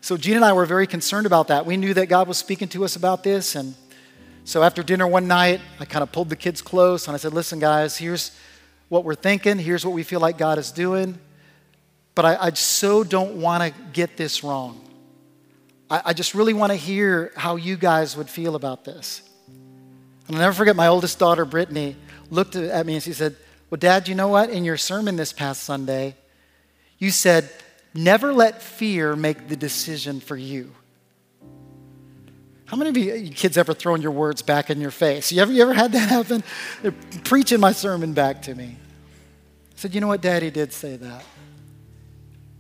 So, 0.02 0.18
Gina 0.18 0.38
and 0.38 0.46
I 0.46 0.54
were 0.54 0.66
very 0.66 0.86
concerned 0.86 1.26
about 1.26 1.48
that. 1.48 1.66
We 1.66 1.78
knew 1.78 1.94
that 1.94 2.08
God 2.08 2.28
was 2.28 2.38
speaking 2.38 2.68
to 2.70 2.84
us 2.84 2.96
about 2.96 3.24
this. 3.24 3.56
And 3.56 3.74
so, 4.44 4.62
after 4.62 4.84
dinner 4.84 5.08
one 5.08 5.28
night, 5.28 5.62
I 5.80 5.86
kind 5.86 6.04
of 6.04 6.12
pulled 6.12 6.30
the 6.30 6.36
kids 6.36 6.62
close 6.62 7.08
and 7.08 7.16
I 7.16 7.18
said, 7.18 7.34
Listen, 7.34 7.60
guys, 7.60 7.98
here's 7.98 8.32
what 8.90 9.04
we're 9.04 9.16
thinking. 9.16 9.58
Here's 9.58 9.86
what 9.86 9.94
we 9.94 10.04
feel 10.04 10.20
like 10.20 10.38
God 10.38 10.60
is 10.60 10.72
doing. 10.72 11.18
But 12.16 12.26
I, 12.26 12.38
I 12.48 12.50
so 12.52 13.04
don't 13.04 13.36
want 13.36 13.62
to 13.62 13.82
get 13.92 14.18
this 14.18 14.44
wrong. 14.44 14.82
I, 15.90 16.02
I 16.06 16.14
just 16.14 16.34
really 16.34 16.54
want 16.54 16.72
to 16.72 16.78
hear 16.78 17.32
how 17.36 17.58
you 17.58 17.76
guys 17.76 18.16
would 18.18 18.30
feel 18.30 18.56
about 18.56 18.86
this. 18.86 19.22
And 20.28 20.36
I'll 20.36 20.42
never 20.42 20.54
forget 20.54 20.76
my 20.76 20.88
oldest 20.88 21.20
daughter, 21.20 21.46
Brittany, 21.46 21.98
looked 22.32 22.56
at 22.56 22.86
me 22.86 22.96
and 22.96 23.04
she 23.04 23.14
said, 23.14 23.36
Well, 23.70 23.78
Dad, 23.78 24.08
you 24.08 24.16
know 24.16 24.30
what? 24.30 24.50
In 24.50 24.64
your 24.64 24.78
sermon 24.78 25.18
this 25.18 25.34
past 25.34 25.64
Sunday, 25.64 26.16
you 26.98 27.12
said, 27.12 27.50
Never 27.94 28.34
let 28.34 28.62
fear 28.62 29.16
make 29.16 29.48
the 29.48 29.56
decision 29.56 30.20
for 30.20 30.36
you. 30.36 30.74
How 32.66 32.78
many 32.78 32.90
of 32.90 32.98
you, 32.98 33.14
you 33.14 33.32
kids 33.32 33.58
ever 33.58 33.74
thrown 33.74 34.02
your 34.02 34.12
words 34.12 34.42
back 34.42 34.70
in 34.70 34.82
your 34.82 34.92
face? 34.92 35.32
You 35.32 35.42
ever, 35.42 35.52
you 35.52 35.62
ever 35.62 35.74
had 35.74 35.92
that 35.92 36.10
happen? 36.10 36.44
They're 36.82 36.94
preaching 37.24 37.60
my 37.60 37.72
sermon 37.72 38.14
back 38.14 38.42
to 38.44 38.56
me. 38.56 38.76
I 38.76 39.76
said, 39.76 39.94
You 39.94 40.02
know 40.02 40.08
what? 40.08 40.22
Daddy 40.22 40.50
did 40.50 40.74
say 40.74 40.96
that. 40.98 41.24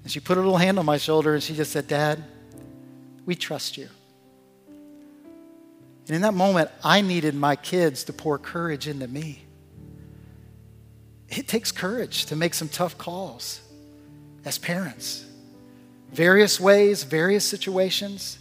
And 0.05 0.11
she 0.11 0.19
put 0.19 0.37
a 0.37 0.39
little 0.39 0.57
hand 0.57 0.77
on 0.77 0.85
my 0.85 0.97
shoulder 0.97 1.33
and 1.33 1.41
she 1.41 1.55
just 1.55 1.71
said, 1.71 1.87
Dad, 1.87 2.23
we 3.25 3.33
trust 3.33 3.75
you. 3.75 3.89
And 6.05 6.15
in 6.15 6.21
that 6.21 6.35
moment, 6.35 6.69
I 6.83 7.01
needed 7.01 7.33
my 7.33 7.55
kids 7.55 8.03
to 8.03 8.13
pour 8.13 8.37
courage 8.37 8.87
into 8.87 9.07
me. 9.07 9.41
It 11.27 11.47
takes 11.47 11.71
courage 11.71 12.27
to 12.27 12.35
make 12.35 12.53
some 12.53 12.69
tough 12.69 12.99
calls 12.99 13.61
as 14.45 14.59
parents. 14.59 15.25
Various 16.11 16.59
ways, 16.59 17.03
various 17.03 17.43
situations. 17.43 18.37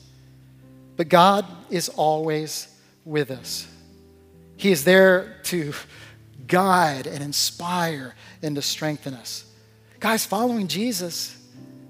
But 0.99 1.09
God 1.09 1.47
is 1.71 1.89
always 1.89 2.69
with 3.07 3.31
us. 3.31 3.67
He 4.59 4.71
is 4.71 4.85
there 4.85 5.37
to 5.45 5.73
guide 6.47 7.07
and 7.07 7.25
inspire 7.25 8.15
and 8.43 8.55
to 8.55 8.61
strengthen 8.61 9.15
us. 9.15 9.47
Guys, 9.99 10.27
following 10.27 10.69
Jesus 10.69 11.39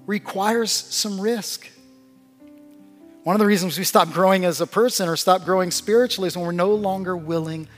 requires 0.06 0.70
some 0.70 1.20
risk. 1.20 1.68
One 3.22 3.34
of 3.34 3.40
the 3.40 3.46
reasons 3.46 3.78
we 3.78 3.84
stop 3.84 4.12
growing 4.12 4.44
as 4.44 4.60
a 4.60 4.66
person 4.66 5.08
or 5.08 5.16
stop 5.16 5.44
growing 5.44 5.70
spiritually 5.70 6.28
is 6.28 6.36
when 6.36 6.44
we're 6.44 6.52
no 6.52 6.74
longer 6.74 7.16
willing 7.16 7.68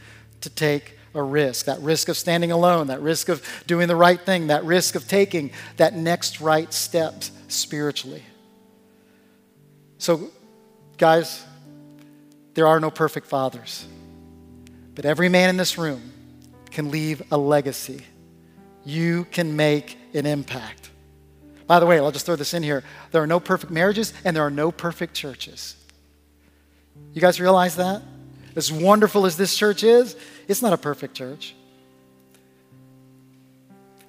to 0.40 0.50
take 0.50 0.96
a 1.16 1.22
risk 1.22 1.66
that 1.66 1.80
risk 1.80 2.08
of 2.08 2.16
standing 2.16 2.52
alone, 2.52 2.88
that 2.88 3.00
risk 3.00 3.28
of 3.28 3.42
doing 3.66 3.88
the 3.88 3.96
right 3.96 4.20
thing, 4.20 4.48
that 4.48 4.64
risk 4.64 4.94
of 4.94 5.08
taking 5.08 5.50
that 5.78 5.94
next 5.94 6.40
right 6.40 6.72
step 6.72 7.24
spiritually. 7.48 8.22
So, 9.98 10.30
guys, 10.98 11.42
there 12.54 12.66
are 12.66 12.80
no 12.80 12.90
perfect 12.90 13.26
fathers, 13.26 13.86
but 14.94 15.06
every 15.06 15.30
man 15.30 15.48
in 15.48 15.56
this 15.56 15.78
room 15.78 16.12
can 16.70 16.90
leave 16.90 17.22
a 17.32 17.38
legacy. 17.38 18.04
You 18.84 19.24
can 19.30 19.56
make 19.56 19.96
an 20.12 20.26
impact. 20.26 20.90
By 21.66 21.80
the 21.80 21.86
way, 21.86 21.98
I'll 21.98 22.12
just 22.12 22.26
throw 22.26 22.36
this 22.36 22.54
in 22.54 22.62
here. 22.62 22.84
There 23.10 23.22
are 23.22 23.26
no 23.26 23.40
perfect 23.40 23.72
marriages 23.72 24.12
and 24.24 24.36
there 24.36 24.44
are 24.44 24.50
no 24.50 24.70
perfect 24.70 25.14
churches. 25.14 25.74
You 27.12 27.20
guys 27.20 27.40
realize 27.40 27.76
that? 27.76 28.02
As 28.54 28.72
wonderful 28.72 29.26
as 29.26 29.36
this 29.36 29.56
church 29.56 29.82
is, 29.82 30.16
it's 30.48 30.62
not 30.62 30.72
a 30.72 30.78
perfect 30.78 31.14
church. 31.14 31.54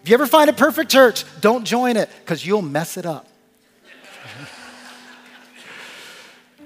If 0.04 0.10
you 0.10 0.14
ever 0.14 0.28
find 0.28 0.50
a 0.50 0.54
perfect 0.54 0.90
church, 0.90 1.26
don't 1.42 1.66
join 1.66 1.98
it 1.98 2.10
because 2.20 2.46
you'll 2.46 2.62
mess 2.62 2.96
it 2.96 3.06
up. 3.06 3.28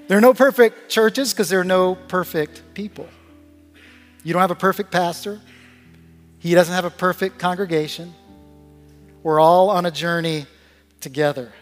there 0.06 0.18
are 0.18 0.20
no 0.20 0.34
perfect 0.34 0.90
churches 0.90 1.32
because 1.32 1.48
there 1.48 1.58
are 1.58 1.64
no 1.64 1.96
perfect 1.96 2.62
people. 2.74 3.08
You 4.22 4.32
don't 4.32 4.42
have 4.42 4.52
a 4.52 4.54
perfect 4.54 4.92
pastor, 4.92 5.40
he 6.38 6.54
doesn't 6.54 6.74
have 6.74 6.84
a 6.84 6.90
perfect 6.90 7.38
congregation. 7.38 8.14
We're 9.24 9.40
all 9.40 9.70
on 9.70 9.86
a 9.86 9.90
journey 9.90 10.46
together. 11.02 11.52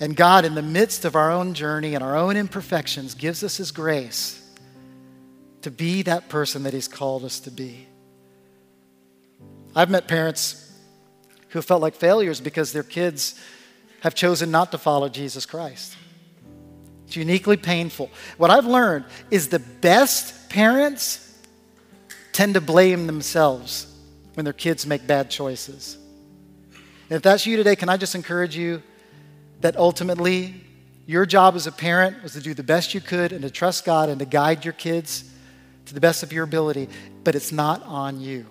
And 0.00 0.16
God, 0.16 0.44
in 0.44 0.54
the 0.54 0.62
midst 0.62 1.04
of 1.04 1.14
our 1.14 1.30
own 1.30 1.54
journey 1.54 1.94
and 1.94 2.02
our 2.02 2.16
own 2.16 2.36
imperfections, 2.36 3.14
gives 3.14 3.44
us 3.44 3.58
His 3.58 3.70
grace 3.70 4.40
to 5.62 5.70
be 5.70 6.02
that 6.02 6.28
person 6.28 6.62
that 6.64 6.72
He's 6.72 6.88
called 6.88 7.24
us 7.24 7.40
to 7.40 7.50
be. 7.50 7.86
I've 9.76 9.90
met 9.90 10.08
parents 10.08 10.72
who 11.50 11.62
felt 11.62 11.82
like 11.82 11.94
failures 11.94 12.40
because 12.40 12.72
their 12.72 12.82
kids 12.82 13.40
have 14.00 14.14
chosen 14.14 14.50
not 14.50 14.72
to 14.72 14.78
follow 14.78 15.08
Jesus 15.08 15.46
Christ. 15.46 15.96
It's 17.06 17.16
uniquely 17.16 17.56
painful. 17.56 18.10
What 18.38 18.50
I've 18.50 18.66
learned 18.66 19.04
is 19.30 19.48
the 19.48 19.58
best 19.58 20.50
parents 20.50 21.20
tend 22.32 22.54
to 22.54 22.60
blame 22.60 23.06
themselves 23.06 23.86
when 24.34 24.44
their 24.44 24.52
kids 24.52 24.86
make 24.86 25.06
bad 25.06 25.30
choices. 25.30 25.96
And 27.10 27.16
if 27.16 27.22
that's 27.22 27.46
you 27.46 27.56
today, 27.56 27.76
can 27.76 27.88
I 27.88 27.96
just 27.96 28.14
encourage 28.14 28.56
you 28.56 28.82
that 29.60 29.76
ultimately 29.76 30.60
your 31.06 31.26
job 31.26 31.54
as 31.54 31.66
a 31.66 31.72
parent 31.72 32.22
was 32.22 32.32
to 32.32 32.40
do 32.40 32.54
the 32.54 32.62
best 32.62 32.94
you 32.94 33.00
could 33.00 33.32
and 33.32 33.42
to 33.42 33.50
trust 33.50 33.84
God 33.84 34.08
and 34.08 34.18
to 34.18 34.24
guide 34.24 34.64
your 34.64 34.72
kids 34.72 35.30
to 35.86 35.94
the 35.94 36.00
best 36.00 36.22
of 36.22 36.32
your 36.32 36.44
ability, 36.44 36.88
but 37.24 37.34
it's 37.34 37.52
not 37.52 37.82
on 37.84 38.20
you. 38.20 38.46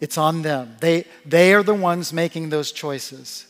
It's 0.00 0.16
on 0.16 0.42
them. 0.42 0.76
They, 0.80 1.04
they 1.26 1.52
are 1.54 1.62
the 1.62 1.74
ones 1.74 2.12
making 2.12 2.50
those 2.50 2.72
choices. 2.72 3.46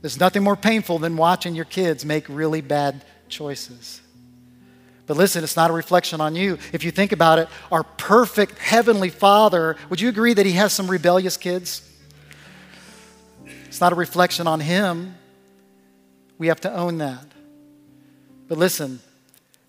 There's 0.00 0.18
nothing 0.18 0.42
more 0.42 0.56
painful 0.56 0.98
than 0.98 1.16
watching 1.16 1.54
your 1.54 1.64
kids 1.64 2.04
make 2.04 2.28
really 2.28 2.60
bad 2.60 3.04
choices. 3.28 4.00
But 5.06 5.16
listen, 5.16 5.44
it's 5.44 5.56
not 5.56 5.70
a 5.70 5.74
reflection 5.74 6.20
on 6.20 6.34
you. 6.34 6.58
If 6.72 6.84
you 6.84 6.90
think 6.90 7.12
about 7.12 7.38
it, 7.38 7.48
our 7.70 7.82
perfect 7.82 8.58
heavenly 8.58 9.10
Father, 9.10 9.76
would 9.90 10.00
you 10.00 10.08
agree 10.08 10.34
that 10.34 10.46
He 10.46 10.52
has 10.52 10.72
some 10.72 10.90
rebellious 10.90 11.36
kids? 11.36 11.88
It's 13.74 13.80
not 13.80 13.90
a 13.90 13.96
reflection 13.96 14.46
on 14.46 14.60
Him. 14.60 15.16
We 16.38 16.46
have 16.46 16.60
to 16.60 16.72
own 16.72 16.98
that. 16.98 17.26
But 18.46 18.56
listen, 18.56 19.00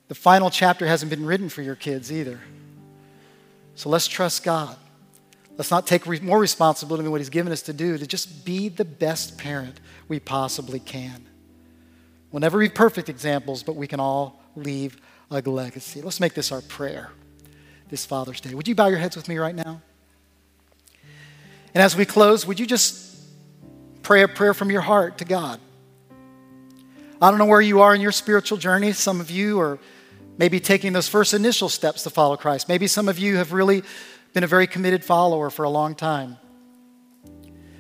the 0.10 0.14
final 0.14 0.52
chapter 0.52 0.86
hasn't 0.86 1.10
been 1.10 1.26
written 1.26 1.50
for 1.50 1.64
your 1.64 1.74
kids 1.74 2.12
either. 2.12 2.40
So 3.74 3.90
let's 3.90 4.08
trust 4.08 4.44
God. 4.44 4.78
Let's 5.58 5.72
not 5.72 5.88
take 5.88 6.06
re- 6.06 6.20
more 6.20 6.38
responsibility 6.38 7.02
than 7.02 7.12
what 7.12 7.20
He's 7.20 7.32
given 7.32 7.52
us 7.52 7.64
to 7.64 7.74
do, 7.74 7.98
to 7.98 8.06
just 8.06 8.46
be 8.46 8.70
the 8.70 8.86
best 8.86 9.40
parent 9.40 9.80
we 10.08 10.20
possibly 10.20 10.80
can. 10.80 11.26
We'll 12.32 12.42
never 12.42 12.60
be 12.60 12.70
perfect 12.70 13.10
examples, 13.10 13.64
but 13.64 13.76
we 13.76 13.88
can 13.88 14.00
all 14.00 14.40
leave 14.56 14.98
a 15.32 15.42
legacy. 15.42 16.04
Let's 16.04 16.20
make 16.20 16.36
this 16.36 16.52
our 16.52 16.62
prayer 16.62 17.10
this 17.90 18.06
Father's 18.06 18.40
Day. 18.40 18.54
Would 18.54 18.68
you 18.68 18.76
bow 18.76 18.86
your 18.86 19.00
heads 19.00 19.16
with 19.16 19.28
me 19.28 19.40
right 19.40 19.56
now? 19.56 19.82
And 21.74 21.82
as 21.82 21.96
we 21.96 22.06
close, 22.06 22.46
would 22.46 22.60
you 22.60 22.68
just 22.68 23.05
pray 24.06 24.22
a 24.22 24.28
prayer 24.28 24.54
from 24.54 24.70
your 24.70 24.82
heart 24.82 25.18
to 25.18 25.26
God? 25.26 25.60
I 27.20 27.32
don't 27.32 27.40
know 27.40 27.46
where 27.46 27.60
you 27.60 27.82
are 27.82 27.96
in 27.96 28.02
your 28.02 28.12
spiritual 28.12 28.60
journey. 28.60 28.94
Some 28.94 29.20
of 29.20 29.32
you 29.32 29.60
are 29.60 29.80
maybe 30.38 30.60
taking 30.60 30.94
those 30.94 31.08
first 31.08 31.34
initial 31.34 31.70
steps 31.70 32.04
to 32.04 32.12
follow 32.12 32.38
Christ. 32.38 32.70
Maybe 32.70 32.86
some 32.86 33.10
of 33.10 33.18
you 33.18 33.38
have 33.38 33.52
really 33.52 33.84
been 34.34 34.44
a 34.44 34.48
very 34.48 34.68
committed 34.68 35.04
follower 35.04 35.50
for 35.50 35.64
a 35.64 35.70
long 35.70 35.96
time. 35.96 36.38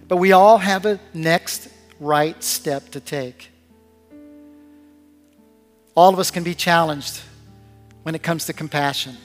But 0.07 0.17
we 0.17 0.31
all 0.31 0.57
have 0.57 0.87
a 0.87 0.99
next 1.13 1.69
right 1.99 2.43
step 2.43 2.89
to 2.91 2.99
take. 2.99 3.51
All 5.95 6.11
of 6.11 6.17
us 6.17 6.31
can 6.31 6.43
be 6.43 6.55
challenged 6.55 7.21
when 8.01 8.15
it 8.15 8.23
comes 8.23 8.45
to 8.45 8.53
compassion. 8.53 9.15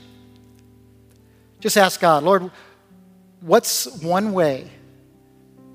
Just 1.61 1.78
ask 1.78 1.98
God, 1.98 2.24
Lord, 2.24 2.51
what's 3.40 3.86
one 4.03 4.32
way 4.32 4.70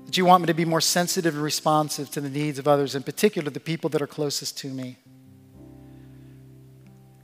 that 0.06 0.16
you 0.16 0.24
want 0.24 0.42
me 0.42 0.46
to 0.46 0.54
be 0.54 0.64
more 0.64 0.80
sensitive 0.80 1.34
and 1.34 1.42
responsive 1.42 2.10
to 2.12 2.20
the 2.20 2.30
needs 2.30 2.58
of 2.58 2.66
others, 2.66 2.94
in 2.94 3.02
particular 3.02 3.50
the 3.50 3.60
people 3.60 3.90
that 3.90 4.00
are 4.00 4.06
closest 4.06 4.56
to 4.58 4.68
me? 4.68 4.96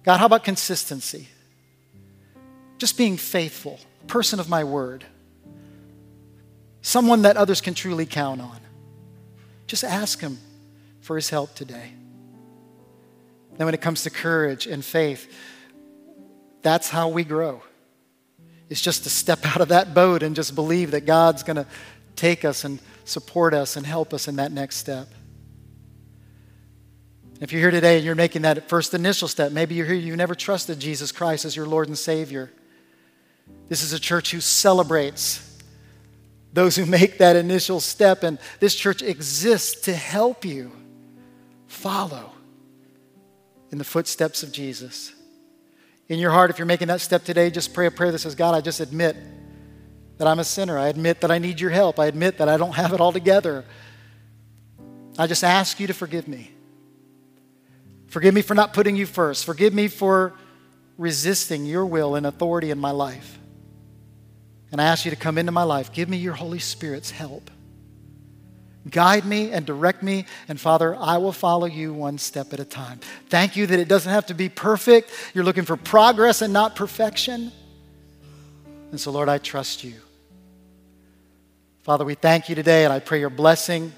God, 0.02 0.18
how 0.18 0.26
about 0.26 0.44
consistency? 0.44 1.28
Just 2.78 2.98
being 2.98 3.16
faithful, 3.16 3.78
person 4.08 4.40
of 4.40 4.48
my 4.48 4.64
word, 4.64 5.04
someone 6.80 7.22
that 7.22 7.36
others 7.36 7.60
can 7.60 7.74
truly 7.74 8.04
count 8.04 8.40
on. 8.40 8.58
Just 9.68 9.84
ask 9.84 10.20
Him 10.20 10.38
for 11.00 11.14
His 11.14 11.30
help 11.30 11.54
today. 11.54 11.92
Then, 13.56 13.66
when 13.66 13.74
it 13.74 13.80
comes 13.80 14.02
to 14.02 14.10
courage 14.10 14.66
and 14.66 14.84
faith, 14.84 15.32
that's 16.62 16.88
how 16.88 17.08
we 17.08 17.22
grow. 17.22 17.62
It's 18.68 18.80
just 18.80 19.04
to 19.04 19.10
step 19.10 19.40
out 19.44 19.60
of 19.60 19.68
that 19.68 19.94
boat 19.94 20.24
and 20.24 20.34
just 20.34 20.54
believe 20.56 20.90
that 20.90 21.06
God's 21.06 21.44
going 21.44 21.56
to 21.56 21.66
take 22.22 22.44
us 22.44 22.62
and 22.62 22.78
support 23.04 23.52
us 23.52 23.74
and 23.76 23.84
help 23.84 24.14
us 24.14 24.28
in 24.28 24.36
that 24.36 24.52
next 24.52 24.76
step. 24.76 25.08
If 27.40 27.50
you're 27.50 27.60
here 27.60 27.72
today 27.72 27.96
and 27.96 28.04
you're 28.04 28.14
making 28.14 28.42
that 28.42 28.68
first 28.68 28.94
initial 28.94 29.26
step, 29.26 29.50
maybe 29.50 29.74
you're 29.74 29.86
here, 29.86 29.96
you've 29.96 30.16
never 30.16 30.36
trusted 30.36 30.78
Jesus 30.78 31.10
Christ 31.10 31.44
as 31.44 31.56
your 31.56 31.66
Lord 31.66 31.88
and 31.88 31.98
Savior. 31.98 32.52
This 33.68 33.82
is 33.82 33.92
a 33.92 33.98
church 33.98 34.30
who 34.30 34.38
celebrates 34.38 35.60
those 36.52 36.76
who 36.76 36.86
make 36.86 37.18
that 37.18 37.34
initial 37.34 37.80
step, 37.80 38.22
and 38.22 38.38
this 38.60 38.76
church 38.76 39.02
exists 39.02 39.80
to 39.86 39.92
help 39.92 40.44
you 40.44 40.70
follow 41.66 42.30
in 43.72 43.78
the 43.78 43.84
footsteps 43.84 44.44
of 44.44 44.52
Jesus. 44.52 45.12
In 46.08 46.20
your 46.20 46.30
heart, 46.30 46.50
if 46.50 46.58
you're 46.58 46.66
making 46.66 46.86
that 46.86 47.00
step 47.00 47.24
today, 47.24 47.50
just 47.50 47.74
pray 47.74 47.86
a 47.86 47.90
prayer 47.90 48.12
that 48.12 48.20
says, 48.20 48.36
God, 48.36 48.54
I 48.54 48.60
just 48.60 48.78
admit 48.78 49.16
that 50.22 50.28
I'm 50.28 50.38
a 50.38 50.44
sinner. 50.44 50.78
I 50.78 50.86
admit 50.86 51.22
that 51.22 51.32
I 51.32 51.38
need 51.38 51.58
your 51.58 51.70
help. 51.70 51.98
I 51.98 52.06
admit 52.06 52.38
that 52.38 52.48
I 52.48 52.56
don't 52.56 52.76
have 52.76 52.92
it 52.92 53.00
all 53.00 53.10
together. 53.10 53.64
I 55.18 55.26
just 55.26 55.42
ask 55.42 55.80
you 55.80 55.88
to 55.88 55.92
forgive 55.92 56.28
me. 56.28 56.52
Forgive 58.06 58.32
me 58.32 58.40
for 58.40 58.54
not 58.54 58.72
putting 58.72 58.94
you 58.94 59.04
first. 59.04 59.44
Forgive 59.44 59.74
me 59.74 59.88
for 59.88 60.34
resisting 60.96 61.66
your 61.66 61.84
will 61.84 62.14
and 62.14 62.24
authority 62.24 62.70
in 62.70 62.78
my 62.78 62.92
life. 62.92 63.36
And 64.70 64.80
I 64.80 64.84
ask 64.84 65.04
you 65.04 65.10
to 65.10 65.16
come 65.16 65.38
into 65.38 65.50
my 65.50 65.64
life. 65.64 65.92
Give 65.92 66.08
me 66.08 66.18
your 66.18 66.34
Holy 66.34 66.60
Spirit's 66.60 67.10
help. 67.10 67.50
Guide 68.88 69.24
me 69.24 69.50
and 69.50 69.66
direct 69.66 70.04
me. 70.04 70.26
And 70.46 70.60
Father, 70.60 70.94
I 70.94 71.18
will 71.18 71.32
follow 71.32 71.66
you 71.66 71.92
one 71.92 72.18
step 72.18 72.52
at 72.52 72.60
a 72.60 72.64
time. 72.64 73.00
Thank 73.28 73.56
you 73.56 73.66
that 73.66 73.80
it 73.80 73.88
doesn't 73.88 74.12
have 74.12 74.26
to 74.26 74.34
be 74.34 74.48
perfect. 74.48 75.10
You're 75.34 75.42
looking 75.42 75.64
for 75.64 75.76
progress 75.76 76.42
and 76.42 76.52
not 76.52 76.76
perfection. 76.76 77.50
And 78.92 79.00
so, 79.00 79.10
Lord, 79.10 79.28
I 79.28 79.38
trust 79.38 79.82
you. 79.82 79.94
Father, 81.82 82.04
we 82.04 82.14
thank 82.14 82.48
you 82.48 82.54
today, 82.54 82.84
and 82.84 82.92
I 82.92 83.00
pray 83.00 83.18
your 83.18 83.28
blessing 83.28 83.92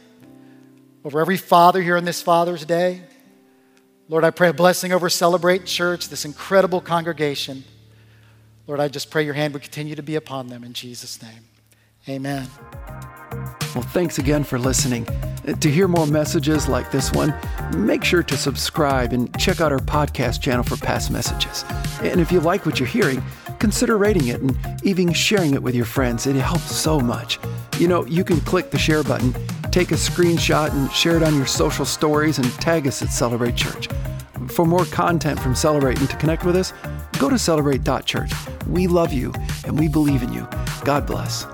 over 1.04 1.20
every 1.20 1.36
father 1.36 1.82
here 1.82 1.98
on 1.98 2.06
this 2.06 2.22
Father's 2.22 2.64
Day. 2.64 3.02
Lord, 4.08 4.24
I 4.24 4.30
pray 4.30 4.48
a 4.48 4.54
blessing 4.54 4.90
over 4.90 5.10
Celebrate 5.10 5.66
Church, 5.66 6.08
this 6.08 6.24
incredible 6.24 6.80
congregation. 6.80 7.62
Lord, 8.66 8.80
I 8.80 8.88
just 8.88 9.10
pray 9.10 9.22
your 9.26 9.34
hand 9.34 9.52
would 9.52 9.60
continue 9.60 9.94
to 9.96 10.02
be 10.02 10.14
upon 10.14 10.48
them 10.48 10.64
in 10.64 10.72
Jesus' 10.72 11.20
name. 11.22 11.44
Amen. 12.08 12.48
Well, 13.74 13.82
thanks 13.82 14.18
again 14.18 14.44
for 14.44 14.58
listening. 14.58 15.06
Uh, 15.46 15.52
to 15.52 15.70
hear 15.70 15.86
more 15.86 16.06
messages 16.06 16.66
like 16.66 16.90
this 16.90 17.12
one, 17.12 17.34
make 17.76 18.02
sure 18.02 18.22
to 18.22 18.36
subscribe 18.38 19.12
and 19.12 19.38
check 19.38 19.60
out 19.60 19.72
our 19.72 19.78
podcast 19.78 20.40
channel 20.40 20.62
for 20.62 20.78
past 20.78 21.10
messages. 21.10 21.66
And 22.00 22.18
if 22.18 22.32
you 22.32 22.40
like 22.40 22.64
what 22.64 22.80
you're 22.80 22.88
hearing, 22.88 23.22
consider 23.58 23.98
rating 23.98 24.28
it 24.28 24.40
and 24.40 24.56
even 24.84 25.12
sharing 25.12 25.52
it 25.52 25.62
with 25.62 25.74
your 25.74 25.84
friends. 25.84 26.26
It 26.26 26.36
helps 26.36 26.74
so 26.74 26.98
much. 26.98 27.38
You 27.78 27.88
know, 27.88 28.04
you 28.06 28.24
can 28.24 28.40
click 28.40 28.70
the 28.70 28.78
share 28.78 29.02
button 29.02 29.34
take 29.74 29.90
a 29.90 29.96
screenshot 29.96 30.70
and 30.70 30.90
share 30.92 31.16
it 31.16 31.24
on 31.24 31.34
your 31.34 31.46
social 31.46 31.84
stories 31.84 32.38
and 32.38 32.48
tag 32.60 32.86
us 32.86 33.02
at 33.02 33.08
Celebrate 33.08 33.56
Church. 33.56 33.88
For 34.46 34.64
more 34.64 34.84
content 34.84 35.40
from 35.40 35.56
Celebrate 35.56 35.98
and 35.98 36.08
to 36.10 36.16
connect 36.16 36.44
with 36.44 36.54
us, 36.54 36.72
go 37.18 37.28
to 37.28 37.36
celebrate.church. 37.36 38.32
We 38.68 38.86
love 38.86 39.12
you 39.12 39.32
and 39.64 39.76
we 39.76 39.88
believe 39.88 40.22
in 40.22 40.32
you. 40.32 40.46
God 40.84 41.08
bless. 41.08 41.44